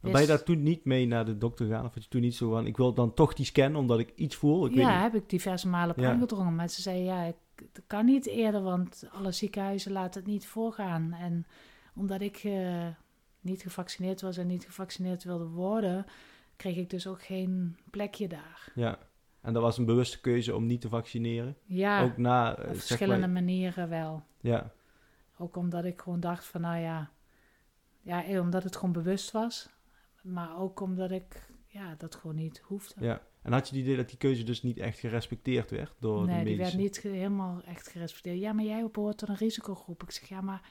ben 0.00 0.20
je 0.20 0.26
daar 0.26 0.42
toen 0.42 0.62
niet 0.62 0.84
mee 0.84 1.06
naar 1.06 1.24
de 1.24 1.38
dokter 1.38 1.66
gegaan? 1.66 1.84
Of 1.84 1.94
had 1.94 2.02
je 2.02 2.08
toen 2.08 2.20
niet 2.20 2.34
zo 2.34 2.50
van, 2.50 2.66
ik 2.66 2.76
wil 2.76 2.94
dan 2.94 3.14
toch 3.14 3.34
die 3.34 3.46
scan 3.46 3.76
omdat 3.76 3.98
ik 3.98 4.12
iets 4.14 4.36
voel? 4.36 4.66
Ik 4.66 4.74
ja, 4.74 5.02
heb 5.02 5.14
ik 5.14 5.28
diverse 5.28 5.68
malen 5.68 5.96
op 5.96 6.02
Ja. 6.02 6.10
aangedrongen. 6.10 6.54
Maar 6.54 6.68
ze 6.68 6.82
zei, 6.82 7.02
ja, 7.02 7.22
ik, 7.22 7.36
het 7.56 7.82
kan 7.86 8.04
niet 8.04 8.26
eerder, 8.26 8.62
want 8.62 9.04
alle 9.12 9.32
ziekenhuizen 9.32 9.92
laten 9.92 10.20
het 10.20 10.30
niet 10.30 10.46
voorgaan. 10.46 11.12
En 11.12 11.46
omdat 11.94 12.20
ik 12.20 12.36
eh, 12.36 12.86
niet 13.40 13.62
gevaccineerd 13.62 14.20
was 14.20 14.36
en 14.36 14.46
niet 14.46 14.64
gevaccineerd 14.64 15.24
wilde 15.24 15.46
worden, 15.46 16.06
kreeg 16.56 16.76
ik 16.76 16.90
dus 16.90 17.06
ook 17.06 17.22
geen 17.22 17.76
plekje 17.90 18.28
daar. 18.28 18.72
Ja. 18.74 18.98
En 19.44 19.52
dat 19.52 19.62
was 19.62 19.78
een 19.78 19.84
bewuste 19.84 20.20
keuze 20.20 20.54
om 20.54 20.66
niet 20.66 20.80
te 20.80 20.88
vaccineren? 20.88 21.56
Ja, 21.64 22.02
Ook 22.02 22.16
na, 22.16 22.52
op 22.52 22.58
eh, 22.58 22.64
zeg 22.64 22.76
verschillende 22.76 23.26
maar... 23.26 23.42
manieren 23.42 23.88
wel. 23.88 24.22
Ja, 24.40 24.72
Ook 25.38 25.56
omdat 25.56 25.84
ik 25.84 26.00
gewoon 26.00 26.20
dacht 26.20 26.44
van, 26.44 26.60
nou 26.60 26.78
ja, 26.78 27.10
ja, 28.00 28.24
eh, 28.24 28.40
omdat 28.40 28.62
het 28.62 28.76
gewoon 28.76 28.92
bewust 28.92 29.30
was. 29.30 29.68
Maar 30.22 30.58
ook 30.58 30.80
omdat 30.80 31.10
ik, 31.10 31.50
ja, 31.66 31.94
dat 31.98 32.14
gewoon 32.14 32.36
niet 32.36 32.58
hoefde. 32.58 33.04
ja. 33.04 33.22
En 33.42 33.52
had 33.52 33.68
je 33.68 33.74
het 33.74 33.84
idee 33.84 33.96
dat 33.96 34.08
die 34.08 34.18
keuze 34.18 34.44
dus 34.44 34.62
niet 34.62 34.78
echt 34.78 34.98
gerespecteerd 34.98 35.70
werd 35.70 35.94
door 35.98 36.26
de 36.26 36.32
nee, 36.32 36.44
die 36.44 36.56
werd 36.56 36.76
niet 36.76 37.00
helemaal 37.00 37.62
echt 37.64 37.88
gerespecteerd. 37.88 38.38
Ja, 38.38 38.52
maar 38.52 38.64
jij 38.64 38.88
behoort 38.92 39.18
tot 39.18 39.28
een 39.28 39.36
risicogroep. 39.36 40.02
Ik 40.02 40.10
zeg, 40.10 40.28
ja, 40.28 40.40
maar 40.40 40.62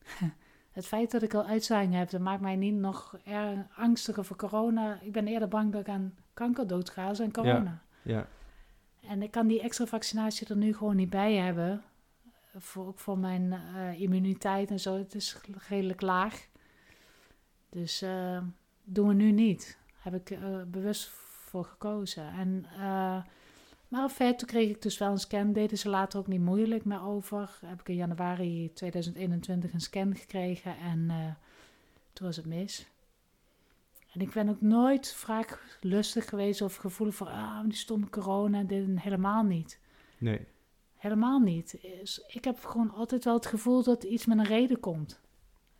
het 0.70 0.86
feit 0.86 1.10
dat 1.10 1.22
ik 1.22 1.34
al 1.34 1.44
uitzaaiing 1.44 1.94
heb, 1.94 2.10
dat 2.10 2.20
maakt 2.20 2.40
mij 2.40 2.56
niet 2.56 2.74
nog 2.74 3.18
erg 3.24 3.58
angstiger 3.76 4.24
voor 4.24 4.36
corona. 4.36 5.00
Ik 5.00 5.12
ben 5.12 5.26
eerder 5.26 5.48
bang 5.48 5.72
dat 5.72 5.80
ik 5.80 5.88
aan 5.88 6.14
kanker 6.34 6.66
doodga 6.66 7.12
aan 7.20 7.32
corona. 7.32 7.52
Ja, 7.52 7.88
En 9.00 9.22
ik 9.22 9.30
kan 9.30 9.46
die 9.46 9.60
extra 9.60 9.86
vaccinatie 9.86 10.48
er 10.48 10.56
nu 10.56 10.74
gewoon 10.74 10.96
niet 10.96 11.10
bij 11.10 11.34
hebben. 11.34 11.82
Voor, 12.56 12.86
ook 12.86 12.98
voor 12.98 13.18
mijn 13.18 13.52
eh, 13.52 14.00
immuniteit 14.00 14.70
en 14.70 14.80
zo. 14.80 14.98
Het 14.98 15.14
is 15.14 15.36
redelijk 15.68 16.00
laag. 16.00 16.46
Dus 17.68 18.02
eh, 18.02 18.42
doen 18.84 19.08
we 19.08 19.14
nu 19.14 19.32
niet. 19.32 19.78
Heb 20.00 20.14
ik 20.14 20.30
eh, 20.30 20.62
bewust 20.66 21.08
voor 21.50 21.64
gekozen. 21.64 22.32
En, 22.32 22.66
eh, 22.72 23.22
maar 23.88 24.02
in 24.02 24.34
toen 24.38 24.48
kreeg 24.48 24.70
ik 24.70 24.82
dus 24.82 24.98
wel 24.98 25.10
een 25.10 25.18
scan. 25.18 25.52
Deden 25.52 25.78
ze 25.78 25.88
later 25.88 26.18
ook 26.18 26.26
niet 26.26 26.40
moeilijk 26.40 26.84
meer 26.84 27.02
over. 27.02 27.58
Heb 27.64 27.80
ik 27.80 27.88
in 27.88 27.94
januari 27.94 28.72
2021 28.72 29.72
een 29.72 29.80
scan 29.80 30.16
gekregen. 30.16 30.76
En 30.76 31.10
eh, 31.10 31.16
toen 32.12 32.26
was 32.26 32.36
het 32.36 32.46
mis. 32.46 32.86
En 34.12 34.20
ik 34.20 34.32
ben 34.32 34.48
ook 34.48 34.60
nooit 34.60 35.12
vaak 35.14 35.78
lustig 35.80 36.28
geweest 36.28 36.62
of 36.62 36.76
gevoelig 36.76 37.14
voor 37.14 37.28
ah, 37.28 37.62
die 37.64 37.72
stomme 37.74 38.08
corona 38.10 38.62
dit 38.62 39.00
helemaal 39.00 39.42
niet. 39.42 39.80
nee. 40.18 40.46
Helemaal 40.96 41.38
niet. 41.40 41.74
Is- 41.74 42.24
Ik 42.26 42.44
heb 42.44 42.64
gewoon 42.64 42.90
altijd 42.90 43.24
wel 43.24 43.34
het 43.34 43.46
gevoel 43.46 43.82
dat 43.82 44.04
iets 44.04 44.26
met 44.26 44.38
een 44.38 44.44
reden 44.44 44.80
komt. 44.80 45.20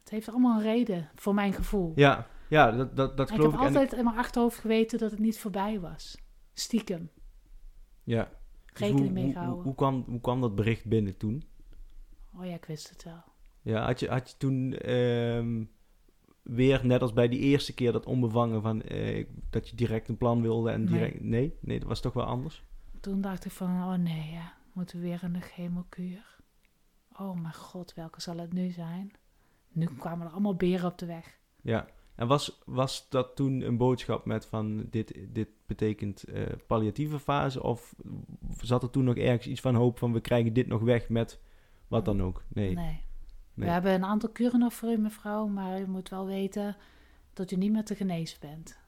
Het 0.00 0.10
heeft 0.10 0.28
allemaal 0.28 0.56
een 0.56 0.62
reden, 0.62 1.10
voor 1.14 1.34
mijn 1.34 1.52
gevoel. 1.52 1.92
Ja, 1.94 2.26
ja 2.48 2.70
dat, 2.70 2.96
dat, 2.96 3.16
dat 3.16 3.28
En 3.28 3.34
ik 3.34 3.40
geloof 3.40 3.52
heb 3.52 3.60
ik. 3.60 3.66
En 3.68 3.74
altijd 3.76 3.98
in 3.98 4.04
mijn 4.04 4.16
achterhoofd 4.16 4.58
geweten 4.58 4.98
dat 4.98 5.10
het 5.10 5.20
niet 5.20 5.38
voorbij 5.38 5.80
was. 5.80 6.16
Stiekem. 6.52 7.10
ja. 8.04 8.28
Dus 8.72 8.80
Rekening 8.80 9.12
mee 9.12 9.24
hoe, 9.24 9.32
gehouden. 9.32 9.62
hoe, 9.64 9.74
kwam, 9.74 10.04
hoe 10.08 10.20
kwam 10.20 10.40
dat 10.40 10.54
bericht 10.54 10.84
binnen 10.84 11.16
toen? 11.16 11.42
Oh 12.36 12.44
ja, 12.46 12.54
ik 12.54 12.64
wist 12.64 12.90
het 12.90 13.04
wel. 13.04 13.22
Ja, 13.62 13.84
had 13.86 14.00
je, 14.00 14.08
had 14.08 14.30
je 14.30 14.36
toen 14.36 14.72
ehm, 14.72 15.64
weer, 16.42 16.86
net 16.86 17.02
als 17.02 17.12
bij 17.12 17.28
die 17.28 17.38
eerste 17.38 17.74
keer, 17.74 17.92
dat 17.92 18.06
onbevangen 18.06 18.62
van 18.62 18.82
eh, 18.82 19.26
dat 19.50 19.68
je 19.68 19.76
direct 19.76 20.08
een 20.08 20.16
plan 20.16 20.42
wilde 20.42 20.70
en 20.70 20.86
direct... 20.86 21.20
Nee, 21.20 21.54
nee, 21.60 21.78
dat 21.78 21.88
was 21.88 22.00
toch 22.00 22.12
wel 22.12 22.24
anders? 22.24 22.64
Toen 23.00 23.20
dacht 23.20 23.44
ik 23.44 23.52
van, 23.52 23.68
oh 23.68 23.94
nee, 23.94 24.30
ja, 24.30 24.54
moeten 24.72 25.00
we 25.00 25.06
weer 25.06 25.22
in 25.22 25.32
de 25.32 25.40
chemokuur? 25.40 26.38
Oh 27.18 27.40
mijn 27.40 27.54
god, 27.54 27.94
welke 27.94 28.20
zal 28.20 28.36
het 28.36 28.52
nu 28.52 28.70
zijn? 28.70 29.12
Nu 29.72 29.86
kwamen 29.86 30.26
er 30.26 30.32
allemaal 30.32 30.54
beren 30.54 30.90
op 30.90 30.98
de 30.98 31.06
weg. 31.06 31.38
Ja. 31.62 31.86
En 32.14 32.26
was, 32.26 32.62
was 32.66 33.08
dat 33.08 33.36
toen 33.36 33.60
een 33.60 33.76
boodschap 33.76 34.24
met 34.24 34.46
van 34.46 34.86
dit, 34.90 35.18
dit 35.28 35.48
betekent 35.66 36.24
eh, 36.24 36.42
palliatieve 36.66 37.18
fase? 37.18 37.62
Of 37.62 37.94
zat 38.60 38.82
er 38.82 38.90
toen 38.90 39.04
nog 39.04 39.16
ergens 39.16 39.46
iets 39.46 39.60
van 39.60 39.74
hoop 39.74 39.98
van 39.98 40.12
we 40.12 40.20
krijgen 40.20 40.52
dit 40.52 40.66
nog 40.66 40.82
weg 40.82 41.08
met 41.08 41.40
wat 41.88 42.04
dan 42.04 42.22
ook? 42.22 42.42
Nee. 42.48 42.74
Nee. 42.74 43.00
Nee. 43.60 43.68
We 43.68 43.74
hebben 43.74 43.92
een 43.92 44.04
aantal 44.04 44.28
kuren 44.28 44.58
nog 44.58 44.72
voor 44.74 44.90
u, 44.92 44.96
mevrouw, 44.96 45.46
maar 45.46 45.80
u 45.80 45.86
moet 45.86 46.08
wel 46.08 46.26
weten 46.26 46.76
dat 47.32 47.50
u 47.50 47.56
niet 47.56 47.72
meer 47.72 47.84
te 47.84 47.94
genezen 47.94 48.40
bent. 48.40 48.78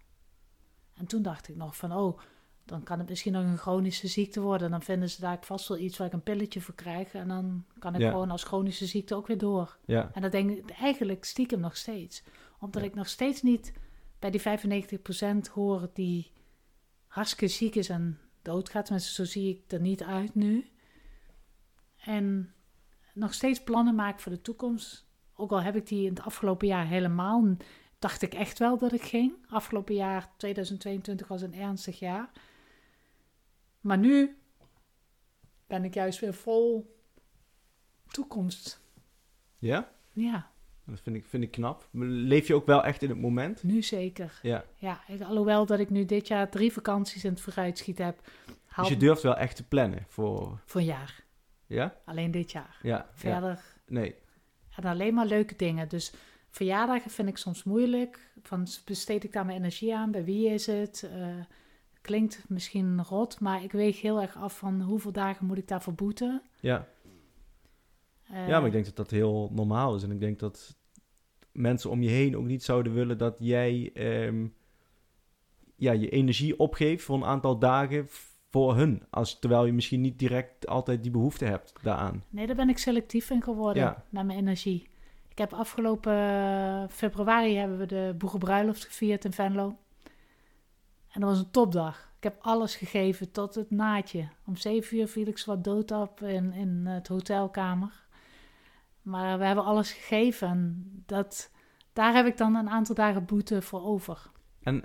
En 0.94 1.06
toen 1.06 1.22
dacht 1.22 1.48
ik 1.48 1.56
nog 1.56 1.76
van, 1.76 1.92
oh, 1.92 2.18
dan 2.64 2.82
kan 2.82 2.98
het 2.98 3.08
misschien 3.08 3.32
nog 3.32 3.44
een 3.44 3.56
chronische 3.58 4.06
ziekte 4.08 4.40
worden. 4.40 4.70
Dan 4.70 4.82
vinden 4.82 5.10
ze 5.10 5.20
daar 5.20 5.38
vast 5.40 5.68
wel 5.68 5.78
iets 5.78 5.98
waar 5.98 6.06
ik 6.06 6.12
een 6.12 6.22
pilletje 6.22 6.60
voor 6.60 6.74
krijg. 6.74 7.12
En 7.14 7.28
dan 7.28 7.64
kan 7.78 7.94
ik 7.94 8.00
Ja. 8.00 8.10
gewoon 8.10 8.30
als 8.30 8.42
chronische 8.44 8.86
ziekte 8.86 9.14
ook 9.14 9.26
weer 9.26 9.38
door. 9.38 9.78
Ja, 9.84 10.10
En 10.12 10.22
dat 10.22 10.32
denk 10.32 10.50
ik 10.50 10.70
eigenlijk 10.70 11.24
stiekem 11.24 11.60
nog 11.60 11.76
steeds. 11.76 12.22
Omdat 12.58 12.82
Ja. 12.82 12.88
ik 12.88 12.94
nog 12.94 13.08
steeds 13.08 13.42
niet 13.42 13.72
bij 14.18 14.30
die 14.30 14.40
95% 14.40 15.48
hoor 15.48 15.90
die 15.92 16.32
hartstikke 17.06 17.48
ziek 17.54 17.74
is 17.74 17.88
en 17.88 18.18
doodgaat. 18.42 18.84
Tenminste, 18.84 19.12
zo 19.12 19.24
zie 19.24 19.48
ik 19.48 19.72
er 19.72 19.80
niet 19.80 20.02
uit 20.02 20.34
nu. 20.34 20.70
En 21.96 22.54
nog 23.12 23.34
steeds 23.34 23.62
plannen 23.62 23.94
maak 23.94 24.20
voor 24.20 24.32
de 24.32 24.40
toekomst. 24.40 25.06
Ook 25.34 25.50
al 25.50 25.62
heb 25.62 25.76
ik 25.76 25.86
die 25.86 26.06
in 26.06 26.14
het 26.14 26.22
afgelopen 26.22 26.66
jaar 26.66 26.86
helemaal... 26.86 27.56
dacht 27.98 28.22
ik 28.22 28.34
echt 28.34 28.58
wel 28.58 28.78
dat 28.78 28.92
ik 28.92 29.02
ging. 29.02 29.32
Afgelopen 29.48 29.94
jaar, 29.94 30.30
2022, 30.36 31.28
was 31.28 31.42
een 31.42 31.54
ernstig 31.54 31.98
jaar. 31.98 32.30
Maar 33.80 33.98
nu 33.98 34.36
ben 35.66 35.84
ik 35.84 35.94
juist 35.94 36.20
weer 36.20 36.34
vol 36.34 36.96
toekomst. 38.06 38.80
ja? 39.58 39.90
Ja, 40.12 40.50
Dat 40.84 41.00
vind 41.00 41.16
ik, 41.16 41.24
vind 41.24 41.42
ik 41.42 41.50
knap. 41.50 41.88
Leef 41.92 42.46
je 42.46 42.54
ook 42.54 42.66
wel 42.66 42.84
echt 42.84 43.02
in 43.02 43.08
het 43.08 43.20
moment? 43.20 43.62
nu 43.62 43.82
zeker. 43.82 44.38
Ja. 44.42 44.64
Ja, 44.76 45.00
alhoewel 45.22 45.66
dat 45.66 45.78
ik 45.78 45.90
nu 45.90 46.04
dit 46.04 46.28
jaar 46.28 46.50
drie 46.50 46.72
vakanties 46.72 47.24
in 47.24 47.30
het 47.30 47.40
vooruitschiet 47.40 47.98
heb. 47.98 48.20
Haal 48.66 48.84
Dus 48.84 48.94
je 48.94 49.00
durft 49.00 49.22
wel 49.22 49.36
echt 49.36 49.56
te 49.56 49.64
plannen 49.64 50.04
voor... 50.08 50.60
voor 50.66 50.80
een 50.80 50.86
jaar. 50.86 51.24
Ja? 51.72 51.96
Alleen 52.04 52.30
dit 52.30 52.52
jaar. 52.52 52.78
Ja. 52.82 52.88
ja. 52.88 53.08
Verder. 53.14 53.60
Nee. 53.86 54.14
En 54.76 54.84
alleen 54.84 55.14
maar 55.14 55.26
leuke 55.26 55.56
dingen. 55.56 55.88
Dus 55.88 56.12
verjaardagen 56.50 57.10
vind 57.10 57.28
ik 57.28 57.36
soms 57.36 57.64
moeilijk. 57.64 58.30
Van 58.42 58.66
besteed 58.84 59.24
ik 59.24 59.32
daar 59.32 59.46
mijn 59.46 59.58
energie 59.58 59.96
aan? 59.96 60.10
Bij 60.10 60.24
wie 60.24 60.48
is 60.48 60.66
het? 60.66 61.08
Eh, 61.12 61.26
klinkt 62.00 62.44
misschien 62.48 63.04
rot, 63.04 63.40
maar 63.40 63.62
ik 63.62 63.72
weeg 63.72 64.00
heel 64.00 64.20
erg 64.20 64.36
af 64.36 64.58
van 64.58 64.80
hoeveel 64.80 65.12
dagen 65.12 65.46
moet 65.46 65.58
ik 65.58 65.68
daarvoor 65.68 65.94
boeten. 65.94 66.42
Ja. 66.60 66.88
Eh, 68.22 68.48
ja, 68.48 68.58
maar 68.58 68.66
ik 68.66 68.72
denk 68.72 68.84
dat 68.84 68.96
dat 68.96 69.10
heel 69.10 69.50
normaal 69.52 69.94
is. 69.94 70.02
En 70.02 70.10
ik 70.10 70.20
denk 70.20 70.38
dat 70.38 70.76
mensen 71.52 71.90
om 71.90 72.02
je 72.02 72.10
heen 72.10 72.36
ook 72.36 72.46
niet 72.46 72.62
zouden 72.62 72.94
willen 72.94 73.18
dat 73.18 73.36
jij 73.38 73.90
ehm, 73.94 74.46
ja, 75.76 75.92
je 75.92 76.08
energie 76.08 76.58
opgeeft 76.58 77.04
voor 77.04 77.16
een 77.16 77.24
aantal 77.24 77.58
dagen 77.58 78.08
voor 78.52 78.76
hun. 78.76 79.02
Als, 79.10 79.38
terwijl 79.38 79.66
je 79.66 79.72
misschien 79.72 80.00
niet 80.00 80.18
direct 80.18 80.66
altijd 80.66 81.02
die 81.02 81.10
behoefte 81.10 81.44
hebt 81.44 81.72
daaraan. 81.82 82.22
Nee, 82.28 82.46
daar 82.46 82.56
ben 82.56 82.68
ik 82.68 82.78
selectief 82.78 83.30
in 83.30 83.42
geworden 83.42 83.82
Ja. 83.82 84.02
naar 84.08 84.26
mijn 84.26 84.38
energie. 84.38 84.88
Ik 85.28 85.38
heb 85.38 85.52
afgelopen 85.52 86.12
eh, 86.12 86.84
februari 86.88 87.56
hebben 87.56 87.78
we 87.78 87.86
de 87.86 88.14
boegenbruiloft 88.18 88.84
gevierd 88.84 89.24
in 89.24 89.32
Venlo. 89.32 89.76
En 91.08 91.20
dat 91.20 91.30
was 91.30 91.38
een 91.38 91.50
topdag. 91.50 92.10
Ik 92.16 92.22
heb 92.22 92.36
alles 92.40 92.76
gegeven 92.76 93.30
tot 93.30 93.54
het 93.54 93.70
naadje. 93.70 94.28
Om 94.46 94.56
zeven 94.56 94.98
uur 94.98 95.08
viel 95.08 95.26
ik 95.26 95.42
wat 95.44 95.64
dood 95.64 95.90
op 95.90 96.22
in, 96.22 96.52
in 96.52 96.86
het 96.86 97.08
hotelkamer. 97.08 98.04
Maar 99.02 99.38
we 99.38 99.44
hebben 99.44 99.64
alles 99.64 99.92
gegeven. 99.92 100.48
En 100.48 100.92
dat, 101.06 101.50
daar 101.92 102.14
heb 102.14 102.26
ik 102.26 102.36
dan 102.36 102.54
een 102.54 102.70
aantal 102.70 102.94
dagen 102.94 103.24
boete 103.24 103.62
voor 103.62 103.82
over. 103.84 104.30
En 104.62 104.84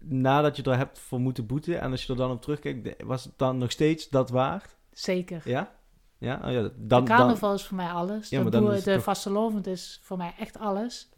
nadat 0.00 0.56
je 0.56 0.62
er 0.62 0.76
hebt 0.76 0.98
voor 0.98 1.20
moeten 1.20 1.46
boeten 1.46 1.80
en 1.80 1.90
als 1.90 2.04
je 2.04 2.12
er 2.12 2.18
dan 2.18 2.30
op 2.30 2.42
terugkijkt, 2.42 3.02
was 3.04 3.24
het 3.24 3.32
dan 3.38 3.58
nog 3.58 3.70
steeds 3.70 4.08
dat 4.08 4.30
waard? 4.30 4.76
Zeker. 4.92 5.42
Ja? 5.44 5.72
Ja? 6.18 6.40
Oh 6.44 6.50
ja 6.52 6.60
dan, 6.62 6.72
de 6.76 6.86
dan, 6.86 7.04
carnaval 7.04 7.54
is 7.54 7.64
voor 7.64 7.76
mij 7.76 7.90
alles. 7.90 8.28
Ja, 8.28 8.42
dan 8.44 8.66
het 8.66 8.84
de 8.84 8.94
toch- 8.94 9.02
vastelovend 9.02 9.66
is 9.66 10.00
voor 10.02 10.16
mij 10.16 10.34
echt 10.38 10.58
alles. 10.58 11.10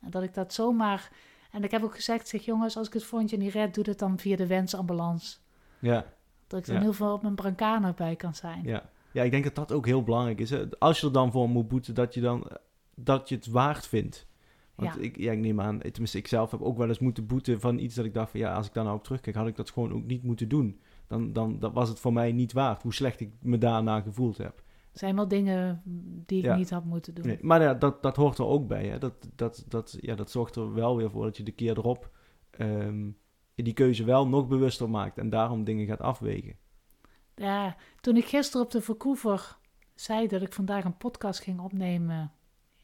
En 0.00 0.10
dat 0.10 0.22
ik 0.22 0.34
dat 0.34 0.52
zomaar... 0.52 1.10
En 1.50 1.64
ik 1.64 1.70
heb 1.70 1.82
ook 1.82 1.94
gezegd, 1.94 2.28
zeg 2.28 2.42
jongens, 2.44 2.76
als 2.76 2.86
ik 2.86 2.92
het 2.92 3.10
jaar 3.10 3.38
niet 3.40 3.52
red, 3.52 3.74
doe 3.74 3.84
het 3.88 3.98
dan 3.98 4.18
via 4.18 4.36
de 4.36 4.46
wensambulance. 4.46 5.36
ja, 5.78 6.04
Dat 6.46 6.60
ik 6.60 6.66
dan 6.66 6.74
Ja. 6.74 6.80
heel 6.80 6.92
veel 6.92 7.12
op 7.12 7.22
mijn 7.22 7.34
brancard 7.34 7.82
nog 7.82 7.94
bij 7.94 8.16
kan 8.16 8.34
zijn. 8.34 8.62
ja. 8.64 8.90
ja, 9.12 9.22
ik 9.22 9.30
denk 9.30 9.44
dat 9.44 9.54
dat 9.54 9.72
ook 9.72 9.86
heel 9.86 10.02
belangrijk 10.02 10.40
is. 10.40 10.50
Hè. 10.50 10.78
Als 10.78 11.00
je 11.00 11.06
er 11.06 11.12
dan 11.12 11.32
voor 11.32 11.48
moet 11.48 11.68
boeten, 11.68 11.94
dat 11.94 12.14
je, 12.14 12.20
dan, 12.20 12.46
dat 12.94 13.28
je 13.28 13.34
het 13.34 13.46
waard 13.46 13.86
vindt. 13.86 14.26
Want 14.74 14.94
Ja. 14.94 15.00
Ik, 15.00 15.18
ja, 15.18 15.32
ik 15.32 15.38
neem 15.38 15.60
aan, 15.60 15.78
tenminste 15.78 16.18
ik 16.18 16.26
zelf 16.28 16.50
heb 16.50 16.60
ook 16.62 16.76
wel 16.78 16.88
eens 16.88 16.98
moeten 16.98 17.26
boeten 17.26 17.60
van 17.60 17.78
iets 17.78 17.94
dat 17.94 18.04
ik 18.04 18.14
dacht 18.14 18.30
van 18.30 18.40
ja, 18.40 18.54
als 18.54 18.66
ik 18.66 18.72
daar 18.72 18.84
nou 18.84 18.96
op 18.96 19.04
terugkijk, 19.04 19.36
had 19.36 19.46
ik 19.46 19.56
dat 19.56 19.70
gewoon 19.70 19.92
ook 19.92 20.04
niet 20.04 20.22
moeten 20.22 20.48
doen. 20.48 20.80
Dan, 21.06 21.32
dan 21.32 21.58
dat 21.58 21.72
was 21.72 21.88
het 21.88 22.00
voor 22.00 22.12
mij 22.12 22.32
niet 22.32 22.52
waard, 22.52 22.82
hoe 22.82 22.94
slecht 22.94 23.20
ik 23.20 23.30
me 23.40 23.58
daarna 23.58 24.00
gevoeld 24.00 24.36
heb. 24.36 24.62
Er 24.92 24.98
zijn 25.00 25.14
wel 25.16 25.28
dingen 25.28 25.82
die 26.26 26.38
ik 26.38 26.44
Ja. 26.44 26.56
niet 26.56 26.70
had 26.70 26.84
moeten 26.84 27.14
doen. 27.14 27.26
Nee, 27.26 27.38
maar 27.40 27.62
ja, 27.62 27.74
dat, 27.74 28.02
dat 28.02 28.16
hoort 28.16 28.38
er 28.38 28.46
ook 28.46 28.66
bij. 28.68 28.86
Hè. 28.86 28.98
Dat, 28.98 29.28
dat, 29.34 29.64
dat, 29.68 29.96
ja, 30.00 30.14
dat 30.14 30.30
zorgt 30.30 30.56
er 30.56 30.74
wel 30.74 30.96
weer 30.96 31.10
voor 31.10 31.24
dat 31.24 31.36
je 31.36 31.42
de 31.42 31.52
keer 31.52 31.78
erop 31.78 32.10
ehm, 32.50 33.10
die 33.54 33.72
keuze 33.72 34.04
wel 34.04 34.28
nog 34.28 34.48
bewuster 34.48 34.90
maakt 34.90 35.18
en 35.18 35.30
daarom 35.30 35.64
dingen 35.64 35.86
gaat 35.86 36.00
afwegen. 36.00 36.56
Ja, 37.34 37.76
toen 38.00 38.16
ik 38.16 38.24
gisteren 38.24 38.66
op 38.66 38.72
de 38.72 38.82
Vancouver 38.82 39.58
zei 39.94 40.26
dat 40.28 40.42
ik 40.42 40.52
vandaag 40.52 40.84
een 40.84 40.96
podcast 40.96 41.40
ging 41.40 41.60
opnemen 41.60 42.32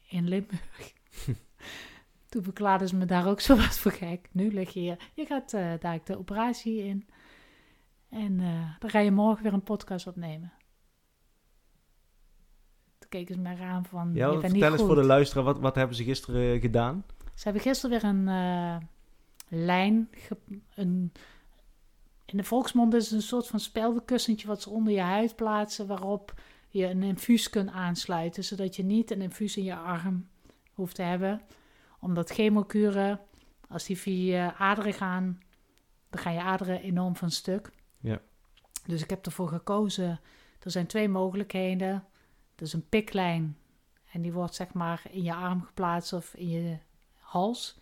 in 0.09 0.27
Limburg. 0.27 0.93
toen 2.31 2.43
verklaarden 2.43 2.87
ze 2.87 2.95
me 2.95 3.05
daar 3.05 3.27
ook 3.27 3.39
zo 3.39 3.55
wat 3.55 3.77
voor 3.77 3.91
gek. 3.91 4.29
Nu 4.31 4.51
lig 4.51 4.73
je 4.73 4.79
hier. 4.79 4.97
Je 5.13 5.25
gaat 5.25 5.53
eh, 5.53 5.71
daar 5.79 5.99
de 6.03 6.17
operatie 6.17 6.83
in. 6.83 7.07
En 8.09 8.39
eh, 8.39 8.79
dan 8.79 8.89
ga 8.89 8.99
je 8.99 9.11
morgen 9.11 9.43
weer 9.43 9.53
een 9.53 9.63
podcast 9.63 10.07
opnemen. 10.07 10.53
Toen 12.99 13.09
keken 13.09 13.35
ze 13.35 13.41
mij 13.41 13.59
aan 13.59 13.85
van, 13.85 14.11
Ja, 14.13 14.25
je 14.25 14.31
bent 14.31 14.41
niet 14.41 14.51
vertel 14.51 14.71
eens 14.71 14.79
goed. 14.79 14.87
voor 14.87 15.01
de 15.01 15.07
luisteraar, 15.07 15.43
wat, 15.43 15.59
wat 15.59 15.75
hebben 15.75 15.95
ze 15.95 16.03
gisteren 16.03 16.53
eh, 16.53 16.61
gedaan? 16.61 17.05
Ze 17.33 17.43
hebben 17.43 17.61
gisteren 17.61 17.99
weer 17.99 18.09
een 18.09 18.89
lijn. 19.47 20.09
een, 20.75 21.11
in 22.25 22.37
de 22.37 22.43
volksmond 22.43 22.93
is 22.93 23.05
het 23.05 23.13
een 23.13 23.21
soort 23.21 23.47
van 23.47 23.59
speldenkussentje 23.59 24.47
wat 24.47 24.61
ze 24.61 24.69
onder 24.69 24.93
je 24.93 25.01
huid 25.01 25.35
plaatsen. 25.35 25.87
Waarop 25.87 26.33
je 26.69 26.85
een 26.85 27.03
infuus 27.03 27.49
kunt 27.49 27.69
aansluiten. 27.69 28.43
Zodat 28.43 28.75
je 28.75 28.83
niet 28.83 29.11
een 29.11 29.21
infuus 29.21 29.57
in 29.57 29.63
je 29.63 29.75
arm 29.75 30.29
hoeft 30.81 30.95
te 30.95 31.01
hebben. 31.01 31.41
Omdat 31.99 32.29
chemokuren, 32.29 33.19
als 33.69 33.85
die 33.85 33.97
via 33.97 34.43
je 34.43 34.53
aderen 34.53 34.93
gaan, 34.93 35.39
dan 36.09 36.21
gaan 36.21 36.33
je 36.33 36.41
aderen 36.41 36.81
enorm 36.81 37.15
van 37.15 37.31
stuk. 37.31 37.71
Ja. 37.99 38.21
Dus 38.85 39.03
ik 39.03 39.09
heb 39.09 39.25
ervoor 39.25 39.47
gekozen. 39.47 40.19
Er 40.59 40.71
zijn 40.71 40.87
twee 40.87 41.09
mogelijkheden. 41.09 42.05
Dat 42.55 42.67
is 42.67 42.73
een 42.73 42.89
piklijn. 42.89 43.57
En 44.11 44.21
die 44.21 44.33
wordt 44.33 44.55
zeg 44.55 44.73
maar 44.73 45.03
in 45.09 45.23
je 45.23 45.33
arm 45.33 45.61
geplaatst 45.61 46.13
of 46.13 46.33
in 46.33 46.49
je 46.49 46.77
hals. 47.17 47.79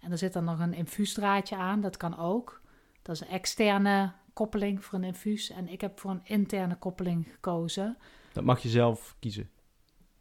En 0.00 0.10
er 0.10 0.18
zit 0.18 0.32
dan 0.32 0.44
nog 0.44 0.58
een 0.58 0.74
infuusdraadje 0.74 1.56
aan, 1.56 1.80
dat 1.80 1.96
kan 1.96 2.18
ook. 2.18 2.60
Dat 3.02 3.14
is 3.14 3.20
een 3.20 3.28
externe 3.28 4.12
koppeling 4.32 4.84
voor 4.84 4.98
een 4.98 5.04
infuus. 5.04 5.50
En 5.50 5.68
ik 5.68 5.80
heb 5.80 6.00
voor 6.00 6.10
een 6.10 6.24
interne 6.24 6.76
koppeling 6.76 7.28
gekozen. 7.30 7.96
Dat 8.32 8.44
mag 8.44 8.60
je 8.60 8.68
zelf 8.68 9.16
kiezen. 9.18 9.50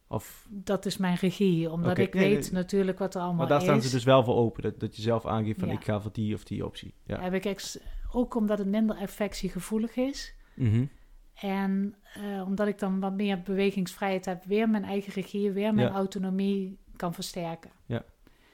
Of, 0.10 0.48
Dat 0.50 0.86
is 0.86 0.98
mijn 0.98 1.16
regie, 1.16 1.72
omdat 1.72 1.98
ik 1.98 2.14
nee, 2.14 2.30
weet 2.30 2.42
nee. 2.42 2.52
natuurlijk 2.52 3.00
wat 3.00 3.16
er 3.16 3.22
allemaal 3.22 3.38
maar 3.40 3.48
daar 3.48 3.58
is. 3.58 3.64
staan 3.64 3.82
ze 3.82 3.90
dus 3.90 4.04
wel 4.04 4.24
voor 4.24 4.36
open, 4.36 4.64
dat, 4.64 4.80
dat 4.80 4.96
je 4.96 5.02
zelf 5.02 5.26
aangeeft 5.26 5.60
van 5.60 5.68
Ja. 5.68 5.74
ik 5.74 5.84
ga 5.84 6.02
voor 6.02 6.12
die 6.14 6.34
of 6.34 6.44
die 6.44 6.66
optie. 6.66 6.94
Ja. 7.06 7.20
Heb 7.22 7.34
ik 7.34 7.46
ex- 7.46 7.80
ook 8.12 8.36
omdat 8.36 8.58
het 8.58 8.68
minder 8.68 9.00
infectiegevoelig 9.00 9.96
is. 9.96 10.36
Mhm. 10.56 10.86
En 11.34 11.96
eh, 12.14 12.44
omdat 12.46 12.68
ik 12.68 12.80
dan 12.80 13.00
wat 13.00 13.14
meer 13.14 13.42
bewegingsvrijheid 13.42 14.26
heb, 14.26 14.44
weer 14.44 14.70
mijn 14.70 14.84
eigen 14.84 15.14
regie, 15.14 15.52
weer 15.52 15.74
mijn 15.74 15.88
Ja. 15.88 15.94
autonomie 15.94 16.78
kan 16.96 17.14
versterken. 17.14 17.72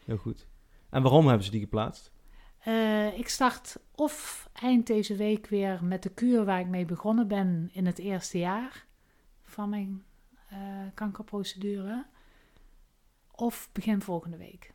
Heel 0.05 0.17
goed. 0.17 0.47
En 0.89 1.01
waarom 1.01 1.27
hebben 1.27 1.45
ze 1.45 1.51
die 1.51 1.59
geplaatst? 1.59 2.11
Eh, 2.59 3.17
ik 3.17 3.27
start 3.27 3.75
of 3.95 4.49
eind 4.53 4.87
deze 4.87 5.15
week 5.15 5.47
weer 5.47 5.79
met 5.83 6.03
de 6.03 6.09
kuur 6.09 6.45
waar 6.45 6.59
ik 6.59 6.67
mee 6.67 6.85
begonnen 6.85 7.27
ben 7.27 7.69
in 7.73 7.85
het 7.85 7.99
eerste 7.99 8.37
jaar 8.39 8.85
van 9.43 9.69
mijn 9.69 10.03
eh, 10.53 10.87
kankerprocedure. 10.93 12.05
Of 13.31 13.69
begin 13.71 14.01
volgende 14.01 14.37
week. 14.37 14.73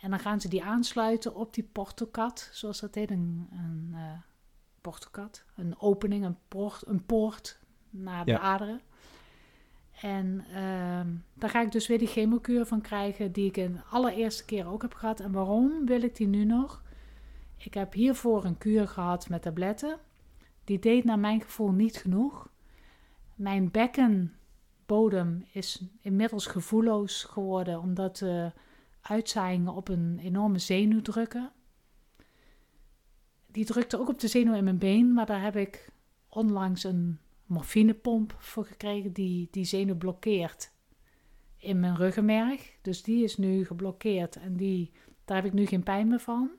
En 0.00 0.10
dan 0.10 0.18
gaan 0.18 0.40
ze 0.40 0.48
die 0.48 0.64
aansluiten 0.64 1.34
op 1.34 1.54
die 1.54 1.68
portocat, 1.72 2.48
zoals 2.52 2.80
dat 2.80 2.94
heet, 2.94 3.10
een, 3.10 3.48
een 3.50 3.90
eh, 3.94 4.12
portocat. 4.80 5.44
Een 5.56 5.80
opening, 5.80 6.24
een 6.24 6.38
poort, 6.48 6.86
een 6.86 7.04
poort 7.06 7.58
naar 7.90 8.24
de 8.24 8.30
Ja. 8.30 8.38
aderen. 8.38 8.80
En 10.00 10.44
ehm, 10.52 11.08
daar 11.34 11.50
ga 11.50 11.60
ik 11.60 11.72
dus 11.72 11.86
weer 11.86 11.98
die 11.98 12.08
chemokuur 12.08 12.66
van 12.66 12.80
krijgen, 12.80 13.32
die 13.32 13.46
ik 13.46 13.56
in 13.56 13.72
de 13.72 13.82
allereerste 13.90 14.44
keer 14.44 14.66
ook 14.66 14.82
heb 14.82 14.94
gehad. 14.94 15.20
En 15.20 15.32
waarom 15.32 15.86
wil 15.86 16.02
ik 16.02 16.16
die 16.16 16.26
nu 16.26 16.44
nog? 16.44 16.82
Ik 17.56 17.74
heb 17.74 17.92
hiervoor 17.92 18.44
een 18.44 18.58
kuur 18.58 18.88
gehad 18.88 19.28
met 19.28 19.42
tabletten. 19.42 19.98
Die 20.64 20.78
deed 20.78 21.04
naar 21.04 21.18
mijn 21.18 21.40
gevoel 21.40 21.70
niet 21.72 21.96
genoeg. 21.96 22.48
Mijn 23.34 23.70
bekkenbodem 24.92 25.44
is 25.52 25.84
inmiddels 26.00 26.46
gevoelloos 26.46 27.24
geworden, 27.24 27.80
omdat 27.80 28.16
de 28.16 28.52
uitzaaiingen 29.00 29.72
op 29.72 29.88
een 29.88 30.18
enorme 30.22 30.58
zenuw 30.58 31.02
drukken. 31.02 31.52
Die 33.46 33.64
drukte 33.64 33.98
ook 33.98 34.08
op 34.08 34.20
de 34.20 34.28
zenuw 34.28 34.54
in 34.54 34.64
mijn 34.64 34.78
been, 34.78 35.12
maar 35.12 35.26
daar 35.26 35.42
heb 35.42 35.56
ik 35.56 35.90
onlangs 36.28 36.84
een 36.84 37.18
morfinepomp 37.46 38.34
voor 38.38 38.64
gekregen 38.64 39.12
die 39.12 39.48
die 39.50 39.64
zenuw 39.64 39.96
blokkeert 39.96 40.72
in 41.56 41.80
mijn 41.80 41.96
ruggenmerg. 41.96 42.76
Dus 42.82 43.02
die 43.02 43.24
is 43.24 43.36
nu 43.36 43.64
geblokkeerd 43.64 44.36
en 44.36 44.56
die, 44.56 44.90
daar 45.24 45.36
heb 45.36 45.46
ik 45.46 45.52
nu 45.52 45.66
geen 45.66 45.82
pijn 45.82 46.08
meer 46.08 46.20
van. 46.20 46.50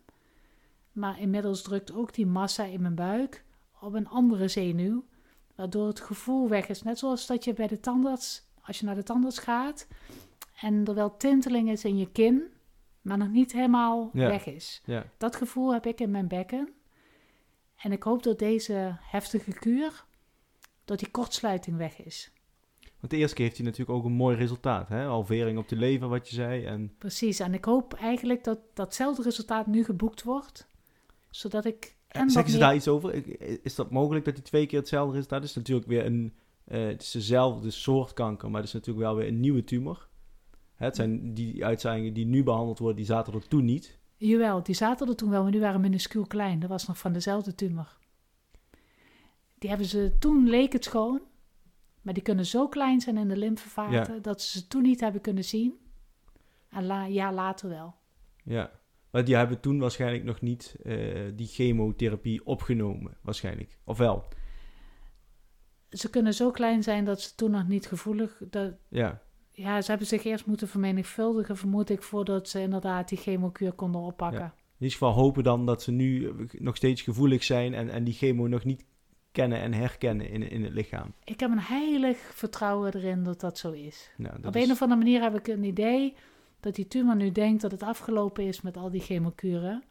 Maar 0.92 1.20
inmiddels 1.20 1.62
drukt 1.62 1.94
ook 1.94 2.14
die 2.14 2.26
massa 2.26 2.64
in 2.64 2.82
mijn 2.82 2.96
buik 2.96 3.46
op 3.82 3.94
een 3.94 4.08
andere 4.08 4.48
zenuw, 4.48 5.06
waardoor 5.56 5.88
het 5.88 5.99
gevoel 5.99 6.49
weg 6.49 6.68
is. 6.68 6.84
Net 6.84 6.99
zoals 6.99 7.26
dat 7.26 7.43
je 7.43 7.54
bij 7.54 7.68
de 7.68 7.80
tandarts, 7.80 8.43
als 8.62 8.80
je 8.80 8.86
naar 8.86 8.95
de 8.95 9.04
tandarts 9.04 9.39
gaat 9.39 9.88
en 10.62 10.86
er 10.86 10.93
wel 10.93 11.18
tinteling 11.18 11.70
is 11.70 11.86
in 11.86 11.97
je 11.97 12.12
kin, 12.12 12.43
maar 13.01 13.18
nog 13.18 13.30
niet 13.30 13.51
helemaal 13.51 14.10
Ja. 14.14 14.28
weg 14.28 14.45
is. 14.45 14.82
Ja. 14.86 15.06
Dat 15.18 15.36
gevoel 15.36 15.74
heb 15.74 15.86
ik 15.86 15.99
in 15.99 16.12
mijn 16.12 16.28
bekken. 16.28 16.70
En 17.76 17.91
ik 17.91 18.04
hoop 18.04 18.24
dat 18.24 18.39
deze 18.39 18.97
heftige 19.01 19.54
kuur, 19.54 20.06
dat 20.86 20.99
die 20.99 21.12
kortsluiting 21.12 21.78
weg 21.78 22.04
is. 22.04 22.32
Want 22.99 23.12
de 23.16 23.18
eerste 23.18 23.36
keer 23.36 23.45
heeft 23.45 23.58
hij 23.58 23.66
natuurlijk 23.66 23.97
ook 23.97 24.06
een 24.06 24.12
mooi 24.12 24.36
resultaat. 24.38 24.89
Hè? 24.89 25.06
Alvering 25.06 25.58
op 25.58 25.70
de 25.70 25.76
lever, 25.76 26.08
wat 26.08 26.30
je 26.30 26.36
zei. 26.36 26.66
En 26.66 26.95
Precies, 26.97 27.39
en 27.39 27.54
ik 27.54 27.66
hoop 27.66 27.93
eigenlijk 27.93 28.43
dat 28.43 28.60
datzelfde 28.74 29.24
resultaat 29.24 29.68
nu 29.68 29.84
geboekt 29.84 30.24
wordt. 30.24 30.68
Zodat 31.30 31.66
ik... 31.66 31.95
En 32.14 32.30
zeggen 32.30 32.51
ze 32.51 32.57
meer- 32.57 32.66
daar 32.68 32.76
iets 32.76 32.88
over? 32.88 33.39
Is 33.66 33.76
dat 33.76 33.91
mogelijk 33.91 34.26
dat 34.26 34.34
die 34.36 34.43
twee 34.43 34.66
keer 34.66 34.80
hetzelfde 34.80 35.14
resultaat 35.14 35.43
is? 35.43 35.47
Het 35.47 35.57
is 35.57 35.64
natuurlijk 35.64 35.88
weer 35.88 36.05
een... 36.05 36.34
eh, 36.66 36.86
het 36.86 37.01
is 37.01 37.11
dezelfde 37.11 37.72
soort 37.72 38.14
kanker, 38.14 38.49
maar 38.49 38.59
het 38.59 38.68
is 38.68 38.74
natuurlijk 38.76 39.05
wel 39.05 39.16
weer 39.16 39.28
een 39.28 39.39
nieuwe 39.39 39.64
tumor. 39.64 40.07
Hè, 40.76 40.86
het 40.86 40.95
zijn 40.95 41.34
die 41.34 41.66
uitzaaiingen 41.66 42.14
die 42.14 42.26
nu 42.26 42.43
behandeld 42.43 42.80
worden, 42.80 42.97
die 42.97 43.05
zaten 43.05 43.34
er 43.34 43.47
toen 43.47 43.66
niet. 43.66 43.97
Jawel, 44.18 44.64
die 44.64 44.76
zaten 44.76 45.07
er 45.07 45.16
toen 45.16 45.30
wel, 45.30 45.43
maar 45.43 45.51
die 45.51 45.61
waren 45.61 45.82
minuscuul 45.82 46.28
klein. 46.28 46.59
Dat 46.59 46.70
was 46.70 46.88
nog 46.88 46.97
van 46.97 47.14
dezelfde 47.14 47.55
tumor. 47.55 47.97
Die 49.57 49.70
hebben 49.70 49.88
ze, 49.88 50.11
toen 50.20 50.49
leek 50.49 50.74
het 50.74 50.84
schoon. 50.84 51.22
Maar 52.01 52.14
die 52.14 52.24
kunnen 52.24 52.45
zo 52.45 52.68
klein 52.68 53.01
zijn 53.01 53.18
in 53.18 53.28
de 53.28 53.38
lymfevaten 53.38 54.22
dat 54.22 54.41
ze 54.41 54.57
ze 54.59 54.68
toen 54.68 54.82
niet 54.82 54.99
hebben 54.99 55.22
kunnen 55.22 55.43
zien. 55.43 55.74
En 56.70 56.86
la, 56.86 57.05
ja, 57.05 57.34
later 57.34 57.70
wel. 57.70 57.95
Ja. 58.43 58.72
Maar 59.14 59.24
die 59.26 59.36
hebben 59.36 59.59
toen 59.59 59.80
waarschijnlijk 59.80 60.24
nog 60.24 60.41
niet 60.41 60.76
eh, 60.84 60.95
die 61.36 61.47
chemotherapie 61.47 62.45
opgenomen, 62.45 63.18
waarschijnlijk. 63.22 63.78
Of 63.84 63.97
wel? 63.97 64.28
Ze 65.89 66.09
kunnen 66.09 66.34
zo 66.34 66.51
klein 66.51 66.84
zijn 66.84 67.05
dat 67.05 67.22
ze 67.22 67.36
toen 67.36 67.51
nog 67.51 67.68
niet 67.68 67.86
gevoelig... 67.86 68.41
Dat, 68.49 68.74
Ja. 68.89 69.22
ja, 69.51 69.82
ze 69.82 69.89
hebben 69.89 70.07
zich 70.07 70.24
eerst 70.24 70.45
moeten 70.45 70.68
vermenigvuldigen, 70.68 71.57
vermoed 71.57 71.89
ik, 71.89 72.03
voordat 72.03 72.49
ze 72.49 72.61
inderdaad 72.61 73.09
die 73.09 73.18
chemokuur 73.18 73.72
konden 73.72 74.01
oppakken. 74.01 74.39
Ja. 74.39 74.45
In 74.55 74.89
ieder 74.89 74.97
geval 74.97 75.14
hopen 75.14 75.43
dan 75.43 75.66
dat 75.66 75.84
ze 75.84 75.91
nu 75.91 76.28
eh, 76.28 76.34
nog 76.59 76.76
steeds 76.76 77.01
gevoelig 77.01 77.43
zijn 77.43 77.74
en, 77.74 77.89
en 77.89 78.03
die 78.03 78.14
chemo 78.14 78.47
nog 78.47 78.64
niet 78.64 78.86
kennen 79.32 79.59
en 79.59 79.74
herkennen 79.74 80.30
in, 80.30 80.49
in 80.49 80.64
het 80.64 80.74
lichaam. 80.74 81.14
Ik 81.24 81.39
heb 81.39 81.51
een 81.51 81.59
heilig 81.59 82.18
vertrouwen 82.18 82.93
erin 82.95 83.24
dat 83.24 83.39
dat 83.39 83.57
zo 83.57 83.72
is. 83.72 84.11
Nou, 84.18 84.36
dat 84.36 84.45
Op 84.45 84.55
is- 84.55 84.66
een 84.66 84.72
of 84.72 84.82
andere 84.82 84.99
manier 84.99 85.22
heb 85.22 85.36
ik 85.36 85.47
een 85.47 85.64
idee 85.64 86.16
dat 86.64 86.76
die 86.76 86.88
tumor 86.88 87.16
nu 87.16 87.32
denkt 87.32 87.61
dat 87.61 87.72
het 87.72 87.84
afgelopen 87.84 88.43
is 88.47 88.61
met 88.61 88.78
al 88.78 88.89
die 88.89 89.01
chemokuren. 89.01 89.84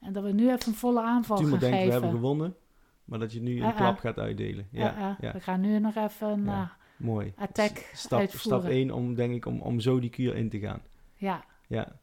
En 0.00 0.12
dat 0.12 0.22
we 0.24 0.32
nu 0.32 0.50
even 0.50 0.68
een 0.72 0.78
volle 0.78 1.02
aanval 1.02 1.36
tumor 1.36 1.50
gaan 1.50 1.60
denkt, 1.60 1.76
we 1.76 1.82
geven. 1.82 1.92
hebben 2.00 2.10
gewonnen, 2.20 2.56
maar 3.04 3.18
dat 3.18 3.32
je 3.32 3.40
nu 3.40 3.62
een 3.62 3.74
klap 3.74 3.98
gaat 3.98 4.18
uitdelen. 4.18 4.68
Ja, 4.70 5.16
Ja, 5.20 5.32
We 5.32 5.40
gaan 5.40 5.60
nu 5.60 5.78
nog 5.78 5.94
even 5.96 6.28
een 6.28 6.44
Ja. 6.44 6.76
mooi. 6.96 7.32
attack 7.36 7.90
stap, 7.94 8.18
uitvoeren. 8.18 8.60
stap 8.60 8.72
1 8.72 8.90
om, 8.90 9.14
denk 9.14 9.34
ik, 9.34 9.46
om, 9.46 9.60
om 9.60 9.80
zo 9.80 10.00
die 10.00 10.10
kuur 10.10 10.36
in 10.36 10.48
te 10.48 10.58
gaan. 10.58 10.82
ja. 11.14 11.44
Ja. 11.66 11.98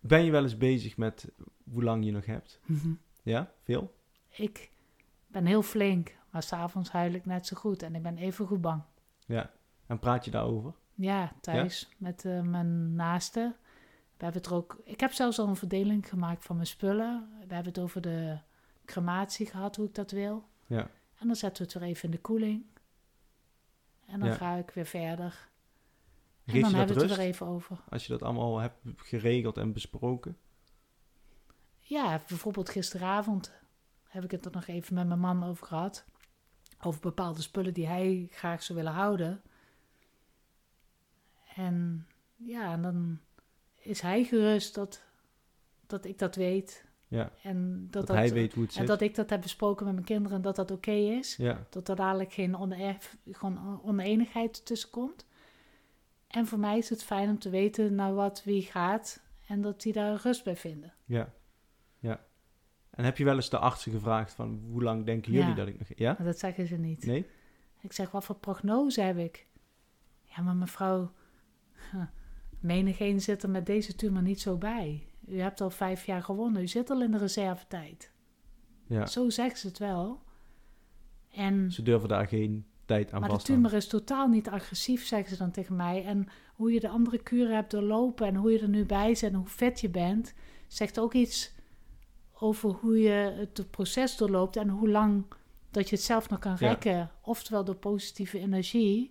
Ben 0.00 0.24
je 0.24 0.30
wel 0.30 0.42
eens 0.42 0.56
bezig 0.56 0.96
met 0.96 1.28
hoe 1.72 1.82
lang 1.82 2.04
je 2.04 2.10
nog 2.12 2.26
hebt? 2.26 2.60
Mhm. 2.64 2.88
Ja, 3.22 3.50
veel? 3.62 3.94
Ik 4.30 4.70
ben 5.26 5.46
heel 5.46 5.62
flink, 5.62 6.14
maar 6.30 6.42
s'avonds 6.42 6.90
huil 6.90 7.12
ik 7.12 7.26
net 7.26 7.46
zo 7.46 7.56
goed 7.56 7.82
en 7.82 7.94
ik 7.94 8.02
ben 8.02 8.16
even 8.16 8.46
goed 8.46 8.60
bang. 8.60 8.82
Ja. 9.26 9.50
En 9.86 9.98
praat 9.98 10.24
je 10.24 10.30
daarover? 10.30 10.72
Ja, 10.96 11.32
thuis 11.40 11.88
met 11.96 12.24
eh, 12.24 12.40
mijn 12.40 12.94
naasten. 12.94 13.56
We 14.16 14.24
hebben 14.24 14.42
het 14.42 14.50
er 14.50 14.56
ook. 14.56 14.80
Ik 14.84 15.00
heb 15.00 15.12
zelfs 15.12 15.38
al 15.38 15.48
een 15.48 15.56
verdeling 15.56 16.08
gemaakt 16.08 16.44
van 16.44 16.56
mijn 16.56 16.68
spullen. 16.68 17.28
We 17.48 17.54
hebben 17.54 17.72
het 17.72 17.78
over 17.82 18.00
de 18.00 18.38
crematie 18.84 19.46
gehad, 19.46 19.76
hoe 19.76 19.86
ik 19.86 19.94
dat 19.94 20.10
wil. 20.10 20.48
Ja. 20.66 20.90
En 21.18 21.26
dan 21.26 21.36
zetten 21.36 21.62
we 21.66 21.72
het 21.72 21.80
weer 21.80 21.88
even 21.90 22.04
in 22.04 22.10
de 22.10 22.20
koeling. 22.20 22.64
En 24.06 24.20
dan 24.20 24.28
Ja. 24.28 24.34
ga 24.34 24.54
ik 24.54 24.70
weer 24.70 24.86
verder. 24.86 25.48
En 26.44 26.60
dan 26.60 26.74
hebben 26.74 26.96
we 26.96 27.02
het 27.02 27.10
er 27.10 27.16
weer 27.16 27.26
even 27.26 27.46
over. 27.46 27.80
Als 27.88 28.06
je 28.06 28.12
dat 28.12 28.22
allemaal 28.22 28.58
hebt 28.58 28.76
geregeld 28.96 29.56
en 29.58 29.72
besproken? 29.72 30.36
Ja, 31.78 32.22
bijvoorbeeld 32.28 32.68
gisteravond 32.70 33.52
heb 34.08 34.24
ik 34.24 34.30
het 34.30 34.44
er 34.44 34.50
nog 34.52 34.66
even 34.66 34.94
met 34.94 35.06
mijn 35.06 35.20
man 35.20 35.44
over 35.44 35.66
gehad. 35.66 36.04
Over 36.80 37.00
bepaalde 37.00 37.42
spullen 37.42 37.74
die 37.74 37.86
hij 37.86 38.28
graag 38.30 38.62
zou 38.62 38.78
willen 38.78 38.92
houden. 38.94 39.42
En 41.56 42.06
ja, 42.36 42.72
en 42.72 42.82
dan 42.82 43.18
is 43.80 44.00
hij 44.00 44.24
gerust 44.24 44.74
dat, 44.74 45.02
dat 45.86 46.04
ik 46.04 46.18
dat 46.18 46.34
weet. 46.34 46.84
Ja. 47.08 47.30
En 47.42 47.86
dat, 47.90 48.06
Dat, 48.06 48.16
hij 48.16 48.32
weet 48.32 48.52
hoe 48.54 48.62
het 48.62 48.72
en 48.72 48.78
zit? 48.78 48.86
dat 48.86 49.00
ik 49.00 49.14
dat 49.14 49.30
heb 49.30 49.40
besproken 49.40 49.84
met 49.84 49.94
mijn 49.94 50.06
kinderen 50.06 50.36
en 50.36 50.42
dat 50.42 50.56
dat 50.56 50.70
oké 50.70 50.90
is. 50.90 51.36
Ja, 51.36 51.66
Dat 51.70 51.88
er 51.88 51.96
dadelijk 51.96 52.32
geen 52.32 52.56
gewoon 53.30 53.80
oneenigheid 53.82 54.66
tussen 54.66 54.90
komt. 54.90 55.26
En 56.26 56.46
voor 56.46 56.58
mij 56.58 56.78
is 56.78 56.88
het 56.90 57.02
fijn 57.04 57.28
om 57.28 57.38
te 57.38 57.50
weten 57.50 57.94
naar 57.94 58.14
wat 58.14 58.44
wie 58.44 58.62
gaat 58.62 59.20
en 59.46 59.60
dat 59.60 59.82
die 59.82 59.92
daar 59.92 60.20
rust 60.22 60.44
bij 60.44 60.56
vinden. 60.56 60.92
ja, 61.04 61.32
ja. 61.98 62.24
En 62.90 63.04
heb 63.04 63.18
je 63.18 63.24
wel 63.24 63.34
eens 63.34 63.50
de 63.50 63.58
artsen 63.58 63.92
gevraagd 63.92 64.32
van 64.32 64.60
hoe 64.70 64.82
lang 64.82 65.04
denken 65.06 65.32
jullie 65.32 65.48
Ja. 65.48 65.54
dat 65.54 65.66
ik 65.68 65.78
nog... 65.78 65.88
Ja? 65.96 66.14
Maar 66.18 66.26
dat 66.26 66.38
zeggen 66.38 66.66
ze 66.66 66.76
niet. 66.76 67.06
Nee? 67.06 67.26
Ik 67.80 67.92
zeg, 67.92 68.10
wat 68.10 68.24
voor 68.24 68.36
prognose 68.36 69.00
heb 69.00 69.18
ik? 69.18 69.46
Ja, 70.22 70.42
maar 70.42 70.56
mevrouw, 70.56 71.12
menigeen 72.60 73.20
zit 73.20 73.42
er 73.42 73.50
met 73.50 73.66
deze 73.66 73.94
tumor 73.94 74.22
niet 74.22 74.40
zo 74.40 74.56
bij. 74.56 75.06
U 75.28 75.40
hebt 75.40 75.60
al 75.60 75.70
vijf 75.70 76.06
jaar 76.06 76.22
gewonnen, 76.22 76.62
u 76.62 76.66
zit 76.68 76.90
al 76.90 77.02
in 77.02 77.10
de 77.10 77.18
reservetijd. 77.18 78.12
Ja. 78.86 79.06
Zo 79.06 79.30
zeggen 79.30 79.58
ze 79.58 79.66
het 79.66 79.78
wel. 79.78 80.22
En, 81.32 81.72
Ze 81.72 81.82
durven 81.82 82.08
daar 82.08 82.28
geen 82.28 82.66
tijd 82.84 83.12
aan 83.12 83.20
maar 83.20 83.28
de 83.28 83.42
tumor 83.42 83.72
is 83.72 83.86
totaal 83.86 84.28
niet 84.28 84.48
agressief, 84.48 85.06
zeggen 85.06 85.30
ze 85.30 85.36
dan 85.36 85.50
tegen 85.50 85.76
mij. 85.76 86.04
En 86.04 86.28
hoe 86.54 86.72
je 86.72 86.80
de 86.80 86.88
andere 86.88 87.22
kuren 87.22 87.54
hebt 87.54 87.70
doorlopen 87.70 88.26
en 88.26 88.34
hoe 88.34 88.52
je 88.52 88.58
er 88.58 88.68
nu 88.68 88.84
bij 88.84 89.06
bent 89.06 89.22
en 89.22 89.34
hoe 89.34 89.46
vet 89.46 89.80
je 89.80 89.88
bent, 89.88 90.34
zegt 90.66 90.98
ook 90.98 91.14
iets 91.14 91.54
over 92.32 92.70
hoe 92.70 93.00
je 93.00 93.34
het 93.36 93.70
proces 93.70 94.16
doorloopt 94.16 94.56
en 94.56 94.68
hoe 94.68 94.88
lang 94.88 95.24
dat 95.70 95.88
je 95.88 95.96
het 95.96 96.04
zelf 96.04 96.28
nog 96.28 96.38
kan 96.38 96.56
Ja. 96.58 96.68
rekken. 96.68 97.10
Oftewel 97.22 97.64
door 97.64 97.76
positieve 97.76 98.38
energie. 98.38 99.10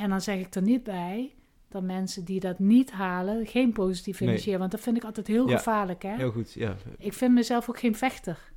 En 0.00 0.10
dan 0.10 0.20
zeg 0.20 0.38
ik 0.38 0.54
er 0.54 0.62
niet 0.62 0.82
bij 0.82 1.34
dat 1.68 1.82
mensen 1.82 2.24
die 2.24 2.40
dat 2.40 2.58
niet 2.58 2.90
halen 2.90 3.46
geen 3.46 3.72
positieve 3.72 4.18
Nee. 4.24 4.28
energie 4.32 4.50
hebben. 4.50 4.68
Want 4.70 4.82
dat 4.82 4.92
vind 4.92 5.02
ik 5.02 5.08
altijd 5.08 5.26
heel 5.26 5.48
Ja. 5.48 5.56
gevaarlijk. 5.56 6.02
Hè? 6.02 6.16
Heel 6.16 6.30
goed, 6.30 6.52
ja. 6.52 6.76
Ik 6.98 7.12
vind 7.12 7.34
mezelf 7.34 7.68
ook 7.68 7.78
geen 7.78 7.94
vechter. 7.94 8.52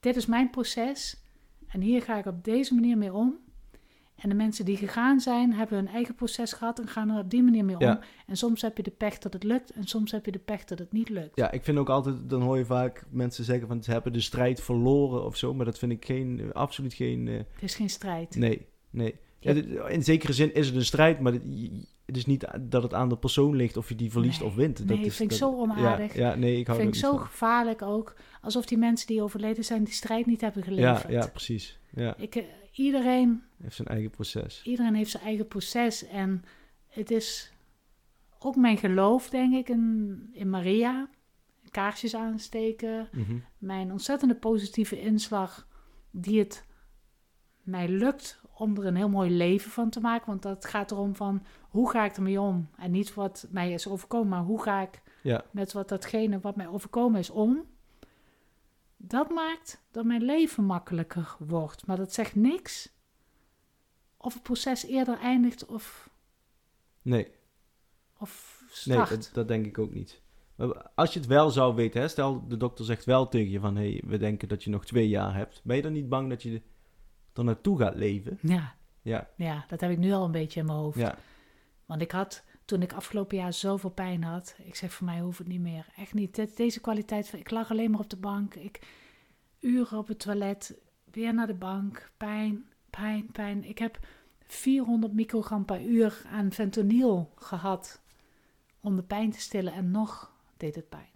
Dit 0.00 0.16
is 0.16 0.26
mijn 0.26 0.50
proces 0.50 1.24
en 1.68 1.80
hier 1.80 2.02
ga 2.02 2.18
ik 2.18 2.26
op 2.26 2.44
deze 2.44 2.74
manier 2.74 2.98
mee 2.98 3.12
om. 3.12 3.38
En 4.16 4.28
de 4.28 4.34
mensen 4.34 4.64
die 4.64 4.76
gegaan 4.76 5.20
zijn, 5.20 5.52
hebben 5.54 5.76
hun 5.78 5.88
eigen 5.88 6.14
proces 6.14 6.52
gehad 6.52 6.78
en 6.78 6.88
gaan 6.88 7.10
er 7.10 7.18
op 7.22 7.30
die 7.30 7.42
manier 7.42 7.64
mee 7.64 7.74
om. 7.76 7.82
Ja. 7.82 8.00
En 8.26 8.36
soms 8.36 8.62
heb 8.62 8.76
je 8.76 8.82
de 8.82 8.90
pech 8.90 9.18
dat 9.18 9.32
het 9.32 9.42
lukt 9.44 9.70
en 9.70 9.84
soms 9.86 10.10
heb 10.12 10.24
je 10.24 10.32
de 10.32 10.38
pech 10.38 10.64
dat 10.64 10.78
het 10.78 10.92
niet 10.92 11.08
lukt. 11.08 11.36
Ja, 11.36 11.50
ik 11.50 11.64
vind 11.64 11.78
ook 11.78 11.88
altijd, 11.88 12.16
dan 12.30 12.42
hoor 12.42 12.58
je 12.58 12.64
vaak 12.64 13.04
mensen 13.10 13.44
zeggen 13.44 13.68
van 13.68 13.82
ze 13.82 13.90
hebben 13.90 14.12
de 14.12 14.20
strijd 14.20 14.60
verloren 14.60 15.24
of 15.24 15.36
zo, 15.36 15.54
maar 15.54 15.64
dat 15.64 15.78
vind 15.78 15.92
ik 15.92 16.04
geen, 16.04 16.52
absoluut 16.52 16.94
geen, 16.94 17.28
eh, 17.28 17.34
Het 17.34 17.62
is 17.62 17.74
geen 17.74 17.90
strijd. 17.90 18.36
nee, 18.36 18.66
nee. 18.90 19.14
Ja, 19.54 19.86
in 19.88 20.04
zekere 20.04 20.32
zin 20.32 20.54
is 20.54 20.66
het 20.66 20.76
een 20.76 20.84
strijd, 20.84 21.20
maar 21.20 21.32
het 22.06 22.16
is 22.16 22.26
niet 22.26 22.44
dat 22.60 22.82
het 22.82 22.94
aan 22.94 23.08
de 23.08 23.16
persoon 23.16 23.56
ligt 23.56 23.76
of 23.76 23.88
je 23.88 23.94
die 23.94 24.10
verliest 24.10 24.40
Nee. 24.40 24.48
of 24.48 24.54
wint. 24.54 24.78
Nee, 24.78 24.86
dat 24.86 24.96
dat 24.96 25.06
is, 25.06 25.16
vind 25.16 25.32
ik 25.32 25.38
dat- 25.38 25.48
zo 25.50 25.56
onaardig. 25.58 26.14
Ja, 26.14 26.28
ja, 26.30 26.34
nee, 26.34 26.58
ik 26.58 26.66
hou 26.66 26.78
vind 26.80 26.94
ik 26.94 27.00
zo 27.00 27.10
van. 27.10 27.20
gevaarlijk 27.26 27.82
ook. 27.82 28.14
Alsof 28.40 28.66
die 28.66 28.78
mensen 28.78 29.06
die 29.06 29.22
overleden 29.22 29.64
zijn, 29.64 29.84
die 29.84 29.94
strijd 29.94 30.26
niet 30.26 30.40
hebben 30.40 30.62
Ja, 30.62 30.68
geleverd. 30.68 31.12
ja, 31.24 31.26
precies. 31.30 31.78
Ja, 31.94 32.16
Ik, 32.16 32.34
eh, 32.34 32.44
iedereen 32.72 33.42
heeft 33.62 33.76
zijn 33.76 33.88
eigen 33.88 34.10
proces. 34.10 34.60
Iedereen 34.64 34.94
heeft 34.94 35.10
zijn 35.10 35.22
eigen 35.22 35.46
proces. 35.48 36.06
En 36.06 36.44
het 36.88 37.10
is 37.10 37.52
ook 38.38 38.56
mijn 38.56 38.76
geloof, 38.78 39.30
denk 39.30 39.54
ik, 39.54 39.68
in, 39.68 40.20
in 40.32 40.50
Maria. 40.50 41.08
Kaarsjes 41.70 42.14
aansteken. 42.14 43.08
Mhm. 43.12 43.36
Mijn 43.58 43.92
ontzettende 43.92 44.34
positieve 44.34 45.00
inslag, 45.00 45.66
die 46.10 46.38
het 46.38 46.64
mij 47.62 47.88
lukt 47.88 48.40
om 48.58 48.76
er 48.76 48.86
een 48.86 48.96
heel 48.96 49.08
mooi 49.08 49.30
leven 49.30 49.70
van 49.70 49.90
te 49.90 50.00
maken. 50.00 50.26
Want 50.26 50.42
dat 50.42 50.64
gaat 50.64 50.90
erom 50.90 51.14
van, 51.14 51.42
hoe 51.60 51.90
ga 51.90 52.04
ik 52.04 52.16
ermee 52.16 52.40
om? 52.40 52.68
En 52.76 52.90
niet 52.90 53.14
wat 53.14 53.46
mij 53.50 53.72
is 53.72 53.88
overkomen, 53.88 54.28
maar 54.28 54.42
hoe 54.42 54.62
ga 54.62 54.82
ik 54.82 55.02
Ja, 55.22 55.44
met 55.50 55.72
wat 55.72 55.88
datgene 55.88 56.40
wat 56.40 56.56
mij 56.56 56.68
overkomen 56.68 57.20
is 57.20 57.30
om? 57.30 57.64
Dat 58.96 59.30
maakt 59.30 59.82
dat 59.90 60.04
mijn 60.04 60.22
leven 60.22 60.64
makkelijker 60.64 61.36
wordt. 61.38 61.86
Maar 61.86 61.96
dat 61.96 62.12
zegt 62.12 62.34
niks 62.34 62.94
of 64.16 64.34
het 64.34 64.42
proces 64.42 64.86
eerder 64.86 65.18
eindigt 65.18 65.66
of, 65.66 66.10
nee, 67.02 67.30
of 68.18 68.62
nee 68.84 68.98
dat, 68.98 69.30
dat 69.32 69.48
denk 69.48 69.66
ik 69.66 69.78
ook 69.78 69.92
niet. 69.92 70.20
Maar 70.54 70.90
als 70.94 71.12
je 71.12 71.18
het 71.18 71.28
wel 71.28 71.50
zou 71.50 71.74
weten, 71.74 72.00
hè, 72.00 72.08
stel 72.08 72.48
de 72.48 72.56
dokter 72.56 72.84
zegt 72.84 73.04
wel 73.04 73.28
tegen 73.28 73.50
je 73.50 73.60
van, 73.60 73.76
hé, 73.76 73.90
hey, 73.90 74.02
we 74.06 74.18
denken 74.18 74.48
dat 74.48 74.64
je 74.64 74.70
nog 74.70 74.84
twee 74.84 75.08
jaar 75.08 75.34
hebt. 75.34 75.60
Ben 75.64 75.76
je 75.76 75.82
dan 75.82 75.92
niet 75.92 76.08
bang 76.08 76.28
dat 76.28 76.42
je 76.42 76.62
er 77.38 77.44
naartoe 77.44 77.78
gaat 77.78 77.94
leven? 77.94 78.38
Ja, 78.40 78.74
Ja, 79.02 79.30
ja, 79.36 79.64
dat 79.68 79.80
heb 79.80 79.90
ik 79.90 79.98
nu 79.98 80.12
al 80.12 80.24
een 80.24 80.32
beetje 80.32 80.60
in 80.60 80.66
mijn 80.66 80.78
hoofd. 80.78 80.98
ja, 80.98 81.18
Want 81.86 82.00
ik 82.00 82.10
had, 82.10 82.44
toen 82.64 82.82
ik 82.82 82.92
afgelopen 82.92 83.36
jaar 83.36 83.52
zoveel 83.52 83.90
pijn 83.90 84.22
had, 84.22 84.54
ik 84.64 84.74
zeg 84.74 84.92
voor 84.92 85.06
mij 85.06 85.20
hoeft 85.20 85.38
het 85.38 85.46
niet 85.46 85.60
meer. 85.60 85.86
Echt 85.96 86.14
niet. 86.14 86.56
Deze 86.56 86.80
kwaliteit 86.80 87.28
van, 87.28 87.38
ik 87.38 87.50
lag 87.50 87.70
alleen 87.70 87.90
maar 87.90 88.00
op 88.00 88.10
de 88.10 88.16
bank. 88.16 88.54
Ik, 88.54 88.80
uren 89.60 89.98
op 89.98 90.08
het 90.08 90.18
toilet, 90.18 90.78
weer 91.12 91.34
naar 91.34 91.46
de 91.46 91.54
bank. 91.54 92.10
Pijn, 92.16 92.64
pijn, 92.90 93.30
pijn. 93.32 93.64
Ik 93.64 93.78
heb 93.78 93.98
400 94.46 95.12
microgram 95.12 95.64
per 95.64 95.82
uur 95.82 96.22
aan 96.30 96.52
fentanyl 96.52 97.32
gehad 97.36 98.00
om 98.80 98.96
de 98.96 99.02
pijn 99.02 99.30
te 99.30 99.40
stillen 99.40 99.72
en 99.72 99.90
nog 99.90 100.32
deed 100.56 100.74
het 100.74 100.88
pijn. 100.88 101.14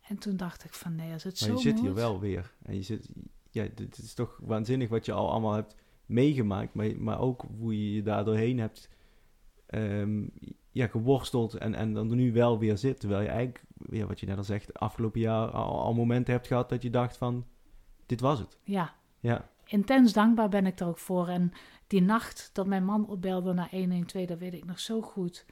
En 0.00 0.18
toen 0.18 0.36
dacht 0.36 0.64
ik 0.64 0.74
van 0.74 0.94
nee, 0.94 1.12
als 1.12 1.22
het 1.22 1.40
maar 1.40 1.48
zo 1.48 1.54
je 1.54 1.60
zit 1.60 1.80
hier 1.80 1.94
wel 1.94 2.20
weer. 2.20 2.52
En 2.62 2.74
je 2.74 2.82
zit, 2.82 3.08
ja, 3.50 3.66
dit 3.74 3.98
is 3.98 4.14
toch 4.14 4.40
waanzinnig 4.42 4.88
wat 4.88 5.04
je 5.04 5.12
al 5.12 5.30
allemaal 5.30 5.52
hebt 5.52 5.76
meegemaakt, 6.06 6.74
maar, 6.74 6.90
maar 6.98 7.20
ook 7.20 7.44
hoe 7.58 7.78
je 7.78 7.94
je 7.94 8.02
daar 8.02 8.24
doorheen 8.24 8.58
hebt 8.58 8.88
ehm, 9.66 10.26
ja, 10.70 10.86
geworsteld 10.86 11.54
en, 11.54 11.74
en 11.74 11.92
dan 11.92 12.14
nu 12.14 12.32
wel 12.32 12.58
weer 12.58 12.78
zit. 12.78 13.00
Terwijl 13.00 13.22
je 13.22 13.28
eigenlijk, 13.28 13.64
ja, 13.90 14.06
wat 14.06 14.20
je 14.20 14.26
net 14.26 14.36
al 14.36 14.44
zegt, 14.44 14.78
afgelopen 14.78 15.20
jaar 15.20 15.50
al, 15.50 15.80
al 15.80 15.94
momenten 15.94 16.32
hebt 16.32 16.46
gehad 16.46 16.68
dat 16.68 16.82
je 16.82 16.90
dacht 16.90 17.16
van, 17.16 17.46
dit 18.06 18.20
was 18.20 18.38
het. 18.38 18.58
Ja, 18.62 18.94
Ja, 19.20 19.48
intens 19.66 20.12
dankbaar 20.12 20.48
ben 20.48 20.66
ik 20.66 20.80
er 20.80 20.86
ook 20.86 20.98
voor. 20.98 21.28
En 21.28 21.52
die 21.86 22.02
nacht 22.02 22.50
dat 22.52 22.66
mijn 22.66 22.84
man 22.84 23.08
opbelde 23.08 23.52
naar 23.52 23.70
112, 23.70 24.26
dat 24.26 24.38
weet 24.38 24.54
ik 24.54 24.64
nog 24.64 24.80
zo 24.80 25.00
goed. 25.02 25.46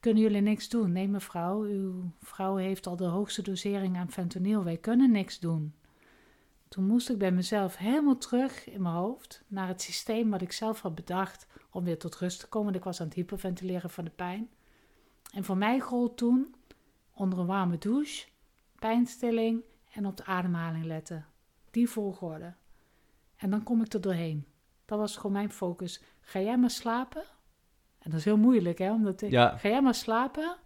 Kunnen 0.00 0.22
jullie 0.22 0.40
niks 0.40 0.68
doen? 0.68 0.92
Nee, 0.92 1.08
mevrouw, 1.08 1.62
uw 1.62 2.10
vrouw 2.20 2.56
heeft 2.56 2.86
al 2.86 2.96
de 2.96 3.04
hoogste 3.04 3.42
dosering 3.42 3.96
aan 3.96 4.10
fentanyl. 4.10 4.64
Wij 4.64 4.76
kunnen 4.76 5.10
niks 5.10 5.38
doen. 5.38 5.74
Toen 6.68 6.86
moest 6.86 7.10
ik 7.10 7.18
bij 7.18 7.32
mezelf 7.32 7.76
helemaal 7.76 8.18
terug 8.18 8.68
in 8.70 8.82
mijn 8.82 8.94
hoofd 8.94 9.42
naar 9.46 9.68
het 9.68 9.82
systeem 9.82 10.30
wat 10.30 10.42
ik 10.42 10.52
zelf 10.52 10.80
had 10.80 10.94
bedacht 10.94 11.46
om 11.70 11.84
weer 11.84 11.98
tot 11.98 12.16
rust 12.16 12.40
te 12.40 12.46
komen. 12.48 12.66
Want 12.66 12.78
ik 12.78 12.84
was 12.84 13.00
aan 13.00 13.06
het 13.06 13.16
hyperventileren 13.16 13.90
van 13.90 14.04
de 14.04 14.10
pijn. 14.10 14.50
En 15.34 15.44
voor 15.44 15.56
mij 15.56 15.80
gold 15.80 16.16
toen 16.16 16.54
onder 17.14 17.38
een 17.38 17.46
warme 17.46 17.78
douche, 17.78 18.26
pijnstilling 18.78 19.62
en 19.92 20.06
op 20.06 20.16
de 20.16 20.24
ademhaling 20.24 20.84
letten. 20.84 21.26
Die 21.70 21.88
volgorde. 21.88 22.54
En 23.36 23.50
dan 23.50 23.62
kom 23.62 23.82
ik 23.82 23.92
er 23.92 24.00
doorheen. 24.00 24.46
Dat 24.84 24.98
was 24.98 25.16
gewoon 25.16 25.32
mijn 25.32 25.52
focus. 25.52 26.02
Ga 26.20 26.40
jij 26.40 26.58
maar 26.58 26.70
slapen 26.70 27.22
En 27.98 28.10
dat 28.10 28.18
is 28.18 28.24
heel 28.24 28.36
moeilijk, 28.38 28.78
hè? 28.78 28.92
Omdat 28.92 29.22
ik, 29.22 29.30
Ja. 29.30 29.56
ga 29.56 29.68
jij 29.68 29.82
maar 29.82 29.94
slapen. 29.94 30.56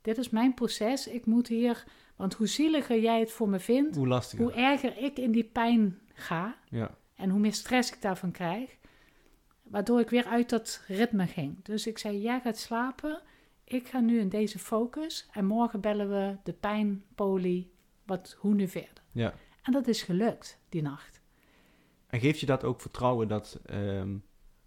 Dit 0.00 0.18
is 0.18 0.30
mijn 0.30 0.54
proces. 0.54 1.06
Ik 1.06 1.26
moet 1.26 1.46
hier... 1.48 1.84
Want 2.22 2.34
hoe 2.34 2.46
zieliger 2.46 3.00
jij 3.00 3.20
het 3.20 3.32
voor 3.32 3.48
me 3.48 3.58
vindt, 3.58 3.96
Hoe 3.96 4.06
lastiger. 4.06 4.44
hoe 4.44 4.54
erger 4.54 4.96
ik 4.98 5.18
in 5.18 5.32
die 5.32 5.44
pijn 5.44 5.98
ga. 6.12 6.56
Ja. 6.68 6.94
En 7.14 7.30
hoe 7.30 7.40
meer 7.40 7.52
stress 7.52 7.92
ik 7.92 8.02
daarvan 8.02 8.30
krijg. 8.30 8.76
Waardoor 9.62 10.00
ik 10.00 10.10
weer 10.10 10.24
uit 10.24 10.50
dat 10.50 10.84
ritme 10.86 11.26
ging. 11.26 11.64
Dus 11.64 11.86
ik 11.86 11.98
zei, 11.98 12.20
jij 12.20 12.40
gaat 12.40 12.58
slapen. 12.58 13.22
Ik 13.64 13.88
ga 13.88 14.00
nu 14.00 14.18
in 14.18 14.28
deze 14.28 14.58
focus. 14.58 15.28
En 15.32 15.44
morgen 15.44 15.80
bellen 15.80 16.08
we 16.08 16.36
de 16.42 16.52
pijnpolie. 16.52 17.72
Wat, 18.06 18.36
hoe 18.38 18.54
nu 18.54 18.68
verder. 18.68 19.02
ja. 19.12 19.34
En 19.62 19.72
dat 19.72 19.88
is 19.88 20.02
gelukt, 20.02 20.58
die 20.68 20.82
nacht. 20.82 21.20
En 22.06 22.20
geeft 22.20 22.40
je 22.40 22.46
dat 22.46 22.64
ook 22.64 22.80
vertrouwen 22.80 23.28
dat 23.28 23.60
ehm, 23.64 24.16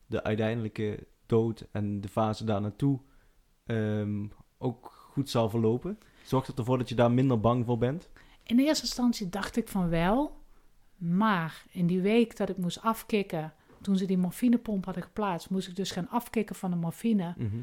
de 0.05 0.23
uiteindelijke 0.23 1.07
dood 1.25 1.67
en 1.71 2.01
de 2.01 2.07
fase 2.09 2.43
daar 2.43 2.61
naartoe 2.61 2.99
ehm, 3.65 4.25
ook 4.57 4.91
goed 5.11 5.29
zal 5.29 5.49
verlopen? 5.49 5.99
Zorgt 6.25 6.47
het 6.47 6.57
ervoor 6.57 6.77
dat 6.77 6.89
je 6.89 6.95
daar 6.95 7.11
minder 7.11 7.39
bang 7.39 7.65
voor 7.65 7.77
bent? 7.77 8.09
In 8.43 8.59
eerste 8.59 8.85
instantie 8.85 9.29
dacht 9.29 9.55
ik 9.55 9.67
van 9.67 9.89
wel. 9.89 10.43
Maar 10.95 11.65
in 11.71 11.87
die 11.87 12.01
week 12.01 12.37
dat 12.37 12.49
ik 12.49 12.57
moest 12.57 12.81
afkicken, 12.81 13.53
toen 13.81 13.97
ze 13.97 14.05
die 14.05 14.17
morfinepomp 14.17 14.85
hadden 14.85 15.03
geplaatst, 15.03 15.49
moest 15.49 15.67
ik 15.67 15.75
dus 15.75 15.91
gaan 15.91 16.09
afkicken 16.09 16.55
van 16.55 16.71
de 16.71 16.75
morfine. 16.75 17.33
Mhm. 17.37 17.57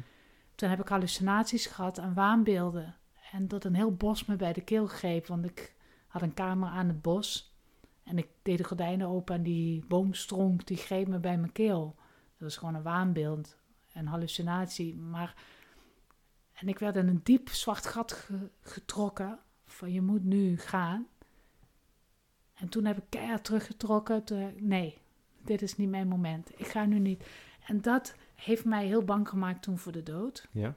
Toen 0.55 0.69
heb 0.69 0.79
ik 0.79 0.87
hallucinaties 0.87 1.65
gehad 1.65 1.97
en 1.97 2.13
waanbeelden. 2.13 2.95
En 3.31 3.47
dat 3.47 3.63
een 3.63 3.75
heel 3.75 3.95
bos 3.95 4.25
me 4.25 4.35
bij 4.35 4.53
de 4.53 4.61
keel 4.61 4.87
greep, 4.87 5.27
want 5.27 5.45
ik 5.45 5.73
had 6.07 6.21
een 6.21 6.33
kamer 6.33 6.69
aan 6.69 6.87
het 6.87 7.01
bos. 7.01 7.55
En 8.03 8.17
ik 8.17 8.27
deed 8.41 8.57
de 8.57 8.63
gordijnen 8.63 9.07
open 9.07 9.35
en 9.35 9.43
die 9.43 9.85
boomstronk, 9.87 10.67
die 10.67 10.77
greep 10.77 11.07
me 11.07 11.19
bij 11.19 11.37
mijn 11.37 11.51
keel. 11.51 11.95
Dat 11.97 12.39
was 12.39 12.57
gewoon 12.57 12.75
een 12.75 12.81
waanbeeld, 12.81 13.57
een 13.93 14.07
hallucinatie. 14.07 14.95
Maar, 14.95 15.35
en 16.63 16.69
ik 16.69 16.79
werd 16.79 16.95
in 16.95 17.07
een 17.07 17.19
diep 17.23 17.49
zwart 17.49 17.85
gat 17.85 18.11
ge- 18.11 18.49
getrokken, 18.61 19.39
van 19.65 19.91
je 19.91 20.01
moet 20.01 20.23
nu 20.23 20.57
gaan. 20.57 21.07
En 22.53 22.69
toen 22.69 22.85
heb 22.85 22.97
ik 22.97 23.03
keihard 23.09 23.43
teruggetrokken. 23.43 24.23
Nee, 24.57 24.97
dit 25.41 25.61
is 25.61 25.75
niet 25.75 25.89
mijn 25.89 26.07
moment. 26.07 26.59
Ik 26.59 26.67
ga 26.67 26.85
nu 26.85 26.99
niet. 26.99 27.23
En 27.65 27.81
dat 27.81 28.15
heeft 28.35 28.65
mij 28.65 28.85
heel 28.85 29.03
bang 29.03 29.29
gemaakt 29.29 29.61
toen 29.61 29.77
voor 29.77 29.91
de 29.91 30.03
dood. 30.03 30.47
Ja. 30.51 30.75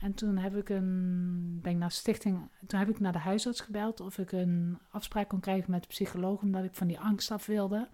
En 0.00 0.14
toen 0.14 0.36
heb 0.36 0.56
ik 0.56 0.68
een, 0.68 1.58
ben 1.62 1.72
ik 1.72 1.78
naar 1.78 1.90
stichting, 1.90 2.48
toen 2.66 2.78
heb 2.78 2.88
ik 2.88 3.00
naar 3.00 3.12
de 3.12 3.18
huisarts 3.18 3.60
gebeld 3.60 4.00
of 4.00 4.18
ik 4.18 4.32
een 4.32 4.78
afspraak 4.90 5.28
kon 5.28 5.40
krijgen 5.40 5.70
met 5.70 5.82
de 5.82 5.88
psycholoog, 5.88 6.42
omdat 6.42 6.64
ik 6.64 6.74
van 6.74 6.86
die 6.86 7.00
angst 7.00 7.30
af 7.30 7.46
wilde. 7.46 7.88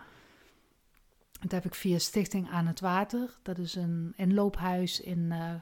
En 1.41 1.49
toen 1.49 1.59
heb 1.59 1.65
ik 1.65 1.75
via 1.75 1.99
Stichting 1.99 2.51
Aan 2.51 2.67
het 2.67 2.81
Water, 2.81 3.39
dat 3.43 3.59
is 3.59 3.75
een 3.75 4.13
inloophuis 4.17 5.01
in 5.01 5.33
eh 5.33 5.55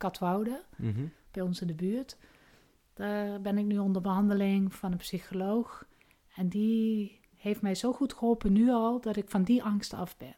Katwoude, 0.00 0.62
Mhm. 0.76 1.04
bij 1.30 1.42
ons 1.42 1.60
in 1.60 1.66
de 1.66 1.74
buurt. 1.74 2.16
Daar 2.94 3.40
ben 3.40 3.58
ik 3.58 3.64
nu 3.64 3.78
onder 3.78 4.02
behandeling 4.02 4.74
van 4.74 4.92
een 4.92 4.98
psycholoog. 4.98 5.86
En 6.34 6.48
die 6.48 7.20
heeft 7.36 7.62
mij 7.62 7.74
zo 7.74 7.92
goed 7.92 8.12
geholpen 8.12 8.52
nu 8.52 8.70
al, 8.70 9.00
dat 9.00 9.16
ik 9.16 9.28
van 9.30 9.42
die 9.42 9.62
angst 9.62 9.92
af 9.94 10.16
ben. 10.16 10.36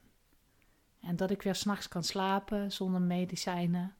En 1.00 1.16
dat 1.16 1.30
ik 1.30 1.42
weer 1.42 1.54
s'nachts 1.54 1.88
kan 1.88 2.02
slapen 2.04 2.72
zonder 2.72 3.00
medicijnen. 3.00 3.94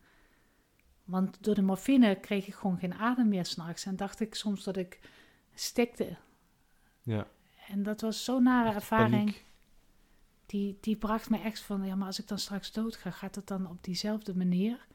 Want 1.05 1.43
door 1.43 1.55
de 1.55 1.63
morfine 1.63 2.21
kreeg 2.21 2.47
ik 2.47 2.55
gewoon 2.55 2.79
geen 2.79 2.95
adem 2.95 3.29
meer 3.29 3.45
s'nachts. 3.47 3.85
En 3.85 3.97
dacht 3.97 4.21
ik 4.21 4.35
soms 4.35 4.65
dat 4.65 4.77
ik 4.77 5.01
stikte. 5.55 6.17
Ja. 7.03 7.27
En 7.69 7.83
dat 7.83 8.01
was 8.01 8.25
zo'n 8.25 8.43
nare 8.43 8.75
ervaring. 8.75 9.25
Paniek. 9.25 9.45
Die, 10.47 10.79
die 10.81 10.97
bracht 10.97 11.31
me 11.31 11.39
echt 11.39 11.61
van, 11.61 11.85
ja, 11.85 11.95
maar 11.95 12.07
als 12.07 12.19
ik 12.21 12.29
dan 12.29 12.39
straks 12.39 12.73
dood 12.73 12.97
ga, 12.97 13.11
gaat 13.11 13.35
het 13.35 13.47
dan 13.47 13.67
op 13.67 13.85
diezelfde 13.85 14.37
manier? 14.37 14.87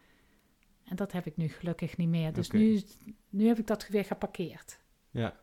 En 0.88 0.95
dat 0.95 1.11
heb 1.11 1.25
ik 1.25 1.38
nu 1.38 1.47
gelukkig 1.47 1.97
niet 1.97 2.09
meer. 2.09 2.33
Dus 2.33 2.51
nu, 2.51 2.81
nu 3.29 3.47
heb 3.47 3.57
ik 3.59 3.67
dat 3.67 3.88
weer 3.88 4.05
geparkeerd. 4.05 4.79
Ja. 5.11 5.39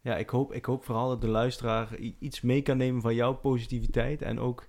Ja, 0.00 0.16
ik 0.16 0.28
hoop, 0.28 0.52
ik 0.52 0.64
hoop 0.64 0.84
vooral 0.84 1.08
dat 1.08 1.20
de 1.20 1.28
luisteraar 1.28 1.96
iets 1.98 2.40
mee 2.40 2.62
kan 2.62 2.76
nemen 2.76 3.00
van 3.00 3.14
jouw 3.14 3.34
positiviteit. 3.34 4.22
En 4.22 4.38
ook 4.38 4.68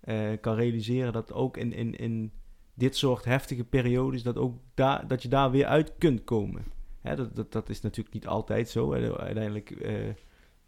eh, 0.00 0.30
kan 0.40 0.54
realiseren 0.54 1.12
dat 1.12 1.32
ook 1.32 1.56
in, 1.56 1.72
in, 1.72 1.94
in 1.96 2.32
dit 2.74 2.96
soort 2.96 3.24
heftige 3.24 3.64
periodes, 3.64 4.22
dat, 4.22 4.36
ook 4.36 4.58
daar, 4.74 5.08
dat 5.08 5.22
je 5.22 5.28
daar 5.28 5.50
weer 5.50 5.66
uit 5.66 5.92
kunt 5.98 6.24
komen. 6.24 6.64
Hè, 7.00 7.16
dat, 7.16 7.36
dat, 7.36 7.52
dat 7.52 7.68
is 7.68 7.80
natuurlijk 7.80 8.14
niet 8.14 8.26
altijd 8.26 8.68
zo. 8.68 8.92
hè. 8.92 9.18
Uiteindelijk 9.18 9.70
eh, 9.70 10.06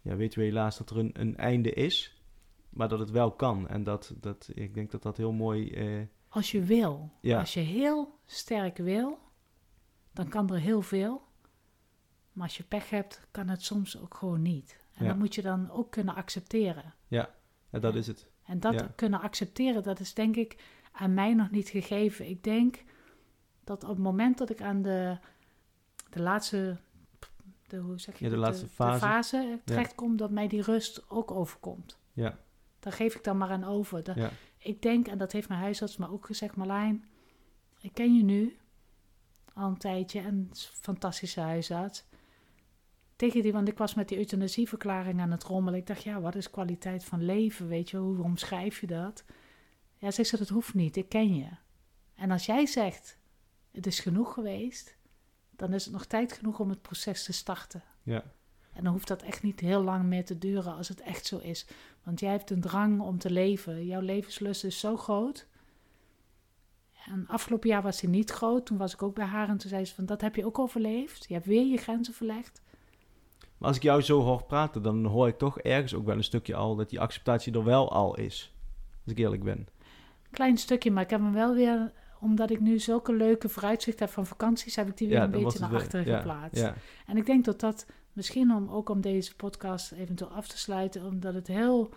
ja, 0.01 0.15
weten 0.15 0.39
we 0.39 0.45
helaas 0.45 0.77
dat 0.77 0.89
er 0.89 0.97
een, 0.97 1.11
een 1.13 1.37
einde 1.37 1.71
is. 1.73 2.21
Maar 2.69 2.89
dat 2.89 2.99
het 2.99 3.11
wel 3.11 3.31
kan. 3.31 3.67
En 3.67 3.83
dat, 3.83 4.13
dat, 4.19 4.49
ik 4.53 4.73
denk 4.73 4.91
dat 4.91 5.03
dat 5.03 5.17
heel 5.17 5.31
mooi... 5.31 5.69
eh, 5.71 6.01
Als 6.29 6.51
je 6.51 6.61
wil, 6.63 7.11
Ja. 7.21 7.39
als 7.39 7.53
je 7.53 7.59
heel 7.59 8.19
sterk 8.35 8.77
wil, 8.77 9.19
dan 10.13 10.27
kan 10.29 10.49
er 10.53 10.59
heel 10.59 10.81
veel. 10.81 11.21
Maar 12.31 12.43
als 12.43 12.57
je 12.57 12.63
pech 12.63 12.89
hebt, 12.89 13.27
kan 13.31 13.47
het 13.47 13.63
soms 13.63 13.99
ook 13.99 14.13
gewoon 14.15 14.41
niet. 14.41 14.79
En 14.93 15.03
Ja. 15.05 15.09
dat 15.09 15.19
moet 15.19 15.35
je 15.35 15.41
dan 15.41 15.69
ook 15.71 15.91
kunnen 15.91 16.15
accepteren. 16.15 16.93
ja, 17.07 17.29
dat 17.69 17.93
Ja. 17.93 17.99
is 17.99 18.07
het. 18.07 18.29
En 18.45 18.59
dat 18.59 18.73
Ja. 18.73 18.91
kunnen 18.95 19.21
accepteren, 19.21 19.83
dat 19.83 19.99
is 19.99 20.13
denk 20.13 20.35
ik 20.35 20.63
aan 20.91 21.13
mij 21.13 21.33
nog 21.33 21.51
niet 21.51 21.69
gegeven. 21.69 22.29
Ik 22.29 22.43
denk 22.43 22.83
dat 23.63 23.83
op 23.83 23.89
het 23.89 23.97
moment 23.97 24.37
dat 24.37 24.49
ik 24.49 24.61
aan 24.61 24.81
de, 24.81 25.17
de 26.09 26.21
laatste, 26.21 26.77
de, 27.67 27.77
hoe 27.77 27.99
zeg 27.99 28.17
je 28.19 28.23
Ja, 28.25 28.29
de 28.29 28.35
dat? 28.35 28.45
laatste 28.45 28.67
fase. 28.67 29.37
de 29.37 29.59
terechtkom, 29.63 30.17
dat 30.17 30.31
mij 30.31 30.47
die 30.47 30.61
rust 30.61 31.09
ook 31.09 31.31
overkomt. 31.31 31.99
Ja, 32.13 32.37
Daar 32.79 32.93
geef 32.93 33.15
ik 33.15 33.23
dan 33.23 33.37
maar 33.37 33.49
aan 33.49 33.63
over. 33.63 34.03
Dat- 34.03 34.17
Ik 34.57 34.81
denk, 34.81 35.07
en 35.07 35.17
dat 35.17 35.31
heeft 35.31 35.47
mijn 35.47 35.59
huisarts 35.61 35.97
me 35.97 36.09
ook 36.09 36.25
gezegd, 36.25 36.55
Marlijn, 36.55 37.05
ik 37.81 37.93
ken 37.93 38.15
je 38.15 38.23
nu 38.23 38.57
al 39.53 39.67
een 39.67 39.77
tijdje 39.77 40.19
en 40.19 40.49
fantastische 40.73 41.39
huisarts. 41.39 42.03
Tegen 43.15 43.41
die, 43.41 43.51
want 43.51 43.67
ik 43.67 43.77
was 43.77 43.93
met 43.93 44.07
die 44.07 44.17
euthanasieverklaring 44.17 45.19
aan 45.19 45.31
het 45.31 45.43
rommelen. 45.43 45.79
Ik 45.79 45.87
dacht, 45.87 46.03
ja, 46.03 46.21
wat 46.21 46.35
is 46.35 46.49
kwaliteit 46.49 47.03
van 47.03 47.25
leven? 47.25 47.67
Weet 47.67 47.89
je, 47.89 47.97
hoe 47.97 48.23
omschrijf 48.23 48.81
je 48.81 48.87
dat? 48.87 49.23
Ja, 49.97 50.11
zegt 50.11 50.29
ze, 50.29 50.37
dat 50.37 50.49
hoeft 50.49 50.73
niet, 50.73 50.95
ik 50.95 51.09
ken 51.09 51.35
je. 51.35 51.49
En 52.15 52.31
als 52.31 52.45
jij 52.45 52.65
zegt, 52.65 53.17
het 53.71 53.87
is 53.87 53.99
genoeg 53.99 54.33
geweest, 54.33 54.97
dan 55.55 55.73
is 55.73 55.83
het 55.83 55.93
nog 55.93 56.05
tijd 56.05 56.33
genoeg 56.33 56.59
om 56.59 56.69
het 56.69 56.81
proces 56.81 57.23
te 57.23 57.33
starten. 57.33 57.83
ja. 58.03 58.23
En 58.73 58.83
dan 58.83 58.93
hoeft 58.93 59.07
dat 59.07 59.21
echt 59.21 59.43
niet 59.43 59.59
heel 59.59 59.83
lang 59.83 60.03
meer 60.03 60.25
te 60.25 60.37
duren 60.37 60.75
als 60.75 60.87
het 60.87 61.01
echt 61.01 61.25
zo 61.25 61.37
is. 61.37 61.65
Want 62.03 62.19
jij 62.19 62.31
hebt 62.31 62.49
een 62.49 62.61
drang 62.61 63.01
om 63.01 63.17
te 63.17 63.31
leven. 63.31 63.85
Jouw 63.85 64.01
levenslust 64.01 64.63
is 64.63 64.79
zo 64.79 64.97
groot. 64.97 65.47
En 67.05 67.27
afgelopen 67.27 67.69
jaar 67.69 67.81
was 67.81 67.99
die 67.99 68.09
niet 68.09 68.31
groot. 68.31 68.65
Toen 68.65 68.77
was 68.77 68.93
ik 68.93 69.03
ook 69.03 69.15
bij 69.15 69.25
haar 69.25 69.49
en 69.49 69.57
toen 69.57 69.69
zei 69.69 69.85
ze 69.85 69.95
van 69.95 70.05
dat 70.05 70.21
heb 70.21 70.35
je 70.35 70.45
ook 70.45 70.59
overleefd. 70.59 71.25
Je 71.27 71.33
hebt 71.33 71.45
weer 71.45 71.65
je 71.65 71.77
grenzen 71.77 72.13
verlegd. 72.13 72.61
Maar 73.57 73.67
als 73.67 73.77
ik 73.77 73.83
jou 73.83 74.01
zo 74.01 74.21
hoor 74.21 74.43
praten, 74.43 74.81
dan 74.81 75.05
hoor 75.05 75.27
ik 75.27 75.37
toch 75.37 75.59
ergens 75.59 75.93
ook 75.93 76.05
wel 76.05 76.15
een 76.15 76.23
stukje 76.23 76.55
al 76.55 76.75
dat 76.75 76.89
die 76.89 76.99
acceptatie 76.99 77.53
er 77.53 77.63
wel 77.63 77.91
al 77.91 78.17
is. 78.17 78.53
Als 79.03 79.13
ik 79.13 79.17
eerlijk 79.17 79.43
ben. 79.43 79.67
Klein 80.31 80.57
stukje, 80.57 80.91
maar 80.91 81.03
ik 81.03 81.09
heb 81.09 81.19
hem 81.19 81.33
wel 81.33 81.53
weer, 81.53 81.91
omdat 82.19 82.49
ik 82.49 82.59
nu 82.59 82.79
zulke 82.79 83.13
leuke 83.13 83.49
vooruitzichten 83.49 84.05
heb 84.05 84.13
van 84.13 84.25
vakanties, 84.25 84.75
heb 84.75 84.87
ik 84.87 84.97
die 84.97 85.07
weer 85.07 85.21
een 85.21 85.31
beetje 85.31 85.59
naar 85.59 85.75
achteren 85.75 86.05
ja, 86.05 86.17
geplaatst. 86.17 86.61
Ja, 86.61 86.75
En 87.05 87.17
ik 87.17 87.25
denk 87.25 87.45
dat 87.45 87.59
dat 87.59 87.85
misschien 88.13 88.51
om, 88.51 88.69
ook 88.69 88.89
om 88.89 89.01
deze 89.01 89.35
podcast 89.35 89.91
eventueel 89.91 90.31
af 90.31 90.47
te 90.47 90.57
sluiten, 90.57 91.05
omdat 91.05 91.33
het 91.33 91.47
heel 91.47 91.93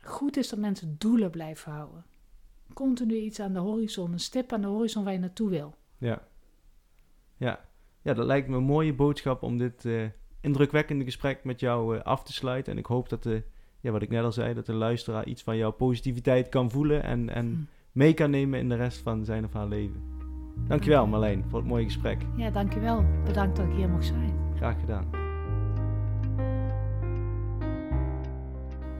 goed 0.00 0.36
is 0.36 0.48
dat 0.48 0.58
mensen 0.58 0.94
doelen 0.98 1.30
blijven 1.30 1.72
houden. 1.72 2.04
Continu 2.72 3.14
iets 3.14 3.40
aan 3.40 3.52
de 3.52 3.58
horizon, 3.58 4.12
een 4.12 4.18
stip 4.20 4.52
aan 4.52 4.60
de 4.60 4.66
horizon 4.66 5.04
waar 5.04 5.12
je 5.12 5.18
naartoe 5.18 5.50
wil. 5.50 5.74
ja. 5.98 6.22
Ja, 7.36 7.60
ja 8.02 8.14
dat 8.14 8.26
lijkt 8.26 8.48
me 8.48 8.56
een 8.56 8.62
mooie 8.62 8.94
boodschap 8.94 9.42
om 9.42 9.58
dit 9.58 9.84
eh, 9.84 10.02
indrukwekkende 10.40 11.04
gesprek 11.04 11.44
met 11.44 11.60
jou 11.60 11.96
eh, 11.96 12.02
af 12.02 12.22
te 12.24 12.32
sluiten. 12.32 12.72
En 12.72 12.78
ik 12.78 12.86
hoop 12.86 13.08
dat 13.08 13.22
de, 13.22 13.42
ja, 13.80 13.90
wat 13.90 14.02
ik 14.02 14.10
net 14.10 14.24
al 14.24 14.32
zei, 14.32 14.54
dat 14.54 14.66
de 14.66 14.72
luisteraar 14.72 15.26
iets 15.26 15.42
van 15.42 15.56
jouw 15.56 15.70
positiviteit 15.70 16.48
kan 16.48 16.70
voelen 16.70 17.02
en, 17.02 17.30
en 17.30 17.46
Hm. 17.46 17.62
mee 17.98 18.14
kan 18.14 18.30
nemen 18.30 18.58
in 18.58 18.68
de 18.68 18.74
rest 18.74 18.98
van 19.00 19.24
zijn 19.24 19.44
of 19.44 19.52
haar 19.52 19.66
leven. 19.66 20.02
Dankjewel 20.68 21.06
Marleen 21.06 21.44
voor 21.48 21.58
het 21.58 21.68
mooie 21.68 21.84
gesprek. 21.84 22.22
Ja, 22.36 22.50
dankjewel. 22.50 23.04
Bedankt 23.24 23.56
dat 23.56 23.66
ik 23.66 23.72
hier 23.72 23.88
mocht 23.88 24.04
zijn. 24.06 24.32
Graag 24.56 24.80
gedaan. 24.80 25.10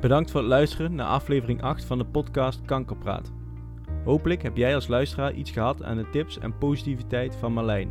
Bedankt 0.00 0.30
voor 0.30 0.40
het 0.40 0.48
luisteren 0.48 0.94
naar 0.94 1.06
aflevering 1.06 1.62
8 1.62 1.84
van 1.84 1.98
de 1.98 2.06
podcast 2.06 2.64
Kankerpraat. 2.64 3.32
Hopelijk 4.04 4.42
heb 4.42 4.56
jij 4.56 4.74
als 4.74 4.86
luisteraar 4.86 5.32
iets 5.32 5.50
gehad 5.50 5.82
aan 5.82 5.96
de 5.96 6.10
tips 6.10 6.38
en 6.38 6.58
positiviteit 6.58 7.36
van 7.36 7.52
Marlijn. 7.52 7.90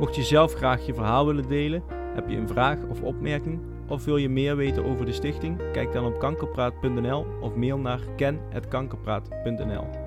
Mocht 0.00 0.16
je 0.16 0.22
zelf 0.22 0.54
graag 0.54 0.86
je 0.86 0.94
verhaal 0.94 1.26
willen 1.26 1.48
delen, 1.48 1.82
heb 2.14 2.28
je 2.28 2.36
een 2.36 2.48
vraag 2.48 2.78
of 2.88 3.02
opmerking 3.02 3.60
of 3.88 4.04
wil 4.04 4.16
je 4.16 4.28
meer 4.28 4.56
weten 4.56 4.84
over 4.84 5.06
de 5.06 5.12
stichting? 5.12 5.70
Kijk 5.72 5.92
dan 5.92 6.06
op 6.06 6.18
kankerpraat.nl 6.18 7.26
of 7.40 7.54
mail 7.54 7.78
naar 7.78 8.00
ken.kankerpraat.nl. 8.16 10.03